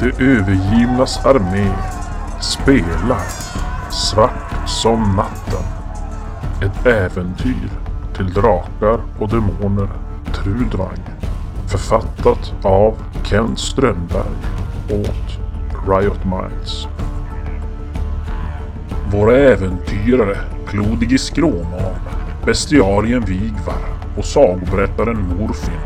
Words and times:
De 0.00 0.06
övergivnas 0.06 1.26
armé 1.26 1.74
spelar 2.40 3.22
Svart 3.90 4.68
som 4.68 5.16
natten. 5.16 5.64
Ett 6.62 6.86
äventyr 6.86 7.70
till 8.16 8.32
drakar 8.32 9.00
och 9.18 9.28
demoner 9.28 9.88
Trudvang. 10.32 10.98
Författat 11.66 12.54
av 12.62 12.94
Kent 13.24 13.58
Strömberg 13.58 14.36
åt 14.90 15.38
Riot 15.88 16.24
Minds. 16.24 16.86
Våra 19.12 19.36
äventyrare 19.36 20.36
Klodigis 20.68 21.30
Gråman, 21.30 21.94
bestiarien 22.44 23.24
Vigvar 23.24 23.84
och 24.16 24.24
sagoberättaren 24.24 25.28
Morfin 25.28 25.80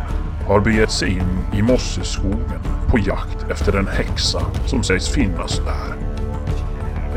har 0.48 0.60
begett 0.60 0.90
sig 0.90 1.09
in 1.09 1.59
i 1.59 1.62
Mosseskogen 1.62 2.73
på 2.94 2.98
jakt 2.98 3.50
efter 3.50 3.78
en 3.78 3.88
häxa 3.88 4.40
som 4.66 4.82
sägs 4.82 5.08
finnas 5.08 5.58
där. 5.58 5.96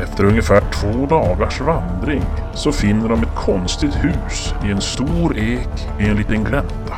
Efter 0.02 0.24
ungefär 0.24 0.60
två 0.60 1.06
dagars 1.06 1.60
vandring 1.60 2.22
så 2.54 2.72
finner 2.72 3.08
de 3.08 3.22
ett 3.22 3.34
konstigt 3.34 3.94
hus 3.94 4.54
i 4.64 4.70
en 4.70 4.80
stor 4.80 5.38
ek 5.38 5.88
i 6.00 6.08
en 6.08 6.16
liten 6.16 6.44
glänta. 6.44 6.96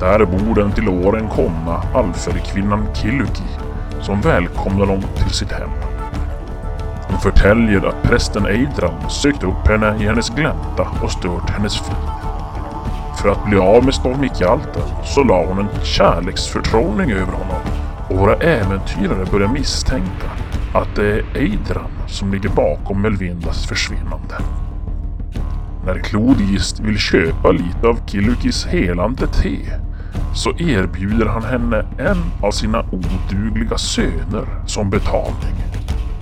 Där 0.00 0.24
bor 0.24 0.54
den 0.54 0.72
till 0.72 0.88
åren 0.88 1.28
komna 1.28 1.82
alferkvinnan 1.94 2.94
Killuki 2.94 3.48
som 4.00 4.20
välkomnar 4.20 4.86
dem 4.86 5.02
till 5.16 5.30
sitt 5.30 5.52
hem. 5.52 5.70
Hon 7.08 7.20
förtäljer 7.20 7.86
att 7.86 8.02
prästen 8.02 8.46
Eidran 8.46 9.10
sökt 9.10 9.44
upp 9.44 9.68
henne 9.68 9.96
i 10.02 10.06
hennes 10.06 10.30
glänta 10.30 10.88
och 11.02 11.12
stört 11.12 11.50
hennes 11.50 11.76
frid. 11.76 12.10
För 13.22 13.28
att 13.28 13.44
bli 13.44 13.58
av 13.58 13.84
med 13.84 13.94
Stormikjalten 13.94 14.82
så 15.04 15.24
la 15.24 15.44
hon 15.46 15.58
en 15.58 15.84
kärleksförtrollning 15.84 17.10
över 17.10 17.32
honom 17.32 17.59
våra 18.16 18.34
äventyrare 18.34 19.26
börjar 19.32 19.48
misstänka 19.48 20.30
att 20.74 20.96
det 20.96 21.06
är 21.06 21.24
Eidran 21.36 21.90
som 22.08 22.32
ligger 22.32 22.48
bakom 22.48 23.02
Melvindas 23.02 23.66
försvinnande. 23.66 24.34
När 25.86 25.98
Klodist 25.98 26.80
vill 26.80 26.98
köpa 26.98 27.50
lite 27.50 27.88
av 27.88 27.98
Kilukis 28.06 28.66
helande 28.66 29.26
te 29.26 29.58
så 30.34 30.50
erbjuder 30.50 31.26
han 31.26 31.42
henne 31.42 31.86
en 31.98 32.22
av 32.42 32.50
sina 32.50 32.84
odugliga 32.92 33.78
söner 33.78 34.66
som 34.66 34.90
betalning. 34.90 35.54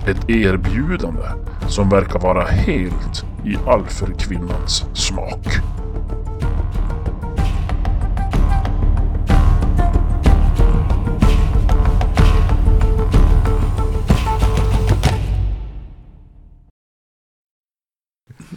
Ett 0.07 0.29
erbjudande 0.29 1.27
som 1.67 1.89
verkar 1.89 2.19
vara 2.19 2.45
helt 2.45 3.25
i 3.45 3.57
alferkvinnans 3.67 4.85
smak. 4.93 5.78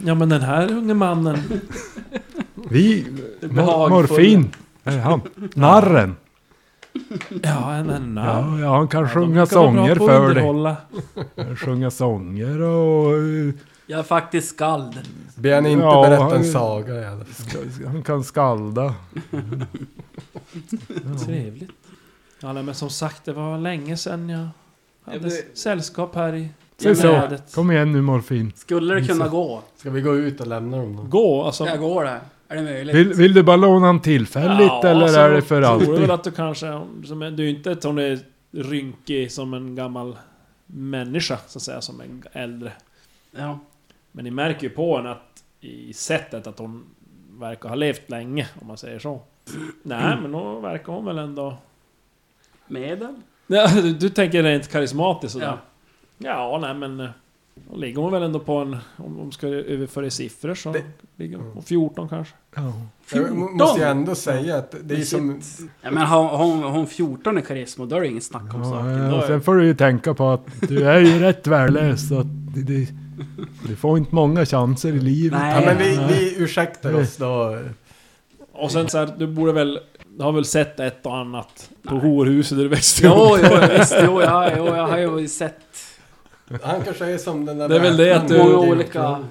Ja 0.05 0.15
men 0.15 0.29
den 0.29 0.41
här 0.41 0.71
unge 0.71 0.93
mannen. 0.93 1.37
Vi... 2.69 3.07
Det 3.39 3.47
Mor 3.47 3.89
morfin. 3.89 4.51
Är 4.83 4.99
han. 4.99 5.21
Narren. 5.55 6.15
Ja, 7.43 7.73
en 7.73 7.89
en 7.89 8.17
Ja, 8.17 8.59
ja, 8.59 8.75
han 8.77 8.87
kan 8.87 9.09
sjunga 9.09 9.45
sånger 9.45 9.95
för 9.95 10.07
dig. 10.07 10.27
underhålla. 10.27 10.75
Sjunga 11.57 11.91
sånger 11.91 12.61
och... 12.61 13.13
eh, 13.17 13.53
Jag 13.87 13.99
är 13.99 14.03
faktiskt 14.03 14.49
skald. 14.49 14.99
Be 15.35 15.55
han 15.55 15.65
inte 15.65 15.83
Ja, 15.85 16.01
berätta 16.03 16.23
han- 16.23 16.31
en 16.33 16.43
saga 16.51 17.01
i 17.01 17.05
alla 17.05 17.25
fall. 17.25 17.85
Han 17.87 18.03
kan 18.03 18.23
skalda. 18.23 18.95
Trevligt. 21.25 21.71
Ja 22.39 22.53
nej, 22.53 22.63
men 22.63 22.75
som 22.75 22.89
sagt 22.89 23.25
det 23.25 23.33
var 23.33 23.57
länge 23.57 23.97
sedan 23.97 24.29
jag 24.29 24.47
hade 25.05 25.19
men- 25.19 25.31
sällskap 25.53 26.15
här 26.15 26.35
i 26.35 26.49
Säg 26.77 26.95
så. 26.95 27.37
Kom 27.53 27.71
igen 27.71 27.91
nu 27.91 28.01
morfin. 28.01 28.51
Skulle 28.55 28.95
det 28.95 29.07
kunna 29.07 29.27
gå? 29.27 29.61
Ska 29.75 29.89
vi 29.89 30.01
gå 30.01 30.15
ut 30.15 30.41
och 30.41 30.47
lämna 30.47 30.77
dem 30.77 30.95
då? 30.95 31.03
Gå 31.03 31.43
alltså. 31.43 31.65
Jag 31.65 31.79
går 31.79 32.03
det. 32.03 32.19
Är 32.47 32.55
det 32.55 32.63
möjligt? 32.63 32.95
Vill, 32.95 33.13
vill 33.13 33.33
du 33.33 33.43
bara 33.43 33.55
låna 33.55 33.85
han 33.85 34.01
tillfälligt 34.01 34.83
eller 34.83 35.01
alltså, 35.01 35.19
är 35.19 35.29
det 35.29 35.41
för 35.41 35.61
tror 35.61 35.79
du 35.79 35.85
väl 35.85 35.95
alltid? 35.95 36.11
att 36.11 36.23
du 36.23 36.31
kanske... 36.31 36.81
Som 37.05 37.19
du 37.19 37.45
är 37.45 37.49
inte 37.49 37.71
att 37.71 37.83
hon 37.83 37.99
är 37.99 38.19
rynkig 38.51 39.31
som 39.31 39.53
en 39.53 39.75
gammal 39.75 40.17
människa 40.65 41.37
så 41.47 41.59
att 41.59 41.63
säga, 41.63 41.81
som 41.81 42.01
en 42.01 42.23
äldre. 42.31 42.71
Ja. 43.31 43.59
Men 44.11 44.23
ni 44.23 44.31
märker 44.31 44.63
ju 44.63 44.69
på 44.69 44.97
henne 44.97 45.11
att 45.11 45.43
i 45.61 45.93
sättet 45.93 46.47
att 46.47 46.59
hon 46.59 46.83
verkar 47.39 47.69
ha 47.69 47.75
levt 47.75 48.09
länge, 48.09 48.47
om 48.61 48.67
man 48.67 48.77
säger 48.77 48.99
så. 48.99 49.21
Nej, 49.83 50.17
men 50.21 50.31
då 50.31 50.59
verkar 50.59 50.93
hon 50.93 51.05
väl 51.05 51.17
ändå... 51.17 51.57
Medel? 52.67 53.15
Ja, 53.47 53.67
du, 53.67 53.93
du 53.93 54.09
tänker 54.09 54.43
rent 54.43 54.71
karismatiskt 54.71 55.33
sådär? 55.33 55.45
Ja. 55.45 55.57
Ja, 56.23 56.57
nej 56.61 56.73
men... 56.73 56.99
eh, 56.99 57.09
Då 57.71 57.77
ligger 57.77 58.01
hon 58.01 58.11
väl 58.11 58.23
ändå 58.23 58.39
på 58.39 58.57
en... 58.57 58.77
Om 58.97 59.17
de 59.17 59.31
ska 59.31 59.47
överföra 59.47 60.05
i 60.05 60.11
siffror 60.11 60.55
så... 60.55 60.71
Det- 60.71 60.83
ligger 61.15 61.37
hon 61.37 61.51
på 61.53 61.61
14 61.61 62.09
kanske. 62.09 62.33
Ja. 62.55 62.73
Jag 63.13 63.35
må- 63.35 63.49
måste 63.49 63.79
ju 63.81 63.85
ändå 63.87 64.15
säga 64.15 64.57
att 64.57 64.75
det 64.83 64.93
är 64.93 64.97
Men 64.97 65.05
som... 65.05 65.41
Ja, 65.81 65.91
men 65.91 66.03
har 66.03 66.37
hon, 66.37 66.63
har 66.63 66.69
hon 66.69 66.87
14 66.87 67.37
i 67.37 67.41
karisma, 67.41 67.85
då 67.85 67.95
är 67.95 68.01
det 68.01 68.07
inget 68.07 68.23
snack 68.23 68.53
om 68.53 68.63
saken. 68.65 68.89
Ja, 68.97 69.09
Då 69.09 69.15
och 69.17 69.23
är, 69.23 69.27
sen 69.27 69.41
får 69.41 69.55
du 69.55 69.65
ju 69.65 69.75
tänka 69.75 70.13
på 70.13 70.29
att 70.29 70.41
du 70.69 70.87
är 70.89 70.99
ju 70.99 71.19
rätt 71.19 71.47
värdelös 71.47 72.09
så 72.09 72.19
att 72.19 72.25
det, 72.55 72.61
det, 72.61 72.87
du 73.67 73.75
får 73.75 73.97
inte 73.97 74.15
många 74.15 74.45
chanser 74.45 74.89
i 74.93 74.99
livet. 74.99 75.39
Nej. 75.39 75.53
Ja 75.65 75.73
men 75.73 75.77
vi, 75.77 75.99
vi 76.13 76.43
ursäktar 76.43 76.93
oss 76.93 77.17
då. 77.17 77.57
Och 78.51 78.71
sen 78.71 78.89
så 78.89 78.97
här, 78.97 79.09
du 79.17 79.27
borde 79.27 79.51
väl... 79.53 79.79
Du 80.17 80.23
har 80.23 80.31
väl 80.31 80.45
sett 80.45 80.79
ett 80.79 81.05
och 81.05 81.17
annat 81.17 81.69
på 81.83 81.95
horhuset 81.95 82.57
där 82.57 82.63
du 82.63 82.69
växte 82.69 83.01
jo, 83.05 83.11
upp? 83.35 83.41
jo, 83.43 83.57
visst, 83.77 83.95
jo, 84.05 84.21
jag, 84.21 84.51
jo, 84.57 84.65
jag 84.65 84.87
har 84.87 84.97
ju 85.19 85.27
sett 85.27 85.59
Han 86.61 86.81
kanske 86.81 87.05
är 87.05 87.17
som 87.17 87.45
den 87.45 87.57
där... 87.57 87.69
Det 87.69 87.75
är 87.75 87.79
väl 87.79 87.97
det 87.97 88.11
att 88.11 88.27
du- 88.27 88.37
många 88.37 88.57
olika... 88.57 89.23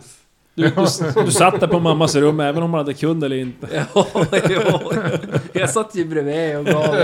Du, 0.55 0.62
du, 0.62 1.22
du 1.25 1.31
satt 1.31 1.60
där 1.60 1.66
på 1.66 1.81
mammas 1.81 2.15
rum 2.16 2.41
även 2.41 2.62
om 2.62 2.71
man 2.71 2.78
hade 2.78 2.94
kund 2.94 3.25
eller 3.25 3.37
inte. 3.37 3.87
Ja, 3.94 4.06
jo. 4.49 4.93
Jag 5.53 5.71
satt 5.71 5.94
ju 5.94 6.05
bredvid 6.05 6.56
och 6.56 6.65
gav... 6.66 6.97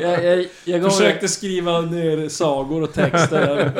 Jag, 0.00 0.24
jag, 0.24 0.46
jag 0.64 0.80
gav 0.82 0.90
Försökte 0.90 1.28
skriva 1.28 1.80
ner 1.80 2.28
sagor 2.28 2.82
och 2.82 2.92
texter. 2.92 3.72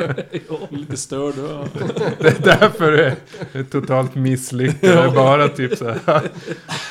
Lite 0.69 0.97
störd. 0.97 1.33
ja. 1.49 1.65
Det 2.19 2.27
är 2.27 2.57
därför 2.59 2.91
det 2.91 3.15
är 3.59 3.63
totalt 3.63 4.15
misslyckat. 4.15 4.81
Det 4.81 4.93
är 4.93 5.11
bara 5.11 5.47
typ 5.47 5.77
så 5.77 5.85
här. 6.05 6.21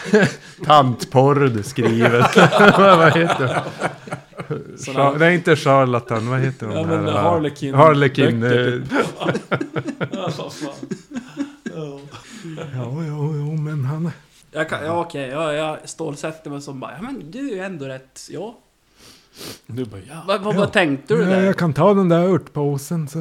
Tantporr 0.64 1.48
du 1.56 1.62
skriver. 1.62 2.20
vad 2.98 3.16
heter 3.16 3.46
det? 3.46 3.62
Såna- 4.76 4.98
Char- 5.12 5.18
Nej 5.18 5.34
inte 5.34 5.56
charlatan, 5.56 6.30
vad 6.30 6.40
heter 6.40 6.66
hon? 6.66 6.76
Ja, 6.76 6.86
men 6.86 7.04
här? 7.08 7.12
Harlequin- 7.22 7.74
Harlequin. 7.74 8.40
böcker, 8.40 8.82
eh, 8.90 10.08
Ja, 10.12 10.30
fan. 10.30 10.72
Ja. 11.64 11.98
Ja, 12.74 12.92
jo, 13.06 13.56
men 13.56 13.84
han... 13.84 14.10
Jag 14.52 14.68
kan, 14.68 14.84
ja 14.84 15.00
okej, 15.00 15.28
ja, 15.28 15.52
jag 15.52 15.88
stålsätter 15.88 16.50
mig 16.50 16.60
som 16.62 16.80
bara, 16.80 16.90
ja 16.96 17.02
men 17.02 17.30
du 17.30 17.38
är 17.50 17.54
ju 17.54 17.60
ändå 17.60 17.84
rätt, 17.84 18.20
ja. 18.30 18.54
Du 19.66 19.84
bara 19.84 20.00
ja. 20.08 20.22
Vad, 20.26 20.40
vad, 20.42 20.54
vad 20.56 20.72
tänkte 20.72 21.14
du 21.14 21.20
Ja, 21.22 21.26
där? 21.28 21.40
jag 21.42 21.56
kan 21.56 21.72
ta 21.74 21.94
den 21.94 22.08
där 22.08 22.28
örtpåsen 22.28 23.08
så. 23.08 23.18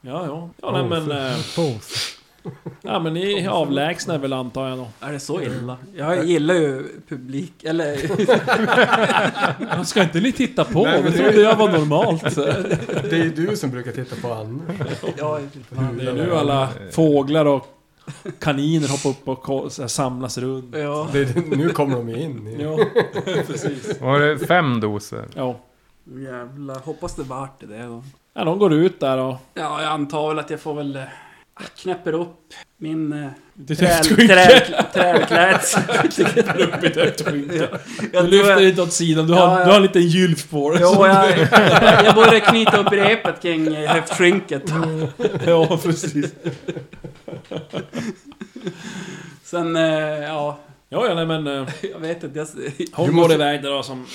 Ja, 0.00 0.26
ja. 0.26 0.50
Ja, 0.62 0.72
nej, 0.72 0.84
men... 1.00 1.10
eh, 1.10 1.36
Påse. 1.56 1.96
Ja, 2.82 2.98
men 2.98 3.14
ni 3.14 3.32
är 3.44 3.48
avlägsna 3.48 4.18
väl 4.18 4.32
antar 4.32 4.68
jag 4.68 4.78
då. 4.78 4.88
Är 5.00 5.12
det 5.12 5.20
så 5.20 5.42
illa? 5.42 5.76
Jag 5.96 6.24
gillar 6.24 6.54
ju 6.54 6.84
publik, 7.08 7.64
eller... 7.64 7.96
Jag 9.76 9.86
ska 9.86 10.02
inte 10.02 10.20
ni 10.20 10.32
titta 10.32 10.64
på? 10.64 10.84
Det 10.84 11.12
trodde 11.12 11.40
jag 11.40 11.56
var 11.56 11.68
normalt. 11.68 12.22
Det 13.10 13.12
är 13.12 13.24
ju 13.24 13.30
du 13.30 13.56
som 13.56 13.70
brukar 13.70 13.92
titta 13.92 14.16
på 14.16 14.32
Anna. 14.34 14.62
ja, 15.18 15.40
Det 15.98 16.08
är 16.08 16.12
nu 16.12 16.34
alla 16.34 16.68
fåglar 16.92 17.44
och 17.46 17.66
kaniner 18.38 18.88
hoppar 18.88 19.10
upp 19.10 19.48
och 19.48 19.72
samlas 19.72 20.38
runt. 20.38 20.74
ja. 20.78 21.08
Det 21.12 21.18
är, 21.20 21.56
nu 21.56 21.68
kommer 21.68 21.96
de 21.96 22.08
ju 22.08 22.16
in. 22.22 22.56
Ja, 22.60 22.78
precis. 23.46 24.00
Var 24.00 24.20
det 24.20 24.38
fem 24.38 24.80
doser? 24.80 25.24
Ja. 25.34 25.56
Jävlar, 26.16 26.78
hoppas 26.84 27.14
det 27.14 27.22
vart 27.22 27.60
det 27.60 27.82
då. 27.82 28.04
ja, 28.34 28.44
de 28.44 28.58
går 28.58 28.72
ut 28.72 29.00
där 29.00 29.18
och... 29.18 29.36
Ja, 29.54 29.82
jag 29.82 29.90
antar 29.92 30.28
väl 30.28 30.38
att 30.38 30.50
jag 30.50 30.60
får 30.60 30.74
väl... 30.74 30.98
Jag 31.58 31.66
knäpper 31.82 32.12
upp 32.12 32.36
min... 32.78 33.12
eh, 33.12 33.28
trädklädsel. 34.92 35.82
upp 36.62 36.84
i 36.84 36.86
ett 37.00 37.28
skynke. 37.28 37.68
Jag 38.12 38.24
Du 38.24 38.30
lyfter 38.30 38.50
jag- 38.50 38.62
lite 38.62 38.82
åt 38.82 38.92
sidan, 38.92 39.26
du 39.26 39.32
har, 39.34 39.40
Ja, 39.40 39.58
ja. 39.58 39.64
du 39.64 39.70
har 39.70 39.76
en 39.76 39.82
liten 39.82 40.02
gylf 40.02 40.50
på 40.50 40.70
dig. 40.70 40.80
Jo, 40.82 41.06
jag, 41.06 41.38
jag 42.04 42.14
börjar 42.14 42.40
knyta 42.40 42.76
upp 42.80 42.92
repet 42.92 43.42
kring 43.42 43.74
eh, 43.74 43.90
höftskynket. 43.90 44.62
Ja, 45.46 45.78
precis. 45.82 46.32
Sen, 49.44 49.76
eh, 49.76 49.82
ja, 50.22 50.58
Ja, 50.88 51.06
ja, 51.08 51.14
nej 51.14 51.26
men... 51.26 51.46
jag 51.92 51.98
vet 52.00 52.24
inte. 52.24 52.38
Jag, 52.38 52.46
Hon 52.92 53.06
Du 53.06 53.12
går 53.12 53.20
måste- 53.20 53.34
iväg 53.34 53.62
där 53.62 53.70
då 53.70 53.82
som... 53.82 54.06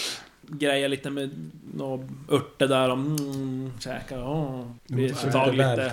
Grejer 0.51 0.90
lite 0.90 1.10
med 1.10 1.30
några 1.74 2.04
örter 2.31 2.68
där 2.68 2.90
och 2.90 2.98
mm, 2.98 3.72
käkar. 3.80 4.18
Oh, 4.18 4.62
ett 5.00 5.24
vara 5.24 5.46
tag 5.46 5.51
lite... 5.51 5.92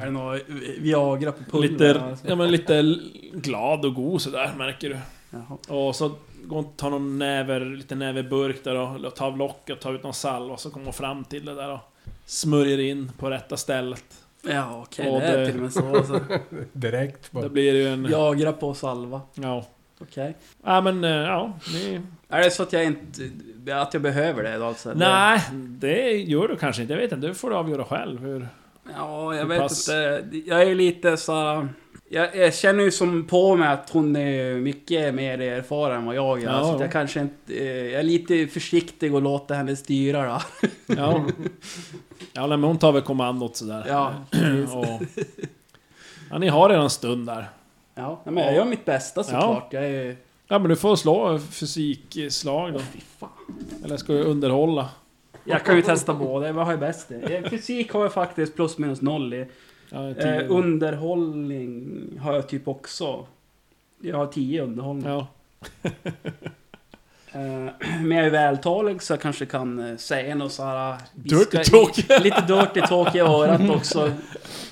är 0.00 0.04
det 0.04 0.10
något 0.10 0.40
Viagra 0.78 1.32
på 1.32 1.44
pulver? 1.50 1.68
Lite, 1.68 2.16
ja, 2.26 2.36
men 2.36 2.50
lite 2.50 2.98
glad 3.32 3.84
och 3.84 3.94
god 3.94 4.22
sådär 4.22 4.54
märker 4.58 4.88
du. 4.88 4.98
Jaha. 5.30 5.78
Och 5.78 5.96
så 5.96 6.10
går 6.44 6.58
och 6.58 6.72
tar 6.76 6.90
någon 6.90 7.18
näver, 7.18 7.60
lite 7.60 7.94
näverburk 7.94 8.64
där 8.64 8.76
och 9.06 9.14
tar 9.14 9.26
av 9.26 9.38
locket 9.38 9.76
och 9.76 9.82
tar 9.82 9.94
ut 9.94 10.02
någon 10.02 10.14
salva 10.14 10.52
och 10.54 10.60
så 10.60 10.70
kommer 10.70 10.84
hon 10.84 10.92
fram 10.94 11.24
till 11.24 11.44
det 11.44 11.54
där 11.54 11.70
och 11.72 11.80
smörjer 12.26 12.78
in 12.78 13.12
på 13.18 13.30
rätta 13.30 13.56
stället. 13.56 14.04
Ja, 14.42 14.82
okej. 14.86 15.10
Och 15.10 15.20
det 15.20 15.26
är 15.26 15.38
det- 15.38 15.46
till 15.46 15.56
och 15.56 15.62
med 15.62 15.72
så. 15.72 15.96
Alltså. 15.96 16.20
Direkt 16.72 17.22
Det 17.22 17.38
bara. 17.40 17.48
blir 17.48 17.74
ju 17.74 17.88
en... 17.88 18.04
Jagra 18.10 18.52
på 18.52 18.74
salva. 18.74 19.20
Ja. 19.34 19.64
Okej. 20.00 20.36
Ja 20.64 20.80
men, 20.80 21.04
eh, 21.04 21.10
ja. 21.10 21.52
Det, 21.72 22.02
Är 22.28 22.40
det 22.42 22.50
så 22.50 22.62
att 22.62 22.72
jag 22.72 22.84
inte... 22.84 23.30
Att 23.72 23.94
jag 23.94 24.02
behöver 24.02 24.42
det 24.42 24.66
alltså? 24.66 24.92
nej, 24.94 25.40
det 25.52 26.12
gör 26.12 26.48
du 26.48 26.56
kanske 26.56 26.82
inte. 26.82 26.94
Jag 26.94 27.00
vet 27.00 27.12
inte. 27.12 27.26
Det 27.26 27.34
får 27.34 27.50
du 27.50 27.56
avgöra 27.56 27.84
själv. 27.84 28.20
Hur... 28.20 28.48
Ja, 28.96 29.34
jag 29.34 29.42
Hur 29.42 29.48
vet 29.48 29.60
pass? 29.60 29.88
inte. 29.88 30.24
Jag 30.46 30.62
är 30.62 30.74
lite 30.74 31.16
så 31.16 31.68
jag, 32.08 32.36
jag 32.36 32.54
känner 32.54 32.84
ju 32.84 32.90
som 32.90 33.24
på 33.24 33.56
mig 33.56 33.68
att 33.68 33.90
hon 33.90 34.16
är 34.16 34.54
mycket 34.54 35.14
mer 35.14 35.40
erfaren 35.40 35.96
än 35.96 36.04
vad 36.06 36.14
jag 36.14 36.42
är. 36.42 36.46
Ja. 36.46 36.62
Så 36.64 36.74
att 36.74 36.80
jag 36.80 36.92
kanske 36.92 37.20
inte... 37.20 37.54
eh, 37.54 37.66
Jag 37.66 38.00
är 38.00 38.02
lite 38.02 38.46
försiktig 38.46 39.14
och 39.14 39.22
låter 39.22 39.54
henne 39.54 39.76
styra 39.76 40.26
då. 40.26 40.68
Ja. 40.96 41.24
ja 42.32 42.46
men 42.46 42.62
hon 42.64 42.78
tar 42.78 42.92
väl 42.92 43.02
kommandot 43.02 43.56
sådär. 43.56 43.84
Ja, 43.88 44.14
och, 44.72 45.02
ja, 46.30 46.38
ni 46.38 46.48
har 46.48 46.68
redan 46.68 46.90
stund 46.90 47.26
där. 47.26 47.48
Ja, 47.94 48.20
men 48.24 48.36
jag 48.36 48.54
gör 48.54 48.64
mitt 48.64 48.84
bästa 48.84 49.22
såklart. 49.24 49.72
Jag 49.72 49.84
är... 49.84 50.16
Ja 50.48 50.58
men 50.58 50.68
du 50.68 50.76
får 50.76 50.96
slå 50.96 51.38
fysikslag 51.38 52.72
då. 52.72 52.78
Fan. 53.18 53.28
Eller 53.84 53.96
ska 53.96 54.12
du 54.12 54.22
underhålla? 54.22 54.88
Jag 55.44 55.64
kan 55.64 55.76
ju 55.76 55.82
testa 55.82 56.14
båda. 56.14 56.52
Vad 56.52 56.64
har 56.64 56.72
jag 56.72 56.80
bäst 56.80 57.10
i? 57.10 57.34
Eh, 57.34 57.50
Fysik 57.50 57.92
har 57.92 58.02
jag 58.02 58.12
faktiskt 58.12 58.54
plus 58.56 58.78
minus 58.78 59.00
noll 59.02 59.34
i. 59.34 59.46
Ja, 59.90 60.14
tio. 60.14 60.40
Eh, 60.42 60.50
underhållning 60.50 61.88
har 62.22 62.32
jag 62.34 62.48
typ 62.48 62.68
också. 62.68 63.26
Jag 64.02 64.16
har 64.16 64.26
10 64.26 64.62
underhållning. 64.62 65.06
ja. 65.06 65.26
Eh, 67.32 67.40
men 68.02 68.10
jag 68.10 68.26
är 68.26 68.30
vältalig 68.30 69.02
så 69.02 69.12
jag 69.12 69.20
kanske 69.20 69.46
kan 69.46 69.90
eh, 69.90 69.96
säga 69.96 70.34
något 70.34 70.52
såhär... 70.52 70.96
Dirty 71.14 71.36
viska 71.58 71.64
talk. 71.76 71.98
i- 71.98 72.22
Lite 72.22 72.40
dirty 72.46 72.80
talk 72.80 73.14
i 73.14 73.18
örat 73.18 73.70
också. 73.70 74.12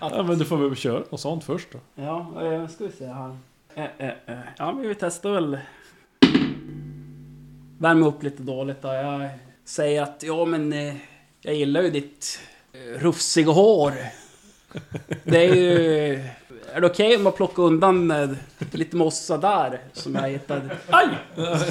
ja 0.00 0.22
men 0.22 0.38
du 0.38 0.44
får 0.44 0.56
väl 0.56 0.76
köra 0.76 1.02
och 1.10 1.20
sånt 1.20 1.44
först 1.44 1.68
då. 1.72 1.78
Ja, 1.94 2.44
eh, 2.44 2.68
ska 2.68 2.84
vi 2.84 2.92
se 2.92 3.06
här. 3.06 3.38
Eh, 3.74 3.84
eh, 3.98 4.12
eh. 4.26 4.38
Ja, 4.58 4.72
men 4.72 4.88
vi 4.88 4.94
testar 4.94 5.30
väl... 5.30 5.58
Värma 7.78 8.06
upp 8.06 8.22
lite 8.22 8.42
dåligt 8.42 8.82
då. 8.82 8.88
Jag 8.88 9.28
säger 9.64 10.02
att, 10.02 10.22
ja 10.26 10.44
men... 10.44 10.74
Jag 11.40 11.54
gillar 11.54 11.82
ju 11.82 11.90
ditt 11.90 12.40
rufsiga 12.98 13.50
hår. 13.50 13.92
Det 15.24 15.44
är 15.44 15.54
ju... 15.54 16.12
Är 16.72 16.80
det 16.80 16.86
okej 16.86 17.16
om 17.16 17.24
jag 17.24 17.36
plockar 17.36 17.62
undan 17.62 18.36
lite 18.70 18.96
mossa 18.96 19.38
där 19.38 19.80
som 19.92 20.14
jag 20.14 20.28
hittade? 20.28 20.76
Aj! 20.90 21.08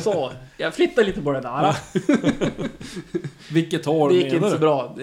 Så, 0.02 0.32
jag 0.58 0.74
flyttar 0.74 1.04
lite 1.04 1.22
på 1.22 1.32
det 1.32 1.42
där. 1.42 1.76
Vilket 3.54 3.86
hår 3.86 4.10
Det 4.10 4.16
gick 4.16 4.26
inte 4.26 4.36
menar 4.36 4.50
så 4.50 4.56
du? 4.56 4.60
bra. 4.60 4.96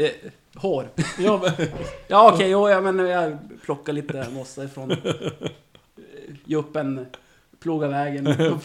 Hår. 0.56 0.88
Ja, 1.18 1.40
men, 1.42 1.68
Ja 2.08 2.32
okej, 2.34 2.50
jo 2.50 2.68
jag 2.68 2.82
men 2.84 2.98
jag 2.98 3.38
plockar 3.64 3.92
lite 3.92 4.26
mossa 4.32 4.64
ifrån... 4.64 4.90
eh, 4.90 4.98
Ge 6.44 6.56
upp 6.56 6.76
en... 6.76 7.06
Ploga 7.60 7.88
vägen. 7.88 8.24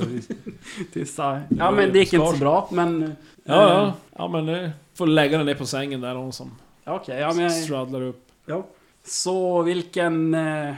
Tills, 0.94 1.18
ja 1.50 1.72
men 1.72 1.94
det 1.94 2.00
gick 2.00 2.14
inte 2.14 2.28
så 2.32 2.38
bra 2.38 2.70
men... 2.72 3.04
eh, 3.04 3.10
ja, 3.44 3.70
ja. 3.74 3.94
Ja 4.18 4.28
men 4.28 4.46
det 4.46 4.72
får 4.94 5.08
lägga 5.08 5.38
den 5.38 5.46
ner 5.46 5.56
på 5.56 5.66
sängen 5.66 6.02
där 6.02 6.16
hon 6.16 6.34
som 6.34 6.52
ja, 6.84 6.96
Okej, 6.96 7.20
ja 7.20 7.34
men... 7.34 7.52
straddlar 7.52 8.02
upp. 8.02 8.26
Ja. 8.46 8.66
Så 9.06 9.62
vilken... 9.62 10.34
eh, 10.34 10.74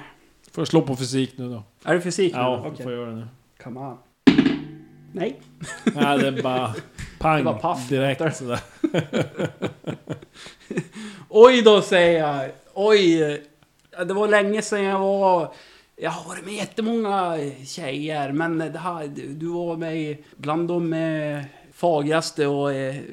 Får 0.51 0.61
jag 0.61 0.67
slå 0.67 0.81
på 0.81 0.95
fysik 0.95 1.37
nu 1.37 1.49
då? 1.49 1.63
Är 1.83 1.93
det 1.95 2.01
fysik 2.01 2.33
nu? 2.33 2.39
Ja, 2.39 2.57
Okej. 2.59 2.73
du 2.77 2.83
får 2.83 2.91
göra 2.93 3.09
det 3.09 3.15
nu. 3.15 3.27
Come 3.63 3.79
on. 3.79 3.97
Nej. 5.13 5.41
Nej, 5.83 6.17
det 6.19 6.27
är 6.27 6.41
bara 6.43 6.73
pang 7.19 7.37
Det 7.43 7.43
var 7.43 7.53
paff. 7.59 7.89
direkt 7.89 8.37
sådär. 8.37 8.59
Oj 11.29 11.62
då 11.62 11.81
säger 11.81 12.19
jag. 12.19 12.51
Oj. 12.73 13.41
Det 14.06 14.13
var 14.13 14.27
länge 14.27 14.62
sedan 14.62 14.83
jag 14.83 15.00
var... 15.00 15.53
Jag 15.95 16.12
har 16.12 16.29
varit 16.29 16.45
med 16.45 16.53
jättemånga 16.53 17.38
tjejer 17.65 18.31
men 18.31 18.57
det 18.57 18.79
här, 18.79 19.07
du 19.07 19.27
du 19.33 19.47
var 19.47 19.77
med 19.77 20.18
bland 20.38 20.68
de 20.68 20.94
eh, 20.94 21.44
fagraste 21.73 22.47
och... 22.47 22.73
Eh, 22.73 22.95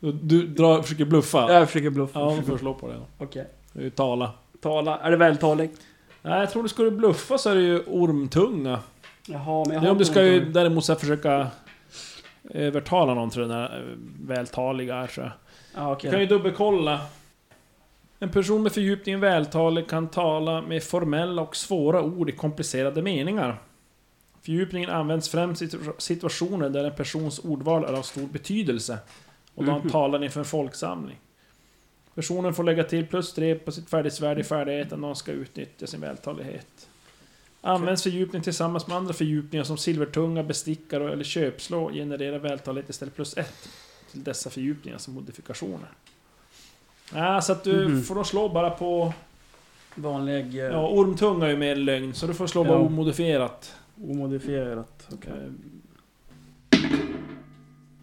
Du, 0.00 0.12
du 0.12 0.46
drar, 0.46 0.82
försöker 0.82 1.04
bluffa? 1.04 1.52
jag 1.52 1.66
försöker 1.66 1.90
bluffa. 1.90 2.20
Ja, 2.20 2.24
då 2.36 2.42
får 2.42 2.52
du 2.52 2.58
slå 2.58 2.74
på 2.74 2.88
det. 2.88 3.00
Okej. 3.18 3.46
Ju 3.72 3.90
tala. 3.90 4.32
Tala. 4.60 4.98
Är 4.98 5.10
det 5.10 5.16
vältalig? 5.16 5.70
Nej, 6.22 6.40
jag 6.40 6.50
tror 6.50 6.62
du 6.62 6.68
skulle 6.68 6.90
bluffa 6.90 7.38
så 7.38 7.50
är 7.50 7.54
det 7.54 7.60
ju 7.60 7.80
ormtunga. 7.86 8.78
Jaha, 9.26 9.64
men 9.66 9.74
jag 9.74 9.80
har 9.80 9.90
om 9.90 9.98
du 9.98 10.04
ska 10.04 10.22
ju 10.22 10.44
däremot 10.44 10.84
så 10.84 10.94
försöka 10.94 11.46
övertala 12.50 13.14
någon 13.14 13.30
jag, 13.30 13.40
den 13.40 13.50
här 13.50 13.78
eh, 13.78 13.96
vältaliga 14.26 14.96
är 14.96 15.06
så. 15.74 15.78
Ja, 15.80 15.98
Du 16.02 16.10
kan 16.10 16.20
ju 16.20 16.26
dubbelkolla. 16.26 17.00
En 18.18 18.30
person 18.30 18.62
med 18.62 18.72
fördjupning 18.72 19.20
vältalig 19.20 19.88
kan 19.88 20.08
tala 20.08 20.62
med 20.62 20.82
formella 20.82 21.42
och 21.42 21.56
svåra 21.56 22.02
ord 22.02 22.28
i 22.28 22.32
komplicerade 22.32 23.02
meningar. 23.02 23.62
Fördjupningen 24.42 24.90
används 24.90 25.28
främst 25.28 25.62
i 25.62 25.66
situ- 25.68 25.92
situationer 25.98 26.68
där 26.70 26.84
en 26.84 26.94
persons 26.94 27.38
ordval 27.38 27.84
är 27.84 27.92
av 27.92 28.02
stor 28.02 28.26
betydelse. 28.26 28.98
Och 29.54 29.64
då 29.64 29.70
han 29.72 29.80
Mhm. 29.80 29.90
talar 29.90 30.24
inför 30.24 30.40
en 30.40 30.44
folksamling. 30.46 31.16
Personen 32.14 32.54
får 32.54 32.64
lägga 32.64 32.84
till 32.84 33.06
plus 33.06 33.32
tre 33.34 33.54
på 33.54 33.72
sitt 33.72 33.90
färdighetsvärde 33.90 34.40
i 34.40 34.44
färdigheten 34.44 35.00
när 35.00 35.06
han 35.08 35.16
ska 35.16 35.32
utnyttja 35.32 35.86
sin 35.86 36.00
vältalighet. 36.00 36.88
Används 37.60 38.02
fördjupning 38.02 38.42
tillsammans 38.42 38.86
med 38.86 38.96
andra 38.96 39.12
fördjupningar 39.14 39.64
som 39.64 39.78
silvertunga, 39.78 40.42
bestickare 40.42 41.12
eller 41.12 41.24
köpslå 41.24 41.90
genererar 41.92 42.38
vältalighet 42.38 42.90
istället 42.90 43.14
plus 43.16 43.36
ett 43.36 43.68
till 44.10 44.24
dessa 44.24 44.50
fördjupningar 44.50 44.98
som 44.98 45.14
modifikationer. 45.14 45.88
Ja, 47.14 47.40
så 47.40 47.52
att 47.52 47.64
du 47.64 47.88
Mhm. 47.88 48.02
får 48.02 48.14
då 48.14 48.24
slå 48.24 48.48
bara 48.48 48.70
på... 48.70 49.12
Vanlig... 49.94 50.58
eh, 50.58 50.64
Ja, 50.64 50.88
ormtunga 50.88 51.46
är 51.46 51.50
ju 51.50 51.56
mer 51.56 51.76
lögn, 51.76 52.14
så 52.14 52.26
du 52.26 52.34
får 52.34 52.46
slå 52.46 52.64
bara 52.64 52.78
Ja. 52.78 52.86
omodifierat. 52.86 53.76
Omodifierat. 54.04 55.08
Okej. 55.12 55.32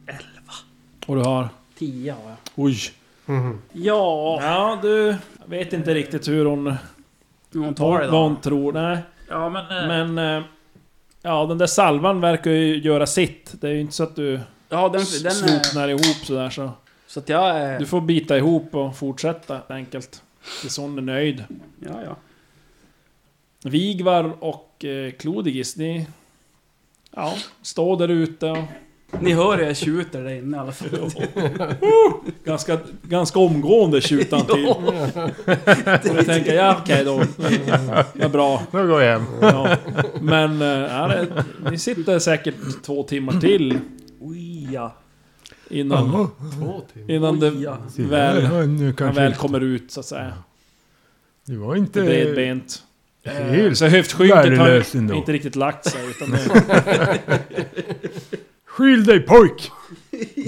Eh, 0.07 0.15
Och 1.07 1.15
du 1.15 1.21
har... 1.21 1.50
10 1.77 2.12
har 2.12 2.30
jag. 2.30 2.36
Oj! 2.56 2.77
Mhm. 3.25 3.62
Ja, 3.74 4.39
Ja, 4.42 4.80
du... 4.81 5.06
Jag 5.42 5.48
vet 5.48 5.74
inte 5.74 5.94
riktigt 5.94 6.27
hur 6.27 6.45
hon... 6.45 6.74
hur 7.54 7.59
hon 7.59 7.74
tar 7.75 8.00
det 8.00 8.07
Vad 8.07 8.13
då. 8.13 8.24
hon 8.24 8.42
tror. 8.42 8.71
Nej, 8.73 8.97
Ja, 9.30 9.49
men... 9.49 9.66
eh, 9.66 9.87
men... 10.07 10.37
eh, 10.37 10.44
Ja, 11.21 11.45
den 11.45 11.57
där 11.57 11.68
salvan 11.68 12.21
verkar 12.21 12.52
ju 12.52 12.78
göra 12.78 13.06
sitt. 13.06 13.61
Det 13.61 13.68
är 13.68 13.71
ju 13.73 13.81
inte 13.81 13.94
så 13.94 14.04
att 14.04 14.16
du 14.16 14.40
Ja, 14.69 14.90
den... 14.90 15.02
den 15.24 15.26
är, 15.26 15.30
sloknar 15.30 15.88
ihop 15.88 16.26
sådär 16.26 16.50
så... 16.50 16.71
så 17.07 17.19
att 17.19 17.30
jag 17.30 17.57
är... 17.59 17.80
Du 17.80 17.86
får 17.86 18.02
bita 18.02 18.38
ihop 18.38 18.76
och 18.76 18.97
fortsätta 18.97 19.62
enkelt. 19.69 20.21
Tills 20.62 20.78
hon 20.78 20.97
är 20.97 21.02
nöjd. 21.02 21.44
Ja, 21.80 22.02
ja. 22.06 22.16
Vigvar 23.69 24.44
och 24.44 24.86
eh, 24.86 25.12
Klodigis, 25.12 25.76
ni... 25.76 26.07
Ja, 27.12 27.33
står 27.62 27.97
där 27.97 28.07
ute 28.07 28.45
och... 28.45 28.57
Ni 29.19 29.33
hör 29.33 29.57
hur 29.57 29.66
jag 29.66 29.78
tjuter 29.78 30.24
där 30.24 30.31
inne 30.31 30.57
i 30.57 30.59
alla 30.59 30.71
fall. 30.71 30.90
Ganska, 32.44 32.80
ganska 33.04 33.40
omgående 33.40 34.02
tjutar 34.02 34.38
han 34.38 34.45
till. 34.45 34.68
Och 34.68 36.18
vi 36.19 36.26
tänker, 36.26 36.54
ja 36.54 36.78
okej 36.81 37.06
då. 37.06 37.24
Vad 38.14 38.31
bra. 38.31 38.62
Nu 38.71 38.88
går 38.88 39.02
jag 39.02 39.19
hem. 39.19 39.26
Ja. 39.42 39.78
Men, 40.21 40.59
det, 40.59 41.44
ni 41.71 41.78
sitter 41.78 42.19
säkert 42.19 42.56
två 42.86 43.04
timmar 43.04 43.40
till 43.40 43.80
Oj, 44.68 44.74
ja. 44.74 44.94
innan, 45.69 46.06
Jaha. 46.12 46.28
Två 46.57 46.81
timmar. 46.94 47.12
innan 47.12 47.40
det 47.40 47.50
Oj, 47.52 47.64
ja. 47.64 47.78
Se 47.95 48.02
där, 48.02 48.09
väl, 48.33 48.45
han 48.45 48.83
man 48.83 48.94
kanske 48.94 49.21
väl 49.21 49.28
inte- 49.31 49.40
kommer 49.40 49.62
ut 49.62 49.92
så 49.92 50.00
att 50.00 50.06
säga. 50.06 50.33
Det 51.45 51.57
var 51.57 51.76
inte 51.76 52.02
bredbent. 52.02 52.83
helt... 53.24 53.78
Så 53.78 53.86
höftskynket 53.86 54.38
värdelös 54.38 54.94
har 54.94 55.00
ändå. 55.00 55.16
inte 55.16 55.31
riktigt 55.33 55.56
lagt 55.56 55.90
sig. 55.92 56.09
Utan 56.09 56.30
det, 56.31 57.19
Skyll 58.66 59.06
dig 59.06 59.19
pojk! 59.19 59.71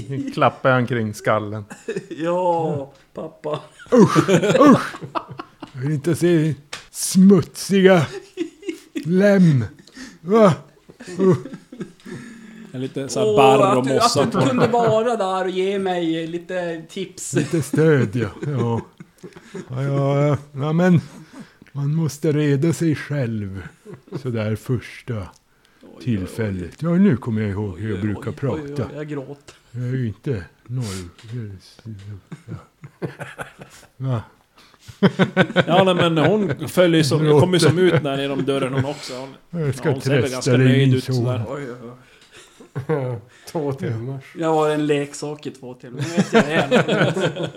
Nu 0.09 0.31
klappar 0.33 0.71
han 0.71 0.87
kring 0.87 1.13
skallen. 1.13 1.65
Ja, 2.09 2.91
pappa. 3.13 3.59
Jag 5.73 5.81
vill 5.81 5.91
inte 5.91 6.15
se 6.15 6.53
smutsiga 6.91 8.05
lem. 9.05 9.65
Va? 10.21 10.53
En 12.71 12.81
lite 12.81 13.09
så 13.09 13.19
här 13.19 13.27
Åh, 13.27 13.35
barr 13.37 13.57
och 13.59 13.77
att 13.81 13.87
du, 13.87 13.93
mossa 13.93 14.21
att 14.23 14.31
du 14.31 14.39
på. 14.39 14.45
kunde 14.47 14.67
vara 14.67 15.15
där 15.15 15.43
och 15.45 15.49
ge 15.49 15.79
mig 15.79 16.27
lite 16.27 16.81
tips. 16.89 17.33
Lite 17.33 17.61
stöd 17.61 18.15
ja. 18.15 18.29
Ja. 18.47 18.81
Ja, 19.69 19.83
ja, 19.83 20.37
ja. 20.51 20.73
men 20.73 21.01
man 21.71 21.95
måste 21.95 22.31
reda 22.31 22.73
sig 22.73 22.95
själv. 22.95 23.63
Sådär 24.21 24.55
första 24.55 25.27
tillfället. 26.03 26.81
Ja 26.81 26.89
nu 26.89 27.17
kommer 27.17 27.41
jag 27.41 27.51
ihåg 27.51 27.79
hur 27.79 27.91
jag 27.91 28.01
brukar 28.01 28.31
prata. 28.31 28.61
oj, 28.83 28.95
jag 28.95 29.07
gråter. 29.07 29.55
Jag 29.71 29.83
är 29.83 29.87
ju 29.95 30.07
inte 30.07 30.45
norr... 30.67 31.09
Ja. 32.45 32.55
Va? 33.97 34.21
Ja 35.67 35.83
nej, 35.83 35.95
men 35.95 36.17
hon 36.17 36.69
följer 36.69 36.97
ju 36.97 37.03
som, 37.03 37.19
kommer 37.39 37.53
ju 37.53 37.59
som 37.59 37.79
ut 37.79 38.03
där 38.03 38.21
genom 38.21 38.45
dörren 38.45 38.73
hon 38.73 38.85
också. 38.85 39.13
Hon, 39.49 39.61
Jag 39.61 39.75
ska 39.75 39.91
hon 39.91 40.01
ser 40.01 40.21
väl 40.21 40.31
ganska 40.31 40.57
nöjd 40.57 40.95
ut 40.95 41.03
sådär. 41.03 41.45
Oj, 41.49 41.63
oj, 41.63 41.75
oj. 41.83 41.89
Två 43.51 43.73
timmar. 43.73 44.19
Jag 44.37 44.53
var 44.53 44.69
en 44.69 44.85
leksak 44.87 45.45
i 45.45 45.51
två 45.51 45.73
timmar. 45.73 46.05
Nu 46.33 46.39
vet 46.41 46.87
jag. 46.87 47.49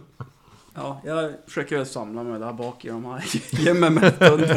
Ja, 0.78 1.00
jag 1.04 1.32
försöker 1.46 1.76
väl 1.76 1.86
samla 1.86 2.22
mig 2.22 2.40
där 2.40 2.52
bak 2.52 2.84
i 2.84 2.88
de 2.88 3.04
här. 3.04 3.20
Stund. 4.16 4.50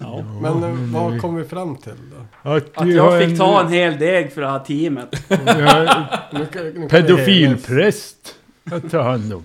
Ja. 0.00 0.22
Men 0.42 0.62
eh, 0.64 1.00
vad 1.02 1.20
kom 1.20 1.36
vi 1.36 1.44
fram 1.44 1.76
till 1.76 1.92
då? 2.42 2.50
Att, 2.50 2.88
jag 2.88 3.02
har 3.10 3.20
fick 3.20 3.38
ta 3.38 3.60
en 3.60 3.68
hel 3.68 3.98
deg 3.98 4.32
för 4.32 4.40
det 4.40 4.48
här 4.48 4.58
teamet. 4.58 5.08
vi 5.28 5.36
har 5.36 5.80
Nu 6.32 6.46
kan- 6.46 6.64
nu 6.64 6.68
kan 6.68 6.82
vi 6.82 6.88
pedofilpräst 6.88 8.34
att 8.70 8.90
ta 8.90 9.02
hand 9.02 9.32
om. 9.32 9.44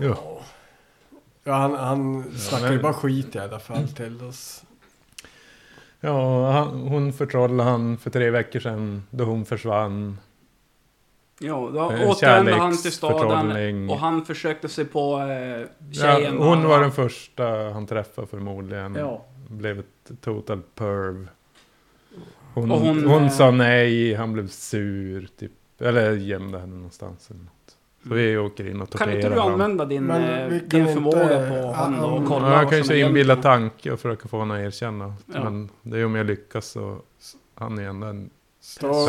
Ja. 0.00 0.40
Ja, 1.44 1.52
han, 1.54 1.74
han 1.74 2.30
snackar 2.38 2.72
ju 2.72 2.78
bara 2.82 2.92
skit 2.94 3.34
i 3.34 3.38
alla 3.38 3.58
fall 3.58 3.88
till 3.88 4.22
oss. 4.24 4.62
Ja, 6.00 6.50
han, 6.50 6.68
hon 6.80 7.12
förtrollade 7.12 7.70
han 7.70 7.96
för 7.98 8.10
tre 8.10 8.30
veckor 8.30 8.60
sedan 8.60 9.02
då 9.10 9.24
hon 9.24 9.44
försvann. 9.44 10.18
Ja, 11.40 11.70
då 11.74 11.92
Eh, 11.92 12.10
återvände 12.10 12.54
han 12.54 12.76
till 12.76 12.92
staden 12.92 13.90
och 13.90 13.98
han 13.98 14.24
försökte 14.24 14.68
sig 14.68 14.84
på 14.84 15.18
eh, 15.20 15.26
Ja, 15.28 15.66
tjejen. 15.92 16.36
hon 16.38 16.62
då. 16.62 16.68
var 16.68 16.80
den 16.80 16.92
första 16.92 17.44
han 17.72 17.86
träffade 17.86 18.26
förmodligen. 18.26 18.94
Ja. 18.94 19.24
Blev 19.48 19.78
ett 19.78 20.10
total 20.20 20.62
perv. 20.74 21.28
Hon, 22.54 22.70
Och 22.70 22.78
hon, 22.80 23.04
hon, 23.08 23.22
eh, 23.24 23.30
sa 23.30 23.50
nej, 23.50 24.14
han 24.14 24.32
blev 24.32 24.48
sur 24.48 25.28
typ. 25.38 25.52
Eller 25.80 26.12
gömde 26.12 26.58
henne 26.58 26.74
någonstans 26.74 27.30
eller 27.30 27.40
något. 27.40 27.52
Så 28.08 28.14
vi 28.14 28.38
åker 28.38 28.70
in 28.70 28.80
och 28.80 28.90
Kan 28.92 29.08
inte 29.10 29.22
torterar 29.22 29.34
du 29.34 29.40
använda 29.52 29.84
din, 29.84 30.10
eh, 30.10 30.48
din 30.48 30.80
inte- 30.80 30.92
förmåga 30.94 31.28
på 31.28 31.54
honom 31.54 32.00
och 32.04 32.10
han- 32.10 32.26
kolla 32.26 32.50
Ja, 32.52 32.60
jag 32.62 32.68
kan 32.68 32.78
ju 32.78 32.84
så 32.84 32.92
inbilla 32.94 33.36
tanke 33.36 33.90
och 33.92 34.00
försöka 34.00 34.28
få 34.28 34.38
honom 34.38 34.56
att 34.56 34.62
erkänna. 34.62 35.14
Ja. 35.34 35.44
Men 35.44 35.68
det 35.82 35.98
är 35.98 36.04
om 36.04 36.14
jag 36.14 36.26
lyckas 36.26 36.66
så 36.66 36.98
han 37.54 37.78
är 37.78 37.82
ändå 37.82 38.06
en 38.06 38.30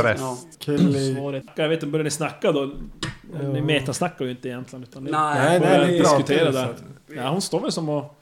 präst. 0.01 0.24
Ja. 0.24 0.38
Jag 1.55 1.69
vet 1.69 1.77
inte, 1.77 1.86
började 1.88 2.03
ni 2.03 2.10
snacka 2.12 2.51
då? 2.51 2.71
Ni 3.53 3.62
metasnackar 3.62 4.25
ju 4.25 4.31
inte 4.31 4.48
egentligen. 4.50 4.83
Utan 4.83 5.03
ni 5.03 5.12
Nej, 5.12 5.39
Nej, 5.50 5.60
börjar 5.60 5.77
nej, 5.79 5.91
vi 5.91 6.01
pratar 6.01 6.17
diskutera 6.17 6.45
ju 6.45 6.51
där. 6.51 6.75
Ja, 7.07 7.29
hon 7.29 7.41
står 7.41 7.62
väl 7.62 7.71
som 7.71 7.89
och... 7.89 8.15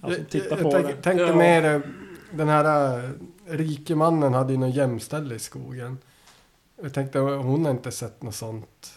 Alltså, 0.00 0.20
Jag- 0.30 0.46
jag 0.50 0.58
på 0.62 0.70
tänk- 0.72 0.86
det. 0.86 0.92
tänkte 1.02 1.24
Ja. 1.24 1.34
mer, 1.36 1.74
eh, 1.74 1.80
den 2.32 2.48
här 2.48 2.98
eh, 2.98 3.10
rike 3.46 3.94
mannen 3.94 4.34
hade 4.34 4.52
ju 4.52 4.58
någon 4.58 4.70
gömställe 4.70 5.34
i 5.34 5.38
skogen. 5.38 5.98
Jag 6.82 6.94
tänkte, 6.94 7.18
hon 7.18 7.64
har 7.64 7.70
inte 7.72 7.90
sett 7.90 8.22
något 8.22 8.34
sånt. 8.34 8.94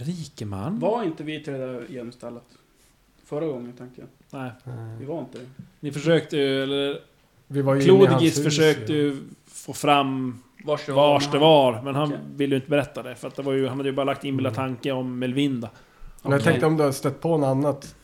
Rikeman? 0.00 0.78
Var 0.78 1.02
inte 1.04 1.24
vi 1.24 1.44
till 1.44 1.52
det 1.52 1.58
där 1.58 1.86
gömstället? 1.88 2.42
Förra 3.24 3.46
gången 3.46 3.72
tänkte 3.72 4.00
jag. 4.00 4.08
Nej, 4.40 4.50
Vi 4.98 5.04
var 5.04 5.20
inte 5.20 5.38
det. 5.38 5.46
ni 5.80 5.92
försökte 5.92 6.36
ju, 6.36 6.62
eller 6.62 7.00
Vi 7.46 7.62
var 7.62 7.74
ju 7.74 7.80
Klodigis 7.80 8.38
hus 8.38 8.44
försökte 8.44 8.92
ju. 8.92 8.98
ju 8.98 9.16
få 9.46 9.72
fram 9.72 10.42
Vars 10.64 10.86
det 10.86 10.92
vars 10.92 11.22
men 11.24 11.32
det 11.32 11.38
han- 11.38 11.40
var, 11.46 11.82
men 11.82 11.94
han 11.94 12.08
Okej. 12.08 12.18
ville 12.36 12.54
ju 12.54 12.60
inte 12.60 12.70
berätta 12.70 13.02
det. 13.02 13.14
För 13.14 13.28
att 13.28 13.36
det 13.36 13.42
var 13.42 13.52
ju, 13.52 13.68
han 13.68 13.76
hade 13.76 13.88
ju 13.88 13.94
bara 13.94 14.04
lagt 14.04 14.24
inbillad 14.24 14.52
Mm. 14.52 14.66
tanke 14.68 14.92
om 14.92 15.18
Melvinda. 15.18 15.70
Men 16.22 16.32
jag 16.32 16.42
tänkte 16.44 16.66
om 16.66 16.76
du 16.76 16.82
har 16.82 16.92
stött 16.92 17.20
på 17.20 17.36
något 17.38 17.46
annat 17.46 17.94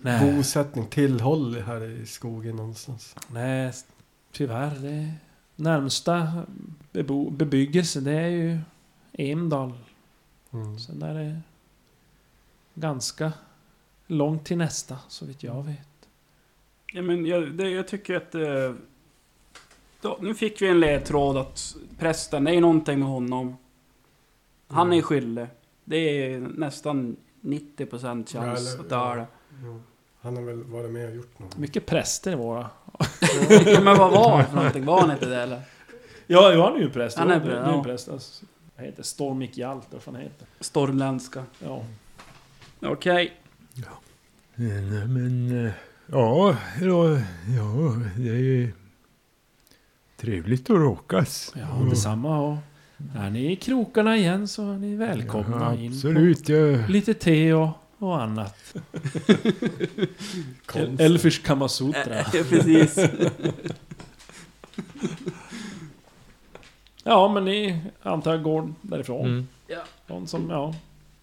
Nej, 0.00 0.36
bosättning, 0.36 0.86
tillhåll 0.86 1.56
här 1.66 1.84
i 2.02 2.06
skogen 2.06 2.56
någonstans. 2.56 3.16
nej 3.32 3.72
tyvärr. 4.32 4.70
Det 4.80 5.12
närmsta 5.56 6.28
bebo, 6.92 7.30
bebyggelse, 7.30 8.00
det 8.00 8.12
är 8.12 8.28
ju 8.28 8.58
Emdal. 9.12 9.72
Mm. 10.52 10.78
Sen 10.78 11.02
är 11.02 11.14
det 11.14 11.40
ganska 12.74 13.32
långt 14.06 14.44
till 14.44 14.58
nästa, 14.58 14.98
så 15.08 15.26
vitt 15.26 15.42
jag 15.42 15.62
vet. 15.62 15.78
Ja, 16.92 17.02
men 17.02 17.26
jag, 17.26 17.52
det, 17.52 17.70
jag 17.70 17.88
tycker 17.88 18.16
att... 18.16 18.34
Eh, 18.34 18.72
då, 20.00 20.18
nu 20.20 20.34
fick 20.34 20.62
vi 20.62 20.68
en 20.68 20.80
ledtråd 20.80 21.36
att 21.36 21.76
prästen, 21.98 22.44
det 22.44 22.54
är 22.54 22.60
någonting 22.60 22.98
med 22.98 23.08
honom. 23.08 23.56
Han 24.68 24.86
Mm. 24.86 24.98
är 24.98 25.02
skyldig. 25.02 25.46
Det 25.84 25.96
är 25.96 26.38
nästan 26.40 27.16
90% 27.40 27.90
chans 28.02 28.34
Ja, 28.34 28.40
eller- 28.42 28.80
att 28.80 28.88
det 28.88 28.94
är 28.96 29.16
det. 29.16 29.26
Han 30.20 30.36
har 30.36 30.42
väl 30.42 30.64
varit 30.64 30.90
med 30.90 31.08
och 31.08 31.14
gjort 31.14 31.38
något. 31.38 31.56
Mycket 31.58 31.86
präster 31.86 32.32
i 32.32 32.34
våra. 32.34 32.70
ja, 33.66 33.80
men 33.80 33.96
vad 33.98 34.10
var 34.12 34.36
han 34.36 34.46
för 34.46 34.54
någonting? 34.56 34.84
Var 34.84 35.00
han 35.00 35.10
inte 35.10 35.26
det 35.26 35.42
eller? 35.42 35.62
Ja, 36.26 36.52
jo, 36.54 36.62
han 36.62 36.74
är 36.74 36.78
ju 36.80 36.90
präst. 36.90 37.18
Han 37.18 37.30
är 37.30 37.34
det- 37.34 37.40
präst, 37.46 37.56
är 37.66 37.70
ja. 37.70 37.76
en 37.78 37.84
präst. 37.84 38.08
Alltså, 38.08 38.44
vad 38.78 38.86
heter 38.86 38.96
det? 39.02 39.04
Stormik 39.04 39.56
Hjalt, 39.58 39.84
eller 39.86 39.94
vad 39.96 40.02
fan 40.02 40.16
heter. 40.16 40.46
Stormländska. 40.60 41.44
Ja. 41.64 41.84
Okej. 42.80 43.32
Nej, 44.54 44.80
men... 45.06 45.66
eh, 45.66 45.72
Ja, 46.10 46.56
ja, 46.80 47.18
ja, 47.56 47.96
det 48.16 48.28
är 48.62 48.72
trevligt 50.16 50.70
att 50.70 50.76
råkas. 50.76 51.52
Ja, 51.56 51.72
Och- 51.72 51.90
detsamma. 51.90 52.38
Och 52.40 52.56
är 53.16 53.30
ni 53.30 53.52
i 53.52 53.56
krokarna 53.56 54.16
igen 54.16 54.48
så 54.48 54.72
är 54.72 54.78
ni 54.78 54.96
välkomna 54.96 55.56
Ja, 55.60 55.74
in 55.80 55.92
absolut. 55.92 56.48
Jag, 56.48 56.86
på 56.86 56.92
lite 56.92 57.14
te 57.14 57.52
och, 57.52 57.68
och 57.98 58.22
annat. 58.22 58.74
Elfish 60.98 61.42
Kamasutra. 61.44 62.16
Ja, 62.32 62.44
precis. 62.48 62.98
Ja, 67.08 67.28
men 67.28 67.44
ni 67.44 67.80
antar 68.02 68.30
jag 68.30 68.42
går 68.42 68.72
därifrån. 68.82 69.26
Mm. 69.26 69.46
Någon 70.06 70.26
som, 70.26 70.50
ja... 70.50 70.74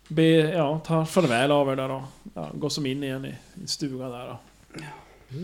Be, 0.07 0.23
ja, 0.37 0.79
tar 0.79 1.05
farväl 1.05 1.51
av 1.51 1.69
er 1.71 1.75
där 1.75 1.87
då. 1.87 2.03
Ja, 2.33 2.49
går 2.53 2.69
som 2.69 2.85
in 2.85 3.03
igen 3.03 3.25
i, 3.25 3.35
i 3.63 3.67
stugan 3.67 4.11
där 4.11 4.27
då. 4.27 4.39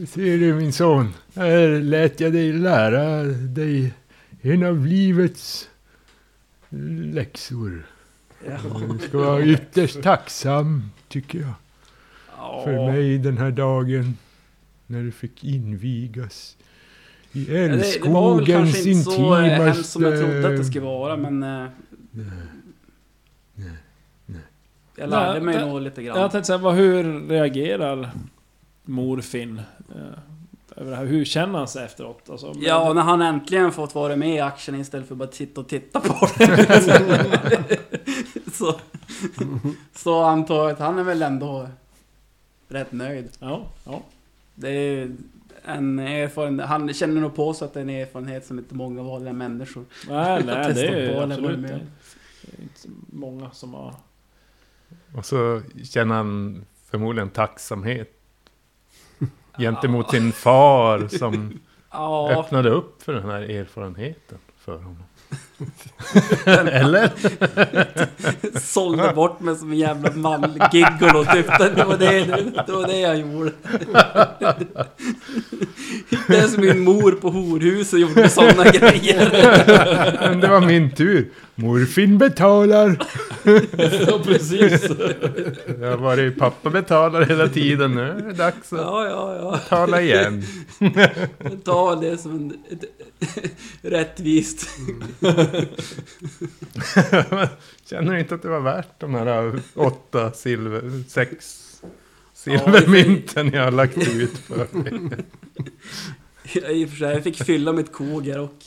ser 0.05 0.37
du 0.37 0.53
min 0.53 0.73
son, 0.73 1.13
här 1.35 1.79
lät 1.81 2.19
jag 2.19 2.33
dig 2.33 2.53
lära 2.53 3.23
dig 3.23 3.93
en 4.41 4.63
av 4.63 4.85
livets 4.85 5.69
läxor. 7.13 7.85
Du 8.91 9.07
ska 9.07 9.17
vara 9.17 9.41
ytterst 9.45 10.01
tacksam, 10.01 10.91
tycker 11.07 11.39
jag, 11.39 11.53
för 12.63 12.73
Ja. 12.73 12.91
mig 12.91 13.17
den 13.17 13.37
här 13.37 13.51
dagen 13.51 14.17
när 14.87 15.03
du 15.03 15.11
fick 15.11 15.43
invigas 15.43 16.57
i 17.31 17.45
Ja, 17.45 17.53
det, 17.53 17.67
det 18.03 18.09
var 18.09 18.35
väl 18.35 18.39
älskogens 18.39 18.47
kanske 18.73 18.89
inte 18.89 19.03
så 19.11 19.35
eh, 19.35 19.41
hemskt 19.43 19.89
som 19.89 20.03
jag 20.03 20.11
trodde 20.19 20.25
att 20.37 20.41
det 20.43 20.47
intimaste... 20.49 20.71
skulle 20.71 20.85
vara, 20.85 21.17
men... 21.17 21.43
Eh, 21.43 21.67
Nej. 23.55 23.71
jag 24.95 25.09
lärde 25.09 25.31
Nej, 25.33 25.41
mig 25.41 25.55
det- 25.57 25.65
nog 25.65 25.81
lite 25.81 26.03
grann. 26.03 26.19
Jag 26.19 26.31
tänkte 26.31 26.47
säga, 26.47 26.57
vad, 26.57 26.75
hur 26.75 27.27
reagerar 27.29 28.09
morfin 28.83 29.61
eh, 29.95 30.01
över 30.75 30.91
det 30.91 30.97
här? 30.97 31.05
Hur 31.05 31.25
känner 31.25 31.59
han 31.59 31.67
sig 31.67 31.85
efteråt? 31.85 32.29
Alltså, 32.29 32.53
Ja, 32.59 32.93
när 32.93 33.01
han 33.01 33.21
äntligen 33.21 33.71
fått 33.71 33.95
vara 33.95 34.15
med 34.15 34.35
i 34.35 34.39
action 34.39 34.75
istället 34.75 35.07
för 35.07 35.15
bara 35.15 35.23
att 35.29 35.33
sitta 35.35 35.61
och 35.61 35.67
titta 35.67 35.99
på 35.99 36.27
det. 36.37 37.77
så, 38.53 38.75
så 39.95 40.21
antar 40.23 40.55
jag 40.55 40.71
att 40.71 40.79
han 40.79 40.99
är 40.99 41.03
väl 41.03 41.21
ändå 41.21 41.67
rätt 42.67 42.91
nöjd. 42.91 43.29
ja, 43.39 43.65
ja. 43.85 44.01
Det 44.55 44.69
är 44.69 45.11
en 45.63 45.99
erfarenhet, 45.99 46.67
han 46.67 46.93
känner 46.93 47.21
nog 47.21 47.35
på 47.35 47.53
sig 47.53 47.65
att 47.65 47.73
det 47.73 47.79
är 47.79 47.81
en 47.81 47.89
erfarenhet 47.89 48.45
som 48.45 48.59
inte 48.59 48.75
många 48.75 49.03
vanliga 49.03 49.33
människor. 49.33 49.85
Nej, 50.07 50.43
nej, 50.45 50.55
det 50.55 50.63
testat 50.63 50.77
är 50.77 50.99
ju 50.99 51.13
på 51.13 51.21
eller 51.21 51.35
absolut 51.35 51.59
med. 51.59 51.69
det. 51.71 51.87
Det 52.41 52.57
är 52.57 52.63
inte 52.63 52.89
många 53.09 53.51
som 53.51 53.73
har... 53.73 53.95
Och 55.15 55.25
så 55.25 55.61
känner 55.83 56.15
han 56.15 56.65
förmodligen 56.85 57.29
tacksamhet 57.29 58.11
gentemot 59.57 60.11
sin 60.11 60.31
far 60.31 61.07
som 61.07 61.59
Ja, 61.91 62.31
öppnade 62.31 62.69
upp 62.69 63.03
för 63.03 63.13
den 63.13 63.29
här 63.29 63.41
erfarenheten 63.41 64.37
för 64.57 64.77
honom. 64.77 65.03
Eller? 66.45 67.11
sålde 68.59 69.13
bort 69.15 69.39
mig 69.39 69.55
som 69.55 69.71
en 69.71 69.77
jävla 69.77 70.11
man 70.11 70.59
gigolo 70.71 71.25
typ. 71.25 71.47
Det 71.75 71.83
var 71.85 71.97
det, 71.97 72.25
det 72.67 72.71
var 72.71 72.87
det 72.87 72.99
jag 72.99 73.19
gjorde. 73.19 73.51
Det 76.27 76.37
är 76.37 76.47
som 76.47 76.61
min 76.61 76.79
mor 76.79 77.11
på 77.11 77.29
horhuset 77.29 77.99
gjorde 77.99 78.29
sådana 78.29 78.63
grejer. 78.63 79.31
Men 80.29 80.39
det 80.39 80.47
var 80.47 80.61
min 80.61 80.91
tur. 80.95 81.29
Morfin 81.55 82.17
betalar. 82.17 82.97
ja, 84.07 84.19
precis. 84.23 84.87
Jag 85.81 85.89
har 85.89 85.97
varit 85.97 86.39
pappa 86.39 86.69
betalar 86.69 87.25
hela 87.25 87.47
tiden. 87.47 87.95
Nu 87.95 88.01
är 88.01 88.13
det 88.13 88.33
dags 88.33 88.73
att 88.73 88.79
Ja, 88.79 89.05
ja, 89.05 89.35
ja. 89.35 89.51
betala 89.51 90.01
igen. 90.01 90.43
Ta 91.65 91.95
det 91.95 92.17
som 92.17 92.31
en, 92.31 92.53
ett, 92.69 92.83
rättvist. 93.81 94.69
Känner 97.85 98.13
du 98.13 98.19
inte 98.19 98.35
att 98.35 98.41
det 98.41 98.49
var 98.49 98.59
värt 98.59 98.99
de 98.99 99.15
här 99.15 99.59
åtta 99.73 100.31
silver... 100.31 101.03
sex 101.07 101.61
silvermynten 102.33 103.51
jag 103.53 103.63
har 103.63 103.71
lagt 103.71 103.97
ut 103.97 104.37
för 104.37 104.57
dig? 104.83 104.93
Jag, 106.53 106.71
I 106.71 106.85
och 106.85 106.89
för 106.89 106.95
sig, 106.97 107.13
jag 107.13 107.23
fick 107.23 107.43
fylla 107.43 107.73
mitt 107.73 107.91
koger 107.91 108.39
och 108.39 108.63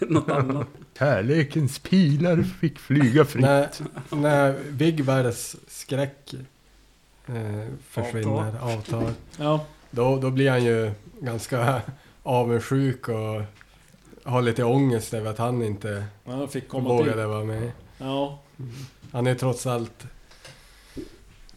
något 0.00 0.28
annat. 0.28 0.66
Kärlekens 0.98 1.78
pilar 1.78 2.42
fick 2.42 2.78
flyga 2.78 3.24
fritt. 3.24 3.42
När, 3.42 3.68
när 4.10 4.58
Vigvars 4.68 5.56
skräck 5.68 6.34
eh, 7.26 7.34
försvinner, 7.88 8.60
avtar, 8.60 9.12
Ja, 9.36 9.66
då, 9.90 10.16
då 10.16 10.30
blir 10.30 10.50
han 10.50 10.64
ju 10.64 10.92
ganska 11.20 11.82
avundsjuk 12.22 13.08
och 13.08 13.42
har 14.24 14.42
lite 14.42 14.64
ångest 14.64 15.14
över 15.14 15.30
att 15.30 15.38
han 15.38 15.62
inte 15.62 16.04
Ja, 16.24 16.46
fick 16.46 16.68
komma 16.68 16.88
till. 16.88 16.96
vågade 16.98 17.26
vara 17.26 17.44
med. 17.44 17.72
Ja. 17.98 18.38
Han 19.12 19.26
är 19.26 19.34
trots 19.34 19.66
allt 19.66 20.06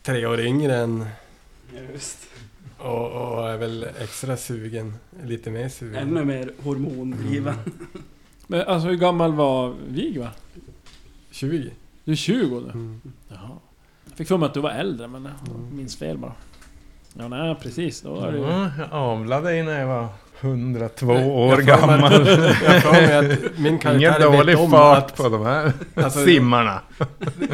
tre 0.03 0.25
år 0.25 0.39
yngre 0.39 0.75
än 0.75 1.05
Just. 1.93 2.17
och, 2.77 3.11
och 3.11 3.49
är 3.49 3.57
väl 3.57 3.87
extra 3.99 4.37
sugen. 4.37 4.93
Lite 5.23 5.49
mer 5.51 5.69
sugen. 5.69 5.95
Ännu 6.07 6.25
mer 6.25 6.51
hormondriven. 6.63 7.55
Men 8.47 8.61
alltså 8.67 8.87
hur 8.87 8.95
gammal 8.95 9.33
var 9.33 9.75
Vig 9.87 10.19
va? 10.19 10.29
20. 11.31 11.71
Du 12.03 12.11
är 12.11 12.15
20 12.15 12.59
nu? 12.59 12.69
Mm. 12.71 13.01
Jaha. 13.29 13.49
Jag 14.05 14.17
fick 14.17 14.27
för 14.27 14.37
mig 14.37 14.45
att 14.47 14.53
du 14.53 14.59
var 14.59 14.69
äldre 14.71 15.07
men 15.07 15.23
jag 15.47 15.59
minns 15.73 15.95
fel 15.97 16.17
bara. 16.17 16.33
Ja 17.13 17.27
nej 17.27 17.55
precis, 17.61 18.01
då 18.01 18.19
är 18.19 18.31
det 18.31 18.37
ju... 18.37 18.43
Ja, 18.43 18.71
jag 18.79 18.87
avlade 18.91 19.63
när 19.63 19.79
jag 19.79 19.87
var 19.87 20.07
102 20.41 21.13
Jag- 21.13 21.27
år 21.27 21.51
jag 21.51 21.65
gammal. 21.65 22.03
att- 22.03 22.27
Jag 22.63 22.83
får 22.83 22.91
mig 22.91 23.15
att 23.33 23.39
min 23.57 23.77
karaktär 23.79 24.19
Ingen 24.19 24.31
dålig 24.37 24.69
fart 24.69 24.97
att, 24.97 25.15
på 25.17 25.29
de 25.29 25.45
här 25.45 25.73
Alltså, 25.95 26.19
simmarna. 26.25 26.81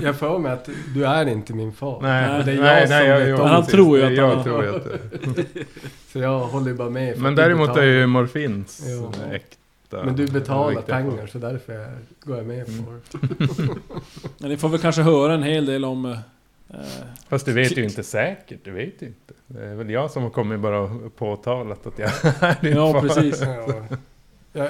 Jag 0.02 0.16
får 0.16 0.40
mig 0.40 0.52
att 0.52 0.70
du 0.96 1.06
är 1.06 1.25
inte 1.28 1.54
min 1.54 1.74
far. 1.74 2.00
Nej, 2.02 2.40
Och 2.40 2.46
det 2.46 2.52
är 2.52 2.62
nej, 2.62 2.80
jag 2.82 2.90
nej, 2.90 3.00
som 3.02 3.08
jag, 3.10 3.20
vet 3.20 3.30
jag, 3.30 3.40
om 3.40 3.50
han 3.50 3.63
det. 3.63 3.72
tror 3.72 3.98
ju 3.98 4.06
att 4.06 4.13
jag 4.13 4.36
han 4.36 4.44
tror 4.44 4.75
att 4.75 4.84
det. 4.84 5.46
Så 6.12 6.20
jag 6.20 6.40
håller 6.40 6.74
bara 6.74 6.90
med. 6.90 7.20
Men 7.22 7.36
däremot 7.36 7.78
är 7.78 7.84
ju 7.84 8.08
morfins 8.08 8.82
Ja. 8.88 9.34
äkta. 9.36 10.04
Men 10.06 10.16
du 10.16 10.28
betalar 10.28 10.82
pengar 10.82 11.28
så 11.28 11.38
därför 11.38 11.74
jag 11.74 11.88
går 12.24 12.38
jag 12.38 12.46
med 12.46 12.68
Mm. 12.70 12.86
på 12.86 12.92
det. 12.92 13.28
Men 14.38 14.50
ni 14.50 14.58
får 14.58 14.70
väl 14.70 14.80
kanske 14.80 15.02
höra 15.02 15.34
en 15.34 15.44
hel 15.44 15.66
del 15.66 15.86
om... 15.86 16.18
Eh, 16.74 16.80
Fast 17.30 17.46
du 17.46 17.53
vet 17.53 17.77
ju 17.77 17.84
inte 17.84 18.03
säkert, 18.03 18.60
du 18.63 18.72
vet 18.72 19.01
ju 19.01 19.06
inte. 19.08 19.34
Det 19.48 19.63
är 19.65 19.75
väl 19.75 19.89
jag 19.89 20.12
som 20.12 20.24
har 20.24 20.30
kommit 20.30 20.60
bara 20.60 20.80
och 20.80 21.15
påtalat 21.15 21.88
att 21.88 22.00
jag 22.00 22.10
är 22.42 22.62
din 22.62 22.75
ja 22.75 22.92
far. 22.94 23.01
precis. 23.01 23.42
Ja. 23.42 23.86
Jag 24.56 24.70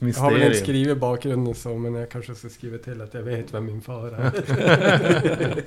jag 0.00 0.14
har 0.14 0.32
väl 0.32 0.42
inte 0.42 0.56
skrivit 0.58 0.98
bakgrunden 0.98 1.54
så, 1.54 1.68
men 1.78 1.94
jag 1.94 2.10
kanske 2.10 2.34
ska 2.34 2.48
skriva 2.48 2.78
till 2.78 3.00
att 3.00 3.14
jag 3.14 3.22
vet 3.22 3.54
vem 3.54 3.64
min 3.66 3.80
far 3.82 4.06
är. 4.08 4.32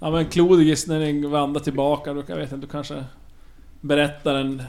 Ja 0.00 0.10
men 0.10 0.26
Klodigis 0.26 0.86
när 0.86 0.98
ni 0.98 1.26
vandrar 1.26 1.60
tillbaka, 1.60 2.12
då, 2.12 2.22
jag 2.26 2.36
vet 2.36 2.52
inte, 2.52 2.66
du 2.66 2.70
kanske 2.70 3.04
berättar 3.80 4.34
en... 4.34 4.62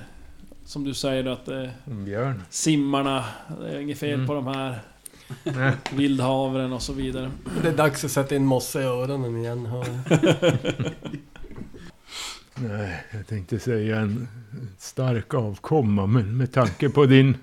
Som 0.66 0.84
du 0.84 0.94
säger 0.94 1.24
då, 1.24 1.32
att 1.32 1.48
eh, 1.48 1.64
björn. 1.86 2.44
simmarna, 2.50 3.26
det 3.62 3.70
är 3.70 3.80
inget 3.80 3.98
fel 4.00 4.14
Mm. 4.14 4.28
på 4.28 4.34
de 4.34 4.48
här. 4.48 4.80
Vildhavren 5.92 6.74
och 6.74 6.82
så 6.82 6.94
vidare. 6.94 7.32
Det 7.62 7.68
är 7.68 7.76
dags 7.78 8.06
att 8.06 8.12
sätta 8.12 8.36
in 8.36 8.46
mossa 8.46 8.82
i 8.82 8.86
öronen 8.86 9.38
igen. 9.38 9.70
Nej, 12.56 13.04
jag 13.12 13.28
tänkte 13.28 13.60
säga 13.60 14.00
en 14.00 14.28
stark 14.78 15.34
avkomma, 15.34 16.06
men 16.06 16.38
med 16.38 16.52
tanke 16.52 16.90
på 16.90 17.06
din, 17.06 17.38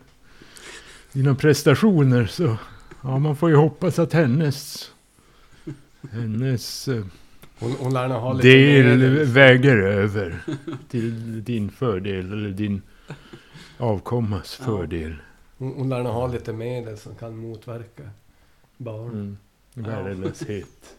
dina 1.13 1.35
prestationer 1.35 2.27
så... 2.27 2.57
Ja, 3.03 3.19
man 3.19 3.37
får 3.37 3.51
ju 3.51 3.57
hoppas 3.57 3.99
att 3.99 4.13
hennes... 4.13 4.91
Hennes 6.13 6.89
eh, 6.89 7.05
Hon, 7.59 7.73
hon 7.81 7.93
lär 7.95 8.09
ha 8.09 8.33
lite 8.33 8.49
del 8.49 9.25
väger 9.25 9.77
över 9.77 10.39
till 10.91 11.45
din 11.45 11.71
fördel, 11.71 12.33
eller 12.33 12.51
din 12.51 12.83
avkommas 13.79 14.57
Ja. 14.61 14.65
fördel. 14.65 15.15
Hon, 15.59 15.75
hon 15.77 15.89
lär 15.89 16.03
ha 16.03 16.27
lite 16.27 16.53
medel 16.53 16.99
som 16.99 17.15
kan 17.15 17.37
motverka 17.37 18.03
barn. 18.77 19.11
Mm. 19.11 19.39
Värdelöshet. 19.75 20.97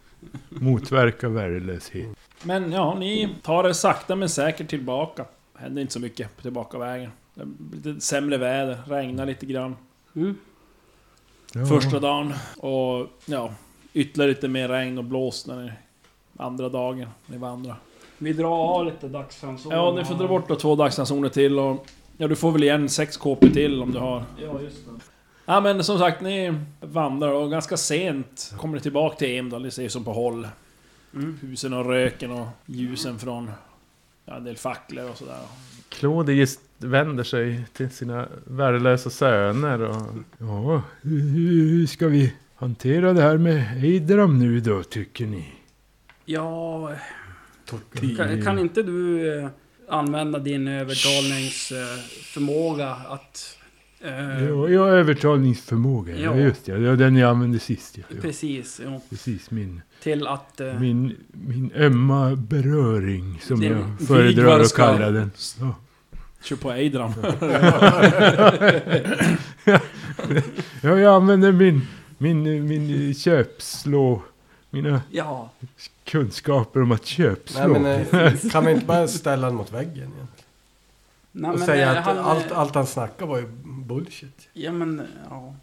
Motverka 0.50 1.30
värdelöshet. 1.30 2.08
Men 2.44 2.72
ja, 2.72 2.96
ni 3.00 3.36
tar 3.44 3.64
det 3.64 3.74
sakta 3.74 4.16
men 4.16 4.30
säkert 4.30 4.70
tillbaka. 4.70 5.26
Händer 5.54 5.82
inte 5.82 5.94
så 5.94 6.00
mycket 6.00 6.36
på 6.36 6.42
tillbakavägen. 6.42 7.12
Det 7.34 7.46
blir 7.46 7.94
lite 7.94 8.06
sämre 8.06 8.38
väder, 8.38 8.78
regnar 8.88 9.26
lite 9.26 9.46
grann. 9.46 9.76
Mm. 10.16 10.36
Ja. 11.54 11.66
Första 11.66 12.00
dagen. 12.00 12.34
Och 12.58 13.08
ja, 13.26 13.54
ytterligare 13.94 14.32
lite 14.32 14.48
mer 14.48 14.68
regn 14.68 14.98
och 14.98 15.04
blåst 15.04 15.48
när 15.48 15.64
ni... 15.64 15.72
Andra 16.38 16.70
dagen 16.70 17.08
ni 17.26 17.38
vandrar. 17.38 17.76
Vi 18.18 18.34
drar 18.34 18.78
av 18.78 18.86
lite 18.86 19.08
dagsranson. 19.08 19.72
Ja, 19.72 19.94
ni 19.98 20.06
får 20.06 20.16
dra 20.16 20.28
bort 20.28 20.48
då 20.48 20.56
två 20.56 20.76
dagsransoner 20.76 21.30
till 21.30 21.60
och... 21.60 21.88
Ja, 22.18 22.28
du 22.28 22.36
får 22.36 22.52
väl 22.52 22.64
igen 22.64 22.90
sex 22.90 23.18
KP 23.18 23.50
till 23.50 23.82
om 23.82 23.92
du 23.92 24.00
har. 24.00 24.24
Ja, 24.42 24.62
just 24.62 24.86
det. 24.86 24.92
Ja 25.46 25.62
men 25.62 25.84
som 25.84 26.00
sagt, 26.00 26.22
ni 26.22 26.54
vandrar 26.82 27.32
och 27.32 27.52
ganska 27.52 27.78
sent 27.78 28.54
kommer 28.58 28.76
ni 28.76 28.82
tillbaka 28.82 29.16
till 29.16 29.38
Emdal. 29.38 29.64
Ni 29.64 29.72
ser 29.72 29.90
som 29.90 30.04
på 30.04 30.14
håll. 30.14 30.48
Mm. 31.14 31.38
Husen 31.42 31.74
och 31.74 31.86
röken 31.86 32.32
och 32.32 32.48
ljusen 32.66 33.20
från... 33.20 33.52
Ja, 34.26 34.38
en 34.38 34.44
del 34.44 34.58
facklor 34.58 35.10
och 35.10 35.18
sådär. 35.18 35.40
Claudius 35.90 36.60
vänder 36.78 37.24
sig 37.24 37.66
till 37.74 37.90
sina 37.90 38.28
värdelösa 38.46 39.10
söner 39.10 39.82
och... 39.82 40.02
Ja, 40.38 40.82
hur, 41.02 41.88
ska 41.88 42.08
vi 42.08 42.34
hantera 42.56 43.14
det 43.14 43.22
här 43.22 43.38
med 43.38 43.84
Eidram 43.84 44.40
nu 44.40 44.60
då, 44.60 44.84
tycker 44.84 45.26
ni? 45.26 45.54
Ja, 46.26 46.92
kan, 48.18 48.42
kan 48.42 48.60
inte 48.60 48.84
du 48.84 49.34
eh, 49.40 49.50
använda 49.90 50.40
din 50.40 50.68
övertalningsförmåga 50.68 52.90
att... 52.90 53.58
eh, 54.02 54.44
Ja, 54.44 54.70
jag 54.70 54.82
har 54.82 54.90
övertalningsförmåga, 54.90 56.16
ja. 56.16 56.22
Ja. 56.22 56.36
just 56.36 56.66
det. 56.66 56.74
Det 56.78 56.90
var 56.90 56.96
den 56.96 57.16
jag 57.16 57.30
använde 57.30 57.60
sist. 57.60 57.98
Ja. 57.98 58.04
Ja, 58.10 58.16
Precis, 58.22 58.82
ja, 58.84 59.02
Precis, 59.10 59.52
min, 59.52 59.82
till 60.04 60.28
att... 60.28 60.62
eh, 60.62 60.80
min, 60.80 61.16
min 61.32 61.72
ömma 61.76 62.36
beröring 62.36 63.40
som 63.44 63.64
jag 63.64 63.86
föredrar 64.08 64.60
att 64.60 64.76
kalla 64.76 65.12
den. 65.12 65.32
Ja. 65.60 65.76
Kör 66.44 66.56
på 66.56 66.72
Eidram. 66.74 67.12
Ja, 70.82 71.00
jag 71.00 71.16
använder 71.16 71.52
min, 71.52 71.82
min, 72.18 72.68
min 72.68 73.14
köpslå, 73.16 74.24
mina 74.76 75.02
Ja, 75.12 75.50
kunskaper 76.04 76.82
om 76.82 76.92
att 76.92 77.06
köpslå. 77.06 77.68
Nej, 77.68 78.08
men, 78.12 78.26
eh, 78.26 78.34
kan 78.52 78.64
man 78.64 78.74
inte 78.74 78.86
bara 78.86 79.08
ställa 79.08 79.48
den 79.48 79.56
mot 79.56 79.72
väggen 79.74 79.96
igen? 79.98 80.28
nej, 81.32 81.52
Och 81.52 81.58
men, 81.58 81.66
säga 81.68 81.92
eh, 81.92 81.98
att 81.98 82.06
han, 82.06 82.18
eh, 82.18 82.28
allt, 82.28 82.52
allt 82.52 82.76
han 82.76 82.86
snackar 82.88 83.26
var 83.26 83.38
ju 83.38 83.46
bullshit. 83.64 84.48
Ja 84.54 84.72
men, 84.72 85.02
ja. 85.30 85.54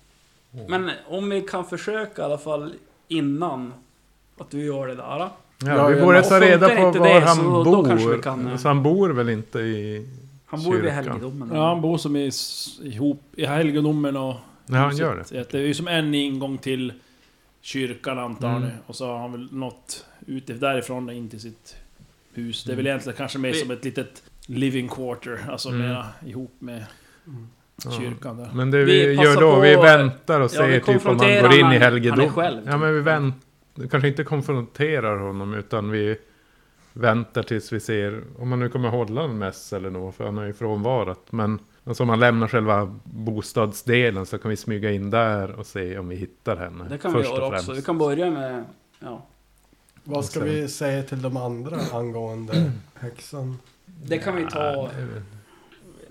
Men 0.68 0.90
om 1.09 1.31
vi 1.31 1.40
kan 1.40 1.64
försöka 1.64 2.22
i 2.22 2.25
alla 2.25 2.38
fall 2.38 2.75
innan 3.09 3.72
att 4.38 4.51
du 4.51 4.64
gör 4.64 4.87
det 4.87 4.94
där. 4.94 5.03
Ja, 5.18 5.31
Ja, 5.64 5.87
vi 5.87 6.01
borde 6.01 6.22
ta 6.22 6.40
reda 6.40 6.68
på 6.68 6.90
var 6.90 7.09
det, 7.09 7.20
han 7.20 7.37
så 7.37 7.64
bor. 7.64 8.16
vi 8.16 8.22
kan, 8.22 8.59
Så 8.59 8.68
han 8.68 8.83
bor 8.83 9.09
väl 9.11 9.29
inte 9.29 9.59
i... 9.59 10.09
Han 10.46 10.62
bor 10.64 10.75
ju 10.77 10.81
vid 10.83 10.90
Kyrkan. 10.90 11.05
helgedomen. 11.12 11.51
Ja, 11.55 11.68
han 11.68 11.81
bor 11.81 11.98
som 11.98 12.16
i, 12.16 12.31
ihop 12.83 13.22
i 13.37 13.46
helgedomen 13.46 14.16
och... 14.16 14.35
Ja, 14.66 14.77
han 14.77 14.96
gör 14.96 15.25
det. 15.31 15.51
Det 15.53 15.59
är 15.59 15.62
ju 15.62 15.75
som 15.75 15.88
en 15.88 16.14
ingång 16.14 16.59
till 16.59 16.92
kyrkan 17.62 18.18
antar 18.18 18.48
Mm. 18.57 18.62
ni. 18.62 18.70
Och 18.87 18.96
så 18.96 19.07
har 19.07 19.18
han 19.18 19.33
väl 19.33 19.48
nått 19.53 20.07
ut 20.27 20.61
därifrån 20.61 21.11
in 21.11 21.29
till 21.31 21.40
sitt 21.40 21.77
hus. 22.35 22.64
Det 22.64 22.72
är 22.72 22.77
väl 22.77 22.87
Mm. 22.87 22.90
egentligen 22.90 23.16
kanske 23.16 23.38
mer 23.38 23.53
som 23.53 23.70
ett 23.70 23.85
litet 23.85 24.22
living 24.46 24.88
quarter. 24.88 25.40
Alltså 25.51 25.68
Mm. 25.68 25.81
mera 25.81 26.07
ihop 26.27 26.55
med 26.59 26.85
Ja. 27.85 27.90
kyrkan 27.90 28.37
där. 28.37 28.51
Men 28.55 28.70
det 28.70 28.85
Vi 28.85 29.07
vi, 29.07 29.12
gör 29.14 29.40
då, 29.40 29.61
vi 29.61 29.75
väntar 29.77 30.40
och 30.40 30.44
Ja, 30.44 30.48
ser 30.48 30.59
typ 30.81 30.88
om 30.88 30.92
han 30.92 31.01
konfronterar 31.01 31.48
går 31.48 31.59
in 31.61 31.72
i 31.72 31.79
helgedom. 31.79 32.31
själv, 32.31 32.62
Ja, 32.66 32.77
men 32.77 32.94
vi 32.94 33.01
väntar. 33.01 33.40
Kanske 33.90 34.09
inte 34.09 34.25
konfronterar 34.25 35.16
honom 35.18 35.55
utan 35.55 35.90
vi 35.90 36.16
väntar 36.92 37.42
tills 37.42 37.72
vi 37.72 37.81
ser 37.81 38.22
om 38.38 38.51
han 38.51 38.61
nu 38.61 38.68
kommer 38.68 38.88
hålla 38.88 39.22
en 39.25 39.38
mäss 39.38 39.72
eller 39.72 39.90
något. 39.90 40.14
För 40.14 40.25
han 40.25 40.37
har 40.37 40.44
ju 40.44 40.53
frånvarat. 40.53 41.20
Men 41.33 41.59
alltså 41.85 42.03
om 42.03 42.09
han 42.09 42.21
lämnar 42.21 42.49
själva 42.49 42.99
bostadsdelen 43.05 44.27
så 44.27 44.38
kan 44.38 44.49
vi 44.51 44.57
smyga 44.57 44.90
in 44.92 45.11
där 45.11 45.51
och 45.53 45.66
se 45.66 45.99
om 45.99 46.09
vi 46.09 46.16
hittar 46.16 46.57
henne. 46.57 46.85
Det 46.88 46.99
kan 46.99 47.12
vi 47.12 47.21
göra 47.23 47.31
också. 47.47 47.51
främst. 47.51 47.68
Vi 47.68 47.83
kan 47.83 47.99
börja 47.99 48.31
med... 48.31 48.64
Ja. 48.99 49.27
Vad 50.05 50.25
ska 50.25 50.40
vi 50.40 50.68
säga 50.68 51.03
till 51.03 51.23
de 51.23 51.37
andra 51.37 51.79
angående 51.92 52.73
häxan? 52.95 53.59
Det 53.87 54.18
kan 54.18 54.37
vi 54.37 54.47
ta 54.47 54.59
Ja, 54.59 54.90
det 54.97 55.03
är 55.03 55.07
väl- 55.07 55.23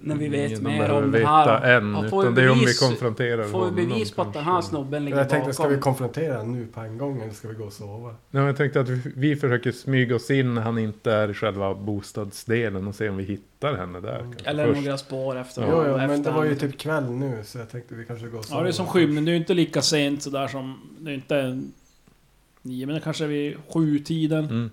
när 0.04 0.16
vi 0.16 0.28
vet 0.28 0.52
ingen 0.52 0.64
mer 0.64 0.92
om 0.92 1.12
det 1.12 1.26
här. 1.26 1.78
än. 1.78 1.94
Ja, 1.94 2.10
får 2.10 2.22
vi 2.22 2.24
utan 2.28 2.36
det 2.36 2.42
är 2.44 2.50
om 2.52 2.60
vi 2.60 2.66
bevis- 2.66 2.80
konfronterar 2.80 3.44
Får 3.44 3.60
vi 3.60 3.66
honom. 3.72 3.76
bevis 3.90 4.12
på 4.12 4.22
att 4.22 4.34
den 4.34 4.44
här 4.44 4.62
snubben 4.62 5.06
ligger 5.06 5.18
Jag 5.18 5.30
tänkte, 5.30 5.54
ska 5.54 5.64
bakom? 5.64 5.76
vi 5.76 5.82
konfrontera 5.82 6.38
honom 6.38 6.60
nu 6.60 6.66
på 6.74 6.80
en 6.80 6.98
gång 6.98 7.22
eller 7.22 7.34
ska 7.34 7.48
vi 7.48 7.54
gå 7.54 7.64
och 7.64 7.74
sova? 7.74 8.16
Nej, 8.32 8.44
jag 8.44 8.58
tänkte 8.58 8.80
att 8.80 8.90
vi, 8.90 9.02
vi 9.16 9.36
försöker 9.36 9.72
smyga 9.72 10.16
oss 10.16 10.32
in 10.32 10.54
när 10.56 10.62
han 10.62 10.78
inte 10.78 11.12
är 11.14 11.32
i 11.32 11.34
själva 11.34 11.74
bostadsdelen 11.76 12.88
och 12.88 12.96
se 12.96 13.10
om 13.10 13.18
vi 13.18 13.24
hittar 13.24 13.74
henne 13.78 14.00
där. 14.00 14.20
kanske 14.20 14.50
Eller 14.50 14.74
först. 14.74 14.84
några 14.86 14.98
spår 14.98 15.38
efter 15.38 15.62
Ja. 15.62 15.86
Jo, 15.88 15.98
men 15.98 16.24
det 16.24 16.32
var 16.32 16.44
ju 16.46 16.56
typ 16.56 16.78
kväll 16.80 17.12
nu 17.12 17.42
så 17.46 17.58
jag 17.58 17.70
tänkte 17.70 17.96
vi 17.96 18.06
kanske 18.06 18.28
går 18.28 18.40
och 18.40 18.46
sover. 18.46 18.60
Ja, 18.60 18.64
det 18.64 18.70
är 18.70 18.74
som 18.74 18.88
skymning. 18.88 19.26
Det 19.26 19.32
är 19.32 19.34
ju 19.34 19.40
inte 19.40 19.54
lika 19.54 19.82
sent 19.82 20.22
sådär 20.24 20.48
som... 20.48 20.80
Det 21.00 21.12
är 21.12 21.16
inte... 21.16 21.62
Nio, 22.64 22.86
men 22.86 22.96
det 22.96 23.02
kanske 23.02 23.24
är 23.24 23.28
vid 23.28 23.56
sju-tiden. 23.74 24.46
Mm. 24.46 24.72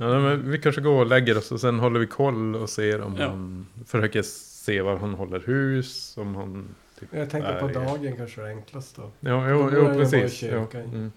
Ja, 0.00 0.18
men 0.20 0.50
vi 0.50 0.58
kanske 0.58 0.80
går 0.80 1.00
och 1.00 1.06
lägger 1.06 1.38
oss 1.38 1.52
och 1.52 1.60
sen 1.60 1.78
håller 1.78 2.00
vi 2.00 2.06
koll 2.06 2.56
och 2.56 2.70
ser 2.70 3.00
om 3.00 3.16
Ja. 3.18 3.28
han 3.28 3.66
försöker 3.86 4.22
se 4.22 4.82
var 4.82 4.96
han 4.96 5.14
håller 5.14 5.40
hus, 5.40 6.14
om 6.18 6.34
han... 6.34 6.68
Typ, 7.00 7.08
Jag 7.12 7.30
tänkte 7.30 7.52
på 7.60 7.68
dagen 7.68 8.16
kanske 8.16 8.40
det 8.40 8.46
är 8.46 8.50
enklast 8.50 8.96
då. 8.96 9.10
Ja, 9.20 9.30
Då 9.30 9.50
jo, 9.50 9.64
börjar 9.64 9.94
jo 9.94 10.00
precis. 10.00 10.42
Ja. 10.42 10.66
Mm. 10.74 10.90
Mm. 10.94 11.10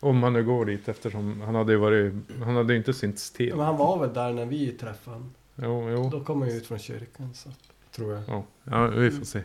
Om 0.00 0.22
han 0.22 0.32
nu 0.32 0.44
går 0.44 0.64
dit 0.66 0.88
eftersom 0.88 1.40
han 1.40 1.54
hade 1.54 1.72
ju 1.72 1.78
varit... 1.78 2.12
Han 2.44 2.56
hade 2.56 2.72
ju 2.72 2.78
inte 2.78 2.92
synts 2.94 3.30
till. 3.30 3.48
Ja, 3.48 3.56
men 3.56 3.66
han 3.66 3.76
var 3.76 3.98
väl 4.00 4.14
där 4.14 4.32
när 4.32 4.46
vi 4.46 4.72
träffade 4.72 5.16
honom? 5.16 5.30
Jo, 5.56 5.90
jo. 5.90 6.08
Då 6.10 6.24
kommer 6.24 6.46
vi 6.46 6.56
ut 6.56 6.66
från 6.66 6.78
kyrkan 6.78 7.30
så 7.34 7.48
tror 7.96 8.14
jag. 8.14 8.22
Ja, 8.28 8.44
ja 8.64 8.86
vi 8.86 9.10
får 9.10 9.24
se. 9.24 9.40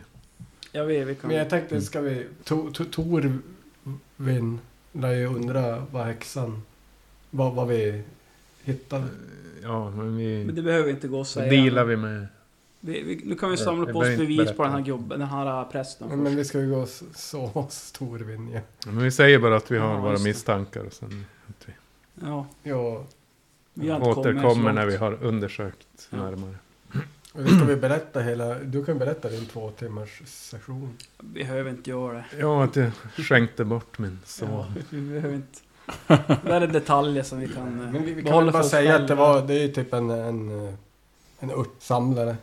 Ja, 0.72 0.84
vi, 0.84 1.04
vi 1.04 1.14
kan... 1.14 1.28
Men 1.28 1.36
jag 1.38 1.50
tänkte, 1.50 1.80
ska 1.80 2.00
vi... 2.00 2.26
To- 2.44 2.70
to- 2.72 2.90
Torvin 4.16 4.58
lär 4.92 5.12
ju 5.12 5.26
undra 5.26 5.86
vad 5.90 6.06
häxan... 6.06 6.62
Vad, 7.36 7.54
vad 7.54 7.68
vi 7.68 8.02
hittade. 8.64 9.04
Ja, 9.62 9.90
men 9.90 10.16
vi... 10.16 10.44
Men 10.44 10.54
det 10.54 10.62
behöver 10.62 10.90
inte 10.90 11.08
gå 11.08 11.24
Så 11.24 11.32
säga. 11.40 11.50
dealar 11.50 11.84
vi 11.84 11.96
med... 11.96 12.26
Vi, 12.80 13.02
vi, 13.02 13.22
nu 13.24 13.34
kan 13.34 13.50
vi 13.50 13.56
samla 13.56 13.84
Jag 13.86 13.92
på 13.92 13.98
oss 13.98 14.06
bevis 14.18 14.52
på 14.52 14.62
den 14.62 14.72
här 14.72 14.80
gubben, 14.80 15.18
den 15.18 15.28
här 15.28 15.60
äh, 15.62 15.68
prästen. 15.70 16.08
Men, 16.08 16.22
men 16.22 16.36
vi 16.36 16.44
ska 16.44 16.60
ju 16.60 16.70
gå 16.70 16.76
och 16.76 16.82
s- 16.88 17.02
sova 17.14 17.60
hos 17.60 17.92
Torvin 17.92 18.50
ja. 18.52 18.60
Men 18.86 18.98
vi 19.04 19.10
säger 19.10 19.38
bara 19.38 19.56
att 19.56 19.70
vi 19.70 19.78
har 19.78 19.94
Ja, 19.94 20.00
våra 20.00 20.18
misstankar 20.18 20.84
och 20.84 20.92
sen 20.92 21.24
att 21.48 21.68
vi 21.68 21.72
Ja, 22.26 22.46
Ja, 22.62 23.04
vi 23.74 23.88
så 23.88 23.94
återkommer 23.96 24.72
när 24.72 24.86
vi 24.86 24.96
har 24.96 25.24
undersökt 25.24 26.08
Ja. 26.10 26.16
närmare. 26.16 26.54
och 27.32 27.48
ska 27.56 27.64
vi 27.64 27.76
berätta 27.76 28.20
hela... 28.20 28.54
Du 28.54 28.84
kan 28.84 28.98
berätta 28.98 29.28
din 29.28 29.46
två 29.46 29.70
timmars 29.70 30.22
session. 30.26 30.96
Vi 31.18 31.44
behöver 31.44 31.70
inte 31.70 31.90
göra 31.90 32.12
det. 32.12 32.24
Ja, 32.38 32.64
att 32.64 32.76
jag 32.76 32.90
skänkte 33.16 33.64
bort 33.64 33.98
min 33.98 34.18
son. 34.24 34.48
Ja, 34.50 34.66
vi 34.90 35.00
behöver 35.00 35.34
inte. 35.34 35.58
Det 36.06 36.52
här 36.52 36.60
är 36.60 36.66
detaljer 36.66 37.22
som 37.22 37.38
vi 37.40 37.48
kan 37.48 37.80
eh, 37.80 37.92
Men 37.92 38.04
vi, 38.04 38.14
vi 38.14 38.22
kan 38.22 38.44
väl 38.44 38.52
bara 38.52 38.62
säga 38.62 38.94
att 38.94 39.00
det 39.00 39.06
själva. 39.08 39.32
var... 39.32 39.46
Det 39.46 39.54
är 39.54 39.62
ju 39.62 39.68
typ 39.68 39.92
en... 39.92 40.10
En, 40.10 40.66
eh, 40.68 40.74
en 41.40 41.50
örtsamlare. 41.50 42.36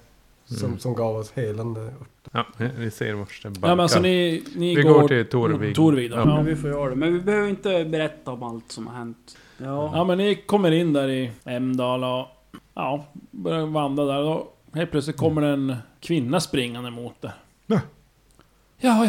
Som, 0.46 0.68
Mm. 0.68 0.80
som 0.80 0.96
gav 0.96 1.16
oss 1.16 1.32
helande 1.32 1.82
ört. 1.82 1.94
Ja, 2.32 2.46
vi 2.78 2.92
ser 2.92 3.14
vart 3.14 3.44
det 3.44 3.50
barkar. 3.50 3.68
Ja, 3.70 3.76
men 3.76 3.84
alltså 3.84 4.00
ni, 4.00 4.44
ni 4.56 4.76
vi 4.76 4.82
går... 4.82 4.94
går 5.02 5.08
till 5.08 5.26
Torvig. 5.30 5.76
Torvig 5.76 6.12
då. 6.12 6.16
Ja. 6.18 6.20
Ja. 6.20 6.36
Men 6.36 6.46
vi 6.46 6.56
får 6.56 6.70
göra 6.70 6.90
det. 6.90 6.96
Men 6.96 7.14
vi 7.14 7.20
behöver 7.20 7.50
inte 7.50 7.86
berätta 7.86 8.32
om 8.32 8.44
allt 8.44 8.72
som 8.72 8.88
har 8.88 8.94
hänt. 8.96 9.38
Ja. 9.58 9.92
Ja 9.94 10.04
men 10.04 10.18
ni 10.18 10.36
kommer 10.36 10.72
in 10.72 10.94
där 10.94 11.10
i 11.10 11.32
Emdal 11.46 12.04
och... 12.04 12.28
Ja, 12.74 13.06
börjar 13.32 13.66
vandra 13.66 14.06
där 14.06 14.20
och 14.24 14.58
helt 14.74 14.92
plötsligt 14.92 15.18
kommer 15.18 15.42
en 15.42 15.76
kvinna 16.00 16.40
springande 16.40 16.92
mot 16.92 17.24
er. 17.24 17.32
Ja. 17.68 17.80
Ja, 18.80 19.06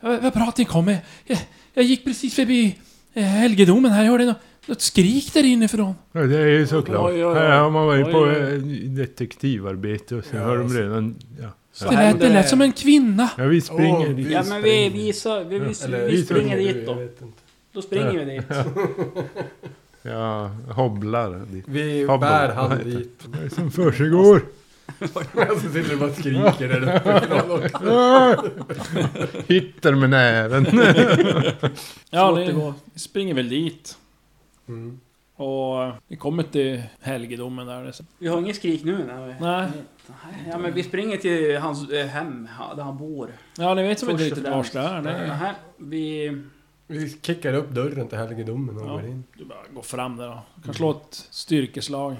ja, 0.00 0.18
vad 0.22 0.32
bra 0.32 0.42
att 0.42 0.58
ni 0.58 0.64
kommer. 0.64 0.98
Jag, 1.26 1.38
jag 1.74 1.84
gick 1.84 2.04
precis 2.04 2.34
förbi 2.34 2.78
helgedomen 3.20 3.90
här, 3.90 4.04
jag 4.04 4.10
hörde 4.10 4.24
något, 4.24 4.36
något 4.66 4.80
skrik 4.80 5.34
där 5.34 5.44
inifrån. 5.44 5.94
Ja, 6.12 6.20
det 6.20 6.38
är 6.38 6.46
ju 6.46 6.66
såklart. 6.66 7.10
Oj, 7.10 7.14
oj, 7.14 7.26
oj. 7.26 7.34
Här 7.34 7.60
har 7.60 7.70
man 7.70 7.86
varit 7.86 8.06
Oj, 8.06 8.12
på 8.12 8.18
oj. 8.18 8.54
eh, 8.54 8.58
detektivarbete 8.90 10.16
och 10.16 10.24
så 10.24 10.36
Ja, 10.36 10.42
har 10.42 10.56
de 10.58 10.68
redan... 10.68 11.14
Ja, 11.40 11.48
Så 11.72 11.84
Det 11.90 11.96
lät, 11.96 12.20
det 12.20 12.28
lät 12.28 12.48
som 12.48 12.60
en 12.60 12.72
kvinna. 12.72 13.28
ja 13.38 13.44
vi 13.44 13.60
springer 13.60 14.08
dit. 14.08 14.30
Ja 14.30 14.42
men 14.48 14.62
vi 14.62 14.70
vi, 14.88 14.88
vi, 14.88 15.08
Eller- 15.28 15.54
vi 15.58 15.74
springer 15.74 16.24
springer 16.24 16.56
dit 16.56 16.74
du, 16.74 16.84
då. 16.84 17.00
jag. 17.00 17.08
Då 17.72 17.82
springer 17.82 18.24
vi 18.24 18.34
dit. 18.36 18.44
Ja, 20.02 20.50
hobblar 20.70 21.42
dit. 21.52 21.64
Vi 21.68 22.06
bär 22.06 22.48
han 22.54 22.78
dit. 22.84 23.20
Vad 23.26 23.40
är 23.40 23.44
det 23.44 23.50
som 23.50 23.70
försiggår? 23.70 24.42
Och 24.98 25.60
så 25.60 25.68
sitter 25.72 25.90
du 25.90 25.96
bara 25.96 26.10
och 26.10 26.16
skriker 26.16 26.68
där 26.68 26.96
uppe. 26.96 27.20
Hittar 29.54 29.92
med 29.94 30.10
näven. 30.10 30.66
Ja, 32.10 32.30
ni, 32.30 32.72
springer 32.98 33.34
väl 33.34 33.48
dit. 33.48 33.98
Mm. 34.68 35.00
Och 35.36 35.82
eh, 35.84 35.94
ni 36.08 36.16
kommer 36.16 36.42
till 36.42 36.82
helgedomen 37.00 37.66
där. 37.66 37.92
Vi 38.18 38.28
har 38.28 38.38
ingen 38.38 38.54
skrik 38.54 38.84
nu. 38.84 39.04
Nej. 39.06 39.36
Nej. 39.40 39.68
Ja 40.50 40.58
men 40.58 40.74
vi 40.74 40.82
springer 40.82 41.16
till 41.16 41.58
hans 41.58 41.90
eh, 41.90 42.06
hem, 42.06 42.48
där 42.76 42.82
han 42.82 42.98
bor. 42.98 43.30
Ja, 43.58 43.74
ni 43.74 43.82
vet 43.88 43.98
som 43.98 44.10
inte 44.10 44.24
riktigt 44.24 44.48
vars 44.48 44.70
det 44.70 44.80
är. 44.80 45.54
Vi... 45.76 46.42
Vi 46.86 47.16
kickar 47.22 47.54
upp 47.54 47.70
dörren 47.70 48.08
till 48.08 48.18
helgedomen 48.18 48.76
och 48.76 48.86
Ja. 48.86 48.90
går 48.92 49.04
in. 49.04 49.24
du 49.38 49.44
bara 49.44 49.58
går 49.74 49.82
fram 49.82 50.16
där 50.16 50.28
och 50.28 50.64
kan 50.64 50.74
slå 50.74 50.90
ett 50.90 51.26
styrkeslag. 51.30 52.16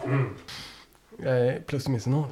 Jag 1.25 1.40
är 1.40 1.61
plus 1.61 1.88
minus 1.88 2.07
noll. 2.07 2.29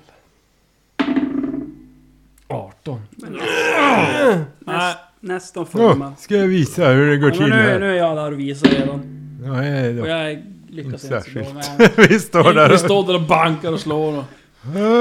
18. 2.51 3.01
Nej, 3.17 4.39
Näst, 4.61 4.99
nästan 5.21 5.67
full 5.67 5.97
man. 5.97 6.17
ska 6.17 6.37
jag 6.37 6.47
visa 6.47 6.89
hur 6.89 7.11
det 7.11 7.17
går 7.17 7.31
Ja, 7.35 7.37
men 7.41 7.49
till 7.51 7.57
nu, 7.57 7.63
här? 7.63 7.79
nu 7.81 7.91
är 7.91 7.95
jag 7.99 8.17
där 8.17 8.33
och 8.33 8.41
visar 8.41 8.69
redan. 8.69 9.03
Ja, 9.45 9.53
hej 9.53 9.89
Och 9.89 10.07
då. 10.07 10.07
jag 10.11 10.43
lyckas 10.69 10.93
Inte 10.93 10.99
så 10.99 11.09
bra. 11.09 11.21
särskilt. 11.23 11.55
Men... 11.79 11.89
Vi 12.09 12.19
står 12.21 12.43
ni, 12.45 12.49
ni 12.49 12.55
där 12.55 12.77
står 12.77 13.07
där 13.07 13.15
och 13.15 13.23
bankar 13.23 13.73
och 13.73 13.81
slår. 13.81 14.19
Och 14.19 14.25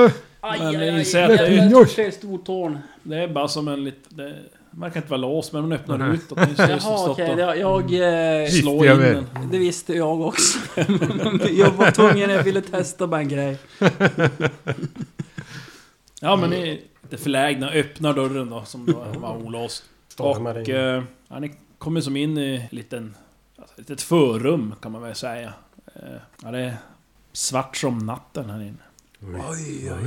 och... 0.05 0.11
Aj, 0.41 0.59
Men 0.59 0.67
aj, 0.67 0.77
ni 0.77 0.89
aj. 0.97 1.05
ser 1.05 1.23
att 1.23 1.29
Jag 1.29 1.39
det 1.39 1.57
är- 1.57 1.69
jag 1.71 1.89
ser 1.89 2.11
stortån. 2.11 2.77
det 3.03 3.15
är 3.17 3.27
bara 3.27 3.47
som 3.47 3.67
en 3.67 3.83
liten... 3.83 4.17
Det 4.17 4.35
verkar 4.71 4.97
inte 4.99 5.09
vara 5.11 5.21
låst, 5.21 5.53
men 5.53 5.61
hon 5.61 5.71
öppnar 5.71 5.97
Nej. 5.97 6.13
utåt. 6.13 6.39
Som 6.39 6.65
Jaha 6.69 6.79
stått 6.79 7.09
okej, 7.09 7.29
och 7.31 7.37
det- 7.37 7.55
jag... 7.55 7.81
eh, 8.37 8.41
Visste 8.41 8.61
slår 8.61 8.85
jag 8.85 8.95
in 8.95 9.01
väl. 9.01 9.13
den. 9.33 9.49
Det 9.51 9.57
visste 9.57 9.93
jag 9.93 10.21
också. 10.21 10.59
jag 11.51 11.71
var 11.71 11.91
tvungen, 11.91 12.29
jag 12.29 12.43
ville 12.43 12.61
testa 12.61 13.07
bara 13.07 13.21
en 13.21 13.27
grej. 13.29 13.57
Ja, 16.21 16.35
men 16.35 16.49
ni 16.49 16.81
lite 17.09 17.23
förlägna 17.23 17.69
öppnar 17.69 18.13
dörren 18.13 18.49
då, 18.49 18.63
som 18.65 18.85
då 18.85 19.05
var 19.19 19.37
olåst. 19.37 19.83
Och 20.17 20.69
eh, 20.69 21.03
ja, 21.27 21.39
ni 21.39 21.51
kommer 21.77 22.01
som 22.01 22.15
in 22.17 22.37
i 22.37 22.55
en 22.71 22.77
liten... 22.77 23.15
Alltså, 23.57 23.73
ett 23.73 23.89
litet 23.89 24.01
förrum 24.01 24.75
kan 24.81 24.91
man 24.91 25.01
väl 25.01 25.15
säga. 25.15 25.53
Eh, 25.95 26.01
ja, 26.43 26.51
det 26.51 26.59
är 26.59 26.77
svart 27.33 27.77
som 27.77 27.97
natten 27.97 28.49
här 28.49 28.61
inne. 28.61 28.77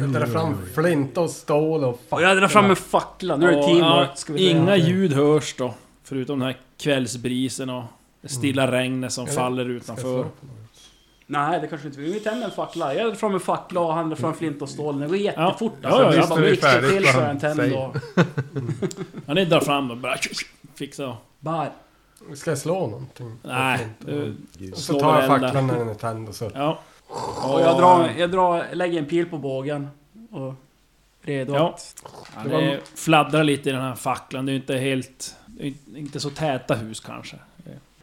Jag 0.01 0.13
drar 0.13 0.27
fram 0.27 0.57
flint 0.75 1.19
och 1.19 1.31
stål 1.31 1.85
och 1.85 2.01
Och 2.09 2.23
jag 2.23 2.37
drar 2.37 2.49
fram 2.49 2.71
en 2.71 2.77
fackla. 2.77 3.37
Nu 3.37 3.47
är 3.49 3.57
det 3.57 3.63
teamwork. 3.63 4.41
Inga 4.41 4.77
ljud 4.77 5.13
hörs 5.13 5.55
då. 5.59 5.75
Förutom 6.05 6.39
den 6.39 6.47
här 6.47 6.57
kvällsbrisen 6.79 7.71
och 7.71 7.85
det 8.21 8.29
stilla 8.29 8.73
regnet 8.73 9.13
som 9.13 9.25
Eller- 9.25 9.35
faller 9.35 9.71
utanför. 9.71 10.27
Nej, 11.33 11.61
det 11.61 11.67
kanske 11.67 11.89
inte 11.89 12.01
vi. 12.01 12.13
Vi 12.13 12.21
tänder 12.21 12.45
en 12.47 12.51
fackla. 12.51 12.95
Jag 12.95 13.07
drar 13.07 13.15
fram 13.15 13.35
en 13.35 13.41
fackla 13.41 13.81
och 13.81 13.95
han 13.95 14.09
drar 14.09 14.17
fram 14.17 14.35
flint 14.35 14.63
och 14.63 14.69
stål. 14.69 15.01
Det 15.01 15.07
går 15.07 15.17
jättefort. 15.17 15.73
Ja, 15.83 15.89
alltså. 15.89 16.03
ja, 16.03 16.15
jag 16.15 16.51
visst 16.51 16.63
bara 16.63 16.71
färdigt 16.71 16.91
till 16.91 17.07
så 17.13 17.21
han 17.21 17.31
en 17.31 17.39
tänd 17.41 17.57
säger. 17.57 17.87
och... 17.87 17.97
Ja, 19.27 19.35
ni 19.35 19.45
drar 19.45 19.61
fram 19.61 19.91
och 19.91 19.97
bara 19.97 20.17
fixa. 20.75 21.17
Bär. 21.41 21.71
Ska 22.35 22.51
jag 22.51 22.59
slå 22.59 22.87
någonting? 22.87 23.39
Nej, 23.43 23.89
du 23.99 24.37
Och 24.73 24.79
så 24.79 25.01
tar 25.01 25.21
jag 25.21 25.27
facklan 25.27 25.67
när 25.67 25.79
den 25.79 25.89
är 25.89 25.95
tänd 25.95 26.29
och 26.29 26.35
så... 26.35 26.51
Ja. 26.55 26.79
Och 27.43 27.61
jag 27.61 27.79
drar, 27.79 28.11
jag 28.19 28.31
drar, 28.31 28.67
lägger 28.73 28.99
en 28.99 29.07
pil 29.07 29.27
på 29.27 29.39
bågen. 29.39 29.89
Och 30.31 30.55
redo 31.23 31.55
Ja. 31.55 31.69
att... 31.69 32.05
Ja, 32.51 32.59
det 32.59 32.81
fladdrar 32.95 33.45
lite 33.45 33.69
i 33.69 33.73
den 33.73 33.83
här 33.83 33.95
facklan. 33.95 34.47
Det 34.47 34.51
är 34.51 34.55
ju 34.55 34.61
inte 34.61 34.77
helt... 34.77 35.37
inte 35.95 36.21
så 36.21 36.31
täta 36.31 36.75
hus 36.75 37.01
kanske. 37.01 37.37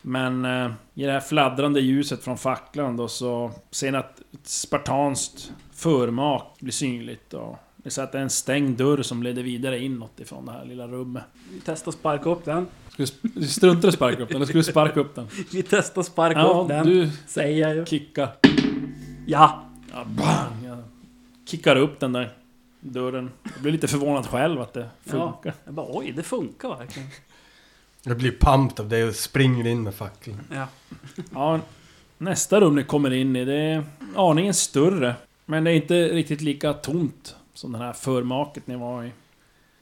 Men 0.10 0.46
eh, 0.46 0.72
i 0.94 1.04
det 1.06 1.12
här 1.12 1.20
fladdrande 1.20 1.80
ljuset 1.80 2.24
från 2.24 2.38
facklan 2.38 2.98
då 2.98 3.08
så 3.08 3.52
ser 3.72 3.92
ni 3.92 3.98
att 3.98 4.20
ett 4.20 4.48
spartanskt 4.48 5.52
förmak 5.74 6.56
blir 6.60 6.72
synligt. 6.72 7.34
Och 7.34 7.58
det 7.78 7.90
ser 7.90 8.04
att 8.04 8.12
det 8.12 8.18
är 8.18 8.22
en 8.22 8.30
stängd 8.30 8.78
dörr 8.78 9.02
som 9.02 9.24
leder 9.24 9.44
vidare 9.44 9.80
inåt 9.84 10.20
ifrån 10.20 10.46
det 10.46 10.52
här 10.52 10.66
lilla 10.66 10.88
rummet. 10.88 11.24
Vi 11.54 11.62
testar 11.66 11.92
sparka 11.92 12.30
upp 12.30 12.46
den. 12.46 12.68
Ska 12.90 13.04
du, 13.04 13.30
du 13.40 13.48
struntar 13.48 13.88
i 13.88 13.90
att 13.90 13.94
sparka 13.96 14.24
upp 14.24 14.30
den, 14.30 14.36
eller 14.36 14.46
ska 14.46 14.58
du 14.58 14.64
sparka 14.64 15.00
upp 15.00 15.16
den? 15.16 15.28
Vi 15.52 15.64
testar 15.64 16.04
sparka 16.04 16.40
Ja, 16.40 16.62
upp 16.62 16.68
den. 16.68 16.86
du 16.86 17.10
Säger 17.28 17.68
jag 17.68 17.76
ju. 17.76 17.86
kickar. 17.86 18.30
Ja. 19.28 19.64
Ja, 19.92 20.04
bang! 20.06 20.66
Jag 20.66 20.78
kickar 21.46 21.76
upp 21.76 22.00
den 22.00 22.14
där 22.14 22.34
dörren. 22.80 23.32
Jag 23.54 23.62
blir 23.62 23.72
lite 23.72 23.88
förvånad 23.88 24.28
själv 24.28 24.62
att 24.62 24.74
det 24.74 24.90
funkar. 25.06 25.54
Jag 25.66 25.74
bara 25.74 25.86
oj, 25.90 26.14
det 26.16 26.24
funkar 26.24 26.70
verkligen. 26.78 27.10
Jag 28.10 28.18
blir 28.18 28.32
pumped 28.32 28.80
av 28.80 28.90
det 28.90 29.04
och 29.04 29.16
springer 29.16 29.68
in 29.68 29.84
med 29.84 29.94
facklan. 29.94 30.40
Ja. 30.52 30.68
Ja, 31.34 31.60
nästa 32.18 32.60
rum 32.60 32.76
ni 32.76 32.84
kommer 32.84 33.14
in 33.14 33.36
i, 33.36 33.46
det 33.46 33.54
är 33.54 33.84
aningen 34.16 34.54
större. 34.54 35.16
Men 35.46 35.64
det 35.64 35.72
är 35.72 35.76
inte 35.76 36.08
riktigt 36.08 36.42
lika 36.42 36.74
tomt 36.74 37.36
som 37.54 37.72
det 37.72 37.78
här 37.78 37.94
förmaket 37.94 38.68
ni 38.68 38.76
var 38.76 39.04
i. 39.04 39.12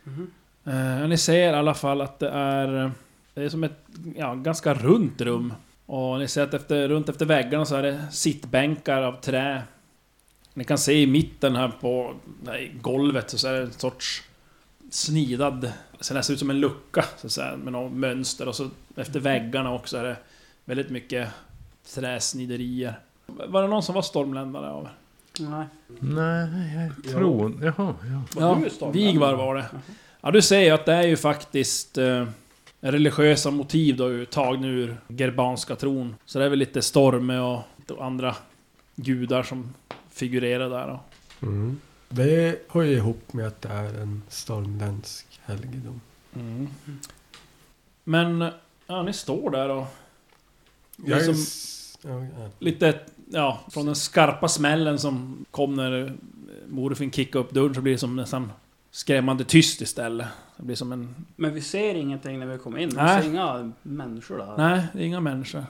Mhm. 0.04 0.32
Eh, 0.66 1.08
ni 1.08 1.18
ser 1.18 1.54
i 1.54 1.56
alla 1.56 1.74
fall 1.74 2.02
att 2.02 2.20
det 2.20 2.30
är... 2.30 2.92
Det 3.34 3.44
är 3.44 3.50
som 3.50 3.63
ett 3.63 3.86
ja, 4.16 4.36
ganska 4.36 4.74
runt 4.74 5.22
rum. 5.22 5.54
Och 5.86 6.20
ni 6.20 6.28
ser 6.28 6.44
att 6.44 6.54
efter, 6.54 6.88
runt 6.88 7.10
efter 7.10 7.26
väggarna 7.26 7.66
så 7.66 7.76
är 7.76 7.84
det 7.84 8.08
sittbänkar 8.12 9.02
av 9.02 9.22
trä. 9.22 9.63
Ni 10.54 10.63
kan 10.63 10.78
se 10.78 11.02
i 11.02 11.08
mitten 11.08 11.56
här 11.56 11.72
på 11.82 12.13
nej, 12.44 12.76
golvet 12.82 13.30
så 13.30 13.48
är 13.48 13.54
det 13.54 13.62
en 13.62 13.72
sorts 13.72 14.24
snidad... 14.89 15.71
Ser 16.00 16.15
nästan 16.15 16.34
ut 16.34 16.39
som 16.39 16.50
en 16.50 16.60
lucka 16.60 17.06
så 17.17 17.28
att 17.28 17.34
säga, 17.34 17.58
med 17.58 17.73
något 17.73 17.91
mönster. 17.91 18.47
Och 18.47 18.56
så 18.56 18.69
efter 18.95 19.19
väggarna 19.19 19.73
också 19.73 19.97
är 19.97 20.04
det 20.04 20.17
väldigt 20.65 20.89
mycket 20.89 21.30
träsniderier. 21.95 23.00
Var 23.26 23.62
det 23.62 23.67
någon 23.67 23.84
som 23.84 23.95
var 23.95 24.02
stormländare 24.02 24.69
av? 24.69 24.88
Nej. 25.39 25.65
Nej, 26.00 26.91
jag 27.04 27.13
tror... 27.13 27.54
Jaha, 27.63 27.73
ja. 28.02 28.41
Var 28.41 28.47
Ja, 28.50 28.60
du 28.63 28.69
stormländare? 28.69 29.12
Vigvar 29.12 29.34
var 29.34 29.56
det. 29.56 29.65
Ja, 30.21 30.32
du 30.32 30.41
ser 30.41 30.60
ju 30.60 30.69
att 30.69 30.86
det 30.86 30.93
är 30.93 31.08
ju 31.08 31.17
faktiskt 31.17 31.97
eh, 31.97 32.28
religiösa 32.80 33.52
motiv 33.52 33.97
då 33.97 34.26
tagna 34.26 34.67
ur 34.67 34.97
gerbanska 35.08 35.76
tron. 35.76 36.15
Så 36.26 36.39
det 36.39 36.45
är 36.45 36.50
väl 36.50 36.60
lite 36.60 36.82
Storme 36.82 37.39
och 37.39 37.62
andra 38.00 38.36
gudar 38.95 39.43
som 39.43 39.73
figurerar 40.12 40.69
där 40.69 40.88
då. 40.88 41.00
Mm. 41.47 41.80
Det 42.10 42.60
hör 42.70 42.82
ju 42.82 42.91
ihop 42.96 43.34
med 43.34 43.48
att 43.48 43.62
det 43.62 43.70
är 43.70 44.02
en 44.02 44.22
stormländsk 44.30 45.39
helgedom. 45.43 46.02
Mm. 46.36 46.67
Men, 48.04 48.52
ja, 48.88 49.04
ni 49.04 49.13
står 49.13 49.50
där 49.52 49.70
och... 49.70 49.86
Jag 51.06 51.20
är 51.20 51.24
som- 51.24 51.34
s- 51.34 51.74
Ja, 52.02 52.10
ja. 52.24 52.50
lite, 52.60 53.00
ja, 53.30 53.60
från 53.72 53.86
den 53.86 53.96
skarpa 53.96 54.48
smällen 54.48 55.00
som 55.00 55.46
kom 55.52 55.74
när 55.74 56.06
eh, 56.06 56.12
morfin 56.67 57.12
kickade 57.12 57.43
upp 57.46 57.52
dörren 57.52 57.76
så 57.76 57.82
blir 57.82 57.93
det 57.93 58.00
som 58.00 58.15
nästan 58.15 58.52
skrämmande 58.91 59.43
tyst 59.43 59.82
istället. 59.82 60.28
Det 60.58 60.63
blir 60.63 60.76
som 60.76 60.91
en... 60.91 61.15
Men 61.36 61.54
vi 61.54 61.62
ser 61.62 61.96
ingenting 61.96 62.39
när 62.39 62.46
vi 62.46 62.58
kommer 62.58 62.78
in. 62.80 62.89
Vi 62.89 62.96
Nej. 62.96 63.22
ser 63.22 63.30
inga 63.30 63.72
människor 63.82 64.38
där. 64.38 64.58
Nej, 64.58 64.88
det 64.93 65.00
är 65.00 65.04
inga 65.04 65.20
människor. 65.20 65.65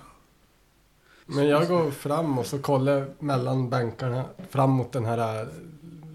Men 1.26 1.48
jag 1.48 1.68
går 1.68 1.92
fram 1.92 2.38
och 2.40 2.46
så 2.46 2.60
kollar 2.60 3.08
mellan 3.20 3.70
bänkarna 3.70 4.26
fram 4.50 4.70
mot 4.70 4.92
den 4.92 5.06
här 5.06 5.48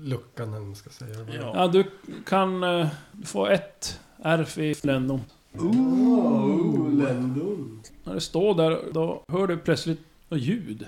luckan 0.03 0.49
eller 0.49 0.59
vad 0.59 0.67
man 0.67 0.77
ska 0.77 0.91
säga. 0.91 1.15
Ja. 1.41 1.53
Ja, 1.55 1.69
du 1.69 1.85
kan 2.27 2.65
eh, 2.65 2.89
få 3.25 3.47
ett 3.47 4.01
RF 4.25 4.59
i 4.59 4.75
ländom. 4.83 5.21
Oh, 5.59 6.93
ländon. 6.95 7.83
När 8.05 8.15
du 8.15 8.21
står 8.21 8.55
där, 8.55 8.81
då 8.93 9.23
hör 9.29 9.47
du 9.47 9.57
plötsligt 9.57 10.01
något 10.29 10.41
ljud. 10.41 10.87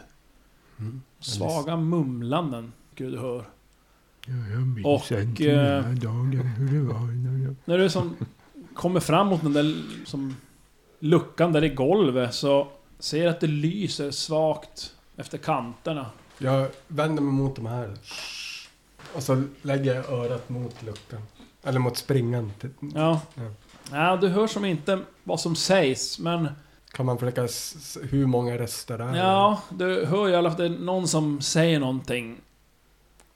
Mm. 0.79 1.03
Svaga 1.20 1.77
mumlanden, 1.77 2.72
Gud 2.94 3.12
du 3.12 3.18
hör. 3.18 3.44
Ja, 4.27 4.35
jag 4.53 4.66
minns 4.66 4.87
Och, 4.87 5.12
inte 5.18 5.50
eh, 5.50 5.57
den 5.57 5.85
här 5.85 5.94
dagen 5.94 6.33
hur 6.33 6.79
det 6.79 6.92
var. 6.92 7.00
när 7.00 7.44
jag- 7.44 7.57
När 7.64 7.79
du 7.79 7.88
som 7.90 8.16
kommer 8.74 9.00
fram 9.00 9.27
mot 9.27 9.42
den 9.42 9.53
där 9.53 9.74
som 10.05 10.37
luckan 10.98 11.53
där 11.53 11.64
i 11.64 11.68
golvet 11.68 12.35
så 12.35 12.68
ser 12.98 13.24
jag 13.24 13.31
att 13.31 13.40
det 13.40 13.46
lyser 13.46 14.11
svagt 14.11 14.94
efter 15.16 15.38
kanterna. 15.38 16.07
Jag 16.38 16.68
vänder 16.88 17.22
mig 17.22 17.33
mot 17.33 17.57
de 17.57 17.66
här. 17.66 17.94
Och 19.14 19.22
så 19.22 19.42
lägger 19.62 19.94
jag 19.94 20.09
örat 20.12 20.48
mot 20.48 20.83
luckan. 20.83 21.20
Eller 21.62 21.79
mot 21.81 21.96
springan. 21.96 22.53
till- 22.61 22.70
Ja. 22.94 23.20
Ja. 23.35 23.42
Ja, 23.92 24.16
du 24.16 24.29
hör 24.29 24.46
som 24.46 24.64
inte 24.64 25.00
vad 25.24 25.40
som 25.40 25.57
sägs, 25.57 26.18
men 26.18 26.48
Kan 26.92 27.07
man 27.07 27.18
försöka 27.18 27.48
hur 28.11 28.27
många 28.27 28.59
röster 28.59 28.98
det 28.98 29.05
är? 29.05 29.16
ja, 29.16 29.61
du 29.70 30.05
hör 30.05 30.29
i 30.29 30.35
alla 30.37 30.50
fall 30.50 30.53
att 30.53 30.59
det 30.59 30.64
är 30.64 30.85
någon 30.85 31.09
som 31.09 31.40
säger 31.40 31.81
någonting. 31.81 32.40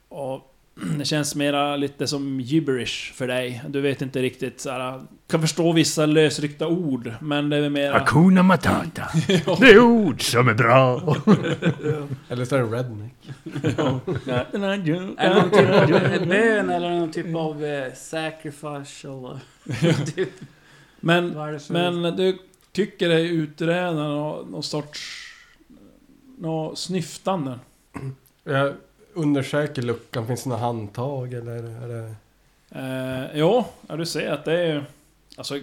Och 0.09 0.53
det 0.97 1.05
känns 1.05 1.35
mera 1.35 1.75
lite 1.75 2.07
som 2.07 2.39
gibberish 2.39 3.13
för 3.13 3.27
dig. 3.27 3.61
Du 3.67 3.81
vet 3.81 4.01
inte 4.01 4.21
riktigt 4.21 4.61
såhär... 4.61 5.01
Kan 5.27 5.41
förstå 5.41 5.71
vissa 5.71 6.05
lösryckta 6.05 6.67
ord, 6.67 7.13
men 7.21 7.49
det 7.49 7.57
är 7.57 7.69
mera... 7.69 7.99
Hakuna 7.99 8.43
Matata. 8.43 9.03
Det 9.59 9.69
är 9.69 9.79
ord 9.79 10.21
som 10.21 10.47
är 10.47 10.53
bra. 10.53 10.97
Eller 12.29 12.45
så 12.45 12.55
är 12.55 12.59
det 12.59 12.77
redneck. 12.77 13.13
Är 13.63 14.45
det 14.51 15.35
någon 15.35 15.51
typ 15.51 15.69
av 15.69 16.27
bön 16.27 16.69
eller 16.69 16.89
någon 16.89 17.11
typ 17.11 17.35
av 17.35 17.65
eh, 17.65 17.93
sacrifice 17.93 19.07
eller... 19.07 19.39
typ, 20.05 20.29
Men 20.99 21.35
är. 21.37 21.73
Men 21.73 22.15
du 22.15 22.37
tycker 22.71 23.09
dig 23.09 23.27
utreda 23.27 23.91
någon, 23.91 24.51
någon 24.51 24.63
sorts... 24.63 25.25
Något 26.37 26.79
snyftande. 26.79 27.59
Undersöker 29.13 29.81
luckan. 29.81 30.27
Finns 30.27 30.43
det 30.43 30.49
några 30.49 30.61
handtag 30.61 31.33
eller 31.33 31.83
är 31.83 31.87
det... 31.87 32.15
Eh, 32.71 33.39
jo, 33.39 33.65
ja, 33.87 33.95
du 33.95 34.05
ser 34.05 34.31
att 34.31 34.45
det 34.45 34.59
är... 34.61 34.85
Alltså... 35.37 35.59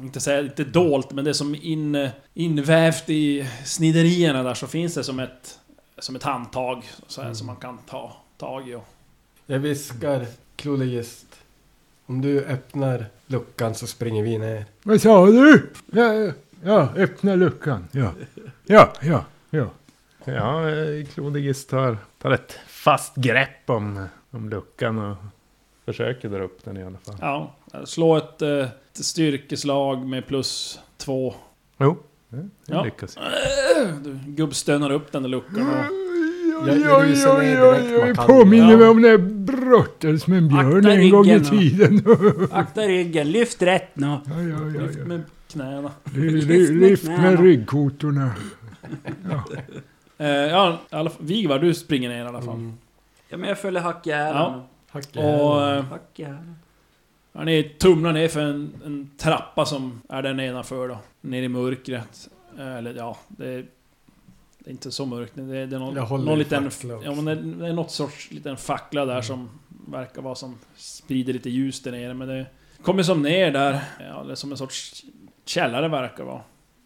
Inte 0.00 0.20
säga 0.20 0.40
inte 0.40 0.64
dolt, 0.64 1.12
men 1.12 1.24
det 1.24 1.30
är 1.30 1.34
som 1.34 1.54
in, 1.54 2.08
invävt 2.34 3.10
i 3.10 3.48
sniderierna 3.64 4.42
där 4.42 4.54
så 4.54 4.66
finns 4.66 4.94
det 4.94 5.04
som 5.04 5.20
ett... 5.20 5.58
Som 5.98 6.16
ett 6.16 6.22
handtag 6.22 6.90
så 7.06 7.20
här, 7.20 7.26
Mm. 7.28 7.34
som 7.34 7.46
man 7.46 7.56
kan 7.56 7.78
ta 7.78 8.16
tag 8.38 8.68
i. 8.68 8.74
Och, 8.74 8.84
Jag 9.46 9.58
viskar 9.58 10.26
Kloligist. 10.56 11.26
Om 12.06 12.20
du 12.20 12.44
öppnar 12.44 13.06
luckan 13.26 13.74
så 13.74 13.86
springer 13.86 14.22
vi 14.22 14.38
ner. 14.38 14.64
Vad 14.82 15.00
sa 15.00 15.26
du? 15.26 15.70
Ja, 15.92 16.14
ja, 16.14 16.32
ja, 16.64 16.88
öppna 16.96 17.34
luckan. 17.34 17.88
Ja, 17.92 18.12
ja, 18.66 18.92
ja. 19.02 19.24
ja. 19.50 19.70
Ja, 20.24 20.70
eh, 20.70 21.06
Klodigis 21.06 21.66
tar, 21.66 21.96
ett 22.24 22.58
fast 22.68 23.16
grepp 23.16 23.70
om, 23.70 24.06
om 24.30 24.48
luckan 24.50 24.98
och 24.98 25.16
försöker 25.84 26.28
dra 26.28 26.42
upp 26.42 26.64
den 26.64 26.76
i 26.76 26.82
alla 26.84 26.98
fall. 26.98 27.16
ja, 27.20 27.54
slå 27.84 28.16
ett, 28.16 28.42
eh, 28.42 28.48
ett 28.58 28.68
styrkeslag 29.04 30.06
med 30.06 30.26
plus 30.26 30.78
två. 30.96 31.34
Jo, 31.78 31.96
det, 32.28 32.48
Ja. 32.66 32.84
lyckas. 32.84 33.18
Du 34.04 34.18
gubbstönar 34.26 34.90
upp 34.92 35.12
den 35.12 35.22
där 35.22 35.30
luckan 35.30 35.68
och... 35.68 35.74
Jag- 36.68 36.78
jag 36.80 37.00
oj, 37.00 37.10
rusar 37.10 37.38
oj, 37.38 37.46
ner 37.46 37.70
oj, 37.72 37.82
direkt, 37.88 38.16
kan. 38.16 38.26
Påminner 38.26 38.76
mig 38.76 38.88
om 38.88 39.00
när 39.02 39.08
jag 39.08 39.22
brottades 39.22 40.26
med 40.26 40.38
en 40.38 40.48
björn 40.48 40.76
Akta 40.76 40.92
en 40.92 41.10
gång 41.10 41.26
i 41.26 41.40
tiden. 41.44 42.04
Akta 42.52 42.80
ryggen, 42.82 43.30
lyft 43.32 43.62
rätt 43.62 43.96
nu. 43.96 44.06
Ja, 44.06 44.20
ja, 44.26 44.42
ja, 44.74 44.80
Lyft 44.80 44.98
med 44.98 45.22
knäna. 45.48 45.90
Ly- 46.04 46.30
ly- 46.30 46.40
Lyft 46.46 46.70
med 46.72 46.80
Lyft 46.80 47.06
med 47.06 47.40
ryggkotorna. 47.40 48.30
Ja. 50.20 50.26
Eh, 50.26 50.30
ja, 50.50 50.78
alla 50.90 51.10
Vigvar, 51.18 51.58
du 51.58 51.74
springer 51.74 52.08
ner 52.08 52.24
i 52.24 52.28
alla 52.28 52.42
fall. 52.42 52.54
Mm. 52.54 52.78
Ja 53.28 53.36
men 53.36 53.48
jag 53.48 53.58
följer 53.58 53.82
hackjäveln. 53.82 54.62
Ja. 55.12 55.22
Och... 55.22 55.68
eh, 55.68 55.84
Hackjäveln. 55.84 56.56
Ja, 57.32 57.44
ni 57.44 57.62
tumlar 57.62 58.12
ner 58.12 58.28
för 58.28 58.40
en, 58.40 58.72
en 58.84 59.10
trappa 59.18 59.64
som 59.66 60.00
är 60.08 60.22
där 60.22 60.34
nedanför 60.34 60.88
då. 60.88 60.98
Ner 61.20 61.42
i 61.42 61.48
mörkret. 61.48 62.28
Eh, 62.58 62.76
Eller 62.76 62.94
ja, 62.94 63.16
det 63.28 63.48
är, 63.48 63.66
det 64.58 64.70
är 64.70 64.72
inte 64.72 64.90
så 64.90 65.06
mörkt. 65.06 65.32
Det 65.34 65.42
är, 65.42 65.66
det 65.66 65.76
är 65.76 65.80
någon, 65.80 66.24
någon 66.24 66.38
liten... 66.38 66.70
Ja, 67.04 67.14
men 67.14 67.24
det 67.24 67.32
är, 67.32 67.68
det 67.68 67.72
något 67.72 67.90
sorts 67.90 68.30
liten 68.30 68.56
fackla 68.56 69.04
där 69.04 69.22
som 69.22 69.50
verkar 69.88 70.22
vara 70.22 70.34
som 70.34 70.58
sprider 70.76 71.32
lite 71.32 71.50
ljus 71.50 71.82
där 71.82 71.92
nere. 71.92 72.14
Men 72.14 72.28
det 72.28 72.46
kommer 72.82 73.02
som 73.02 73.22
ner 73.22 73.50
där. 73.50 73.80
Ja, 74.00 74.22
det 74.22 74.30
är 74.32 74.34
som 74.34 74.50
en 74.50 74.58
sorts 74.58 75.04
källare 75.44 75.88
verkar 75.88 76.24
vara. 76.24 76.40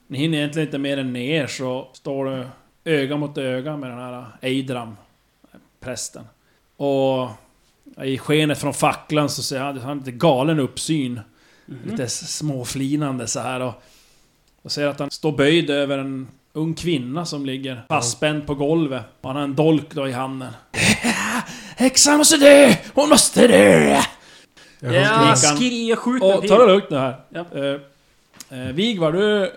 Ni 0.06 0.18
hinner 0.18 0.38
egentligen 0.38 0.68
inte 0.68 0.78
mer 0.78 0.98
än 0.98 1.12
ner 1.12 1.46
så 1.46 1.88
står 1.92 2.24
du 2.24 2.46
öga 2.84 3.16
mot 3.16 3.38
öga 3.38 3.76
med 3.76 3.90
den 3.90 3.98
här 3.98 4.26
Eidram, 4.40 4.96
prästen. 5.80 6.24
Och 6.76 7.28
i 8.04 8.18
skenet 8.18 8.58
från 8.58 8.74
facklan 8.74 9.28
så 9.28 9.42
ser 9.42 9.60
han, 9.60 9.78
han 9.78 9.88
har 9.88 9.94
lite 9.94 10.10
galen 10.10 10.58
uppsyn. 10.58 11.20
Mhm. 11.66 11.90
Lite 11.90 12.08
småflinande 12.08 13.26
så 13.26 13.40
här 13.40 13.60
och... 13.60 13.82
Och 14.62 14.72
ser 14.72 14.86
att 14.86 14.98
han 15.00 15.10
står 15.10 15.32
böjd 15.32 15.70
över 15.70 15.98
en 15.98 16.28
ung 16.52 16.74
kvinna 16.74 17.26
som 17.26 17.46
ligger 17.46 17.82
fastspänd 17.88 18.46
på 18.46 18.54
golvet. 18.54 19.02
Och 19.20 19.28
han 19.28 19.36
har 19.36 19.42
en 19.44 19.54
dolk 19.54 19.94
då 19.94 20.08
i 20.08 20.12
handen. 20.12 20.52
Häxan 21.76 22.18
måste 22.18 22.36
dö! 22.36 22.74
Hon 22.94 23.08
måste 23.08 23.46
dö! 23.48 24.00
Ja, 24.80 24.88
hugger- 24.90 25.34
skri, 25.34 25.88
jag 25.88 25.98
skjuter 25.98 26.26
en 26.32 26.38
Och 26.38 26.46
ta 26.48 26.58
det 26.58 26.66
lugnt 26.66 26.90
nu 26.90 26.96
här. 26.96 27.16
Ja. 27.28 27.44
Eh, 27.54 28.60
eh, 28.60 28.72
Vigvar, 28.72 29.12
du... 29.12 29.52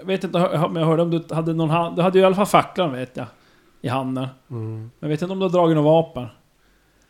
eh, 0.00 0.06
vet 0.06 0.24
inte 0.24 0.38
om 0.38 0.76
jag 0.76 0.86
hörde 0.86 1.02
om 1.02 1.10
du 1.10 1.34
hade 1.34 1.52
någon 1.54 1.70
hand... 1.70 1.96
Du 1.96 2.02
hade 2.02 2.18
ju 2.18 2.22
i 2.22 2.26
alla 2.26 2.36
fall 2.36 2.46
facklan 2.46 2.92
vet 2.92 3.16
jag. 3.16 3.26
I 3.80 3.88
handen. 3.88 4.28
Mm. 4.50 4.74
Men 4.80 4.90
jag 5.00 5.08
vet 5.08 5.22
inte 5.22 5.32
om 5.32 5.38
du 5.38 5.44
har 5.44 5.50
dragit 5.50 5.76
något 5.76 5.84
vapen. 5.84 6.26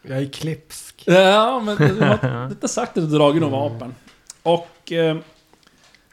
Jag 0.03 0.19
är 0.19 0.27
klipsk. 0.27 1.03
Ja, 1.07 1.61
men 1.65 1.77
du 1.77 2.01
har 2.01 2.47
inte 2.51 2.69
sagt 2.69 2.99
att 2.99 3.11
du 3.11 3.19
dragit 3.19 3.43
något 3.43 3.53
vapen. 3.53 3.95
Och... 4.43 4.93
Eh, 4.93 5.17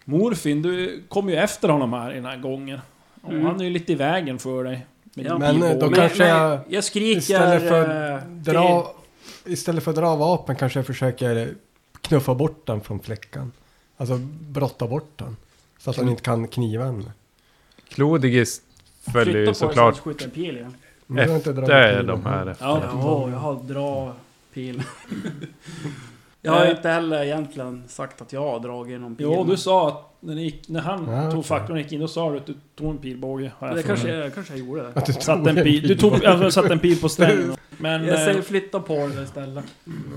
Morfin, 0.05 0.61
du 0.61 1.03
kom 1.09 1.29
ju 1.29 1.35
efter 1.35 1.69
honom 1.69 1.93
här 1.93 2.11
i 2.11 2.15
den 2.15 2.25
här 2.25 2.37
gången. 2.37 2.79
Och 3.21 3.31
Mm. 3.31 3.45
han 3.45 3.59
är 3.59 3.63
ju 3.63 3.69
lite 3.69 3.91
i 3.91 3.95
vägen 3.95 4.39
för 4.39 4.63
dig. 4.63 4.85
Ja. 5.13 5.37
Men, 5.37 5.63
eh, 5.63 5.77
då 5.77 5.85
Men, 5.85 5.95
kanske 5.95 6.17
men 6.17 6.27
jag- 6.27 6.59
jag 6.69 6.83
skriker... 6.83 7.17
Istället 7.19 7.67
för 7.69 8.13
eh, 8.13 8.21
dra... 8.27 8.93
Istället 9.45 9.83
för 9.83 9.91
att 9.91 9.97
dra 9.97 10.15
vapen 10.15 10.55
kanske 10.55 10.79
jag 10.79 10.85
försöker 10.85 11.53
knuffa 12.01 12.35
bort 12.35 12.67
den 12.67 12.81
från 12.81 12.99
fläckan. 12.99 13.51
Alltså 13.97 14.17
brotta 14.41 14.87
bort 14.87 15.11
den. 15.15 15.37
Så 15.81 15.89
att 15.89 15.97
han 15.97 16.09
inte 16.09 16.21
kan 16.23 16.47
kniva 16.47 16.85
henne. 16.85 17.11
Klodigis 17.89 18.61
följer 19.13 19.39
ju 19.39 19.45
flytta 19.45 19.45
på 19.45 19.45
dig 19.45 19.55
så 19.55 19.67
såklart 19.67 19.95
jag 19.95 20.03
skjuter 20.03 20.25
en 20.25 20.31
pil 20.31 20.57
igen. 20.57 20.75
Men 21.07 21.25
du 21.25 21.31
har 21.31 21.37
inte 21.37 21.53
dragit 21.53 21.69
efter 21.69 22.03
de 22.03 22.25
här. 22.25 22.47
Efter. 22.47 22.65
Ja. 22.65 22.81
Ja, 22.93 23.29
jag 23.29 23.37
har 23.37 23.55
dra 23.63 24.13
pil. 24.53 24.83
jag 26.41 26.51
har 26.51 26.65
inte 26.65 26.89
heller 26.89 27.23
egentligen 27.23 27.83
sagt 27.87 28.21
att 28.21 28.33
jag 28.33 28.41
har 28.41 28.59
dragit 28.59 29.01
någon 29.01 29.15
pil. 29.15 29.27
Jo, 29.29 29.43
du 29.43 29.57
sa 29.57 29.87
att 29.87 30.13
när, 30.19 30.35
ni 30.35 30.43
gick, 30.43 30.69
när 30.69 30.81
han 30.81 31.09
Ja, 31.09 31.31
tog 31.31 31.45
facklan 31.45 31.71
och 31.71 31.77
gick 31.83 31.91
in, 31.91 31.99
då 31.99 32.07
sa 32.07 32.31
du 32.31 32.37
att 32.37 32.45
du 32.45 32.55
tog 32.75 32.89
en 32.91 32.97
pilbåge. 32.97 33.51
jag 33.59 33.75
Det 33.75 33.83
kanske, 33.83 34.15
jag, 34.15 34.35
kanske 34.35 34.53
jag 34.53 34.67
gjorde 34.67 34.81
det. 34.81 34.91
Att 34.95 35.05
du 35.05 35.13
Satt 35.19 35.37
tog 35.37 35.47
en 35.47 35.55
pil. 35.63 35.87
Du 35.87 35.95
tog, 35.95 36.25
alltså, 36.25 36.51
satte 36.51 36.73
en 36.73 36.79
pil 36.79 37.01
på 37.01 37.09
strängen. 37.09 37.55
Men... 37.77 38.05
Jag 38.05 38.19
säger 38.19 38.37
Eh, 38.37 38.41
flytta 38.41 38.79
på 38.79 38.93
det 39.15 39.23
istället. 39.23 39.65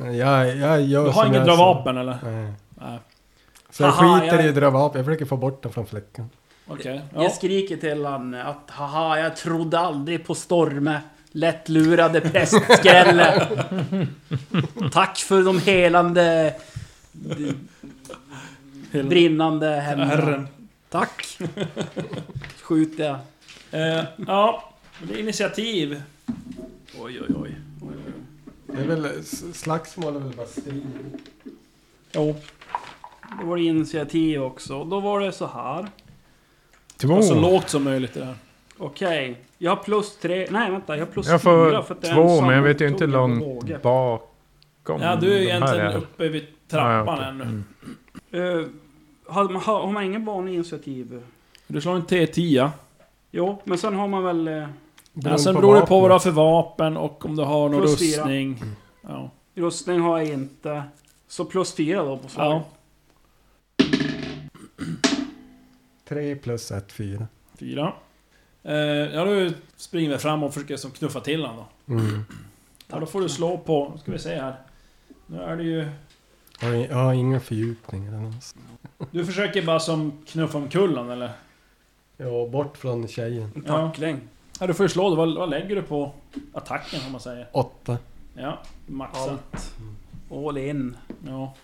Jag, 0.04 0.56
jag 0.56 0.82
gör 0.82 1.04
du 1.04 1.10
har 1.10 1.34
jag 1.34 1.46
dra 1.46 1.56
vapen 1.56 1.96
eller? 1.96 2.18
Nej. 2.22 2.52
Nej. 2.80 2.98
Så 3.76 3.82
jag 3.82 3.90
Haha, 3.90 4.20
skiter 4.20 4.36
jag- 4.36 4.56
i 4.56 4.60
vapen. 4.60 4.98
Jag 4.98 5.06
försöker 5.06 5.24
få 5.24 5.36
bort 5.36 5.62
den 5.62 5.72
från 5.72 5.86
fläcken. 5.86 6.30
Okej. 6.66 7.02
Jag 7.14 7.24
Ja. 7.24 7.30
skriker 7.30 7.76
till 7.76 8.04
han 8.04 8.34
att 8.34 8.70
haha, 8.70 9.18
jag 9.18 9.36
trodde 9.36 9.78
aldrig 9.78 10.26
på 10.26 10.34
Storme. 10.34 11.00
Lättlurade 11.30 12.20
prästskrälle. 12.20 13.48
Tack 14.92 15.18
för 15.18 15.42
de 15.42 15.58
helande... 15.60 16.54
Brinnande 18.92 19.68
händerna. 19.70 20.46
Tack. 20.90 21.38
Skjuter 22.62 23.04
jag. 23.04 23.18
Eh, 23.98 24.04
ja, 24.26 24.72
det 25.02 25.14
är 25.14 25.18
initiativ. 25.18 26.02
Oj, 27.00 27.20
oj, 27.20 27.34
oj. 27.42 27.54
Det 28.66 28.82
är 28.82 28.86
väl 28.86 29.24
slagsmål 29.54 30.16
är 30.16 30.20
väl 30.20 30.32
bara 30.36 30.46
strid. 30.46 30.82
Jo. 32.12 32.36
Då 33.40 33.46
var 33.46 33.56
det 33.56 33.62
initiativ 33.62 34.42
också. 34.42 34.76
Och 34.78 34.86
då 34.86 35.00
var 35.00 35.20
det 35.20 35.32
så 35.32 35.46
här. 35.46 35.86
Två. 36.96 37.14
Och 37.14 37.24
så 37.24 37.34
lågt 37.40 37.68
som 37.68 37.84
möjligt 37.84 38.14
det 38.14 38.20
där. 38.20 38.34
Okej. 38.78 39.40
Jag 39.58 39.76
har 39.76 39.82
plus 39.84 40.16
tre. 40.18 40.46
Nej 40.50 40.70
vänta, 40.70 40.96
jag 40.96 41.06
har 41.06 41.12
plus 41.12 41.28
Jag 41.28 41.42
fyra 41.42 41.52
får 41.52 41.82
för 41.82 41.94
att 41.94 42.00
det 42.02 42.08
är 42.08 42.14
två, 42.14 42.22
en 42.28 42.46
men 42.46 42.56
jag 42.56 42.62
vet 42.62 42.80
ju 42.80 42.88
inte 42.88 43.04
på 43.04 43.10
långt 43.10 43.82
bakom 43.82 45.00
Ja, 45.02 45.16
du 45.16 45.26
är 45.34 45.38
de 45.38 45.38
här 45.38 45.42
egentligen 45.44 45.86
är. 45.86 45.96
uppe 45.96 46.28
vid 46.28 46.46
trappan 46.68 47.06
Ja, 47.06 47.06
ja, 47.06 47.12
okej. 47.14 47.26
ännu. 47.28 47.44
Mm. 48.32 48.60
Eh, 48.60 48.66
har, 49.34 49.44
man, 49.44 49.62
har, 49.62 49.80
har 49.82 49.92
man 49.92 50.04
ingen 50.04 50.24
vanlig 50.24 50.54
initiativ? 50.54 51.22
Du 51.66 51.80
slår 51.80 51.94
en 51.94 52.02
T10. 52.06 52.70
Jo, 53.30 53.62
men 53.64 53.78
sen 53.78 53.94
har 53.96 54.08
man 54.08 54.24
väl... 54.24 54.48
Eh, 54.48 54.68
Ja, 55.16 55.38
sen 55.38 55.54
på 55.54 55.60
beror 55.60 55.74
det 55.74 55.86
på 55.86 56.00
vad 56.00 56.10
du 56.10 56.14
har 56.14 56.18
för 56.20 56.30
vapen 56.30 56.96
och 56.96 57.24
om 57.24 57.36
du 57.36 57.42
har 57.42 57.68
någon 57.68 57.80
Plus 57.80 57.98
fyra. 57.98 58.18
rustning. 58.22 58.58
Ja. 59.02 59.30
rustning 59.54 60.00
har 60.00 60.18
jag 60.18 60.28
inte. 60.28 60.82
Så 61.28 61.44
plus 61.44 61.74
fyra 61.74 62.02
då 62.04 62.16
på 62.16 62.28
slaget. 62.28 62.62
ja. 62.70 62.76
Tre 66.14 66.36
plus 66.36 66.70
ett, 66.70 66.92
fyra. 66.92 67.26
Fyra. 67.58 67.92
Eh, 68.62 68.74
ja, 68.74 69.24
du 69.24 69.54
springer 69.76 70.10
väl 70.10 70.18
fram 70.18 70.42
och 70.42 70.54
försöker 70.54 70.76
som 70.76 70.90
knuffa 70.90 71.20
till 71.20 71.44
honom 71.44 71.64
då. 71.86 71.94
Mm. 71.94 72.24
Ja, 72.88 73.00
då 73.00 73.06
får 73.06 73.20
du 73.20 73.28
slå 73.28 73.58
på... 73.58 73.98
Ska 74.02 74.12
vi 74.12 74.18
se 74.18 74.34
här. 74.34 74.54
Nu 75.26 75.42
är 75.42 75.56
det 75.56 75.62
ju... 75.62 75.88
Jag 76.60 76.96
har, 76.96 77.12
ingen 77.12 77.40
fördjupning 77.40 78.06
eller 78.06 78.18
något. 78.18 78.54
Du 79.10 79.26
försöker 79.26 79.62
bara 79.62 79.80
som 79.80 80.12
knuffa 80.26 80.58
omkull 80.58 80.98
eller? 80.98 81.30
Ja, 82.16 82.46
bort 82.46 82.76
från 82.76 83.08
tjejen. 83.08 83.50
En 83.54 83.62
tackling. 83.62 84.20
Ja, 84.60 84.66
du 84.66 84.74
får 84.74 84.84
ju 84.84 84.88
slå. 84.88 85.10
då. 85.10 85.16
Vad, 85.16 85.34
vad 85.34 85.50
lägger 85.50 85.76
du 85.76 85.82
på 85.82 86.12
attacken, 86.52 87.00
om 87.06 87.12
man 87.12 87.20
säger? 87.20 87.48
Åtta. 87.52 87.98
Ja, 88.34 88.58
maxen. 88.86 89.38
Allt. 89.52 89.74
All 90.30 90.58
in. 90.58 90.96
Ja. 91.26 91.54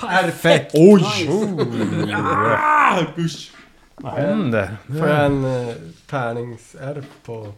Perfekt! 0.00 0.70
Oj! 0.74 1.00
Nice. 1.02 2.16
Ah, 2.16 3.02
usch. 3.18 3.52
Vad 3.96 4.12
händer? 4.12 4.76
Får 4.86 4.96
jag 5.08 5.26
en 5.26 5.44
uh, 5.44 5.68
tärningsärv 6.06 7.06
på... 7.24 7.52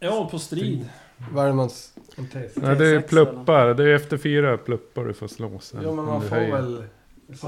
Ja, 0.00 0.28
på 0.30 0.38
strid. 0.38 0.88
Vad 1.32 1.44
är 1.44 1.48
det 1.48 1.54
man... 1.54 1.66
s- 1.66 1.92
En 2.16 2.28
test? 2.28 2.56
Ja, 2.62 2.74
det 2.74 2.86
är 2.86 2.98
T6 3.00 3.08
pluppar. 3.08 3.74
Det 3.74 3.84
är 3.84 3.94
efter 3.94 4.18
fyra 4.18 4.56
pluppar 4.58 5.04
du 5.04 5.14
får 5.14 5.28
slå 5.28 5.58
sen. 5.60 5.80
Ja, 5.82 5.92
men 5.92 6.04
man 6.04 6.20
du 6.20 6.28
får 6.28 6.36
höjer. 6.36 6.52
väl... 6.52 6.84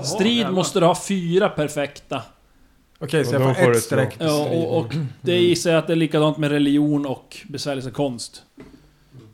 Strid 0.04 0.50
måste 0.50 0.80
du 0.80 0.86
ha 0.86 0.94
fyra 0.96 1.48
perfekta. 1.48 2.22
Okej, 2.98 3.24
så 3.24 3.36
Och 3.36 3.42
jag 3.42 3.56
får 3.56 3.62
får 3.64 3.70
du 3.70 3.76
ett 3.76 3.82
streck 3.82 4.18
på 4.18 4.24
Ja, 4.24 4.44
och, 4.48 4.78
och 4.78 4.94
det 5.20 5.32
gissar 5.38 5.70
jag 5.70 5.78
att 5.78 5.86
det 5.86 5.92
är 5.92 5.96
likadant 5.96 6.38
med 6.38 6.50
religion 6.50 7.06
och 7.06 7.36
besvärjelse 7.48 7.90
konst. 7.90 8.42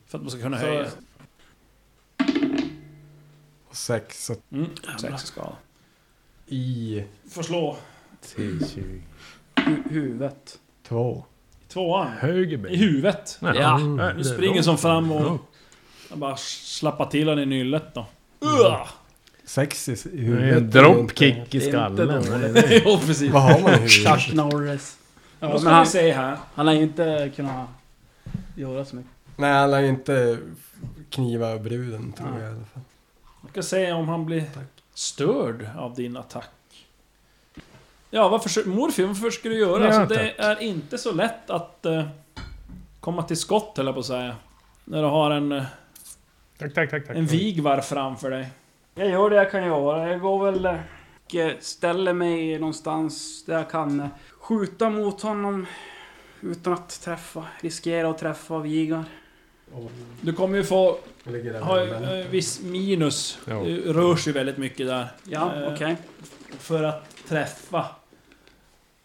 För 0.08 0.18
att 0.18 0.22
man 0.24 0.30
ska 0.30 0.40
kunna 0.40 0.58
Så- 0.60 0.66
höja. 0.66 0.86
Sex 3.74 4.24
så 4.26 4.34
Mm, 4.52 4.66
sex 5.00 5.24
i 5.24 5.26
skada. 5.26 5.52
i 6.46 7.04
Får 7.30 7.42
slå 7.42 7.76
T20. 8.36 9.00
Hu- 9.56 9.90
huvudet. 9.90 10.58
två. 10.88 11.24
tvåan. 11.68 12.08
Höger 12.18 12.52
I 12.52 12.56
ben. 12.56 12.74
huvudet. 12.74 13.38
Ja. 13.40 13.76
Mm. 13.76 13.96
Nej, 13.96 14.14
Du 14.18 14.24
springer 14.24 14.62
som 14.62 14.78
fram 14.78 15.12
och... 15.12 15.38
Jag 16.10 16.18
bara 16.18 16.36
slappar 16.36 17.06
till 17.06 17.28
honom 17.28 17.42
i 17.42 17.46
nyllet 17.46 17.94
då. 17.94 18.06
Ugh! 18.40 18.86
Sex 19.44 19.88
i, 19.88 19.92
i 19.92 20.20
huvudet. 20.20 20.56
en 20.56 20.64
är 20.64 20.70
dropkick 20.72 21.54
i 21.54 21.58
Det 21.58 21.70
är 21.70 21.90
inte 21.90 22.26
skallen. 22.26 22.82
jo, 22.84 22.98
precis. 23.06 23.32
Vad 23.32 23.42
har 23.42 23.60
man 23.60 23.70
i 23.70 23.74
huvudet? 23.74 23.90
Chuck 24.20 24.32
Norris. 24.34 24.98
Ja, 25.40 25.46
Ja, 25.46 25.52
då 25.52 25.58
ska 25.58 25.64
men 25.64 25.72
vi 25.72 25.76
han, 25.76 25.86
se 25.86 26.12
här. 26.12 26.38
han 26.54 26.66
har 26.66 26.74
ju 26.74 26.82
inte 26.82 27.32
kunnat 27.36 27.68
göra 28.56 28.84
så 28.84 28.96
mycket. 28.96 29.10
Nej, 29.36 29.52
han 29.72 29.82
ju 29.82 29.88
inte 29.88 30.38
kniva 31.10 31.58
bruden 31.58 32.12
tror 32.12 32.28
Ja. 32.28 32.38
jag 32.40 32.44
i 32.52 32.54
alla 32.56 32.64
fall. 32.64 32.82
Vi 33.44 33.50
ska 33.50 33.62
se 33.62 33.92
om 33.92 34.08
han 34.08 34.24
blir 34.26 34.40
Tack. 34.54 34.82
störd 34.94 35.68
av 35.78 35.94
din 35.94 36.16
attack. 36.16 36.50
Ja, 38.10 38.28
vad 38.28 38.42
försöker... 38.42 38.70
Morfin, 38.70 39.06
vad 39.06 39.20
försöker 39.20 39.50
du 39.50 39.58
göra? 39.58 39.84
Ja, 39.84 40.00
alltså, 40.00 40.14
det 40.18 40.34
är 40.38 40.62
inte 40.62 40.98
så 40.98 41.12
lätt 41.12 41.50
att 41.50 41.86
eh, 41.86 42.04
komma 43.00 43.22
till 43.22 43.36
skott, 43.36 43.72
jag 43.76 43.94
på 43.94 44.00
att 44.00 44.06
säga. 44.06 44.36
När 44.84 45.02
du 45.02 45.08
har 45.08 45.30
en, 45.30 45.52
eh, 45.52 45.64
Tack, 46.58 46.74
tack, 46.74 46.90
tack. 46.90 47.06
tack. 47.06 47.16
en 47.16 47.26
vigvar 47.26 47.80
framför 47.80 48.30
dig. 48.30 48.48
Jag 48.94 49.08
gör 49.08 49.30
det 49.30 49.36
jag 49.36 49.50
kan 49.50 49.64
göra. 49.66 50.10
Jag 50.10 50.20
går 50.20 50.44
väl 50.50 50.66
och 50.66 51.34
eh, 51.34 51.52
ställer 51.60 52.12
mig 52.12 52.58
någonstans 52.58 53.44
där 53.44 53.54
jag 53.54 53.70
kan 53.70 54.00
eh, 54.00 54.06
skjuta 54.40 54.90
mot 54.90 55.22
honom 55.22 55.66
utan 56.40 56.72
att 56.72 57.00
träffa. 57.02 57.44
Riskera 57.60 58.10
att 58.10 58.18
träffa 58.18 58.58
Vigar. 58.58 59.04
Du 60.20 60.32
kommer 60.32 60.56
ju 60.56 60.64
få 60.64 60.98
ha 61.60 61.84
eh, 61.84 62.26
viss 62.30 62.62
minus. 62.62 63.38
Ja. 63.44 63.54
Det 63.54 63.76
rör 63.76 64.16
sig 64.16 64.32
väldigt 64.32 64.58
mycket 64.58 64.86
där. 64.86 65.08
Ja, 65.24 65.54
Eh, 65.54 65.72
okej. 65.72 65.96
För 66.58 66.82
att 66.82 67.16
träffa. 67.28 67.86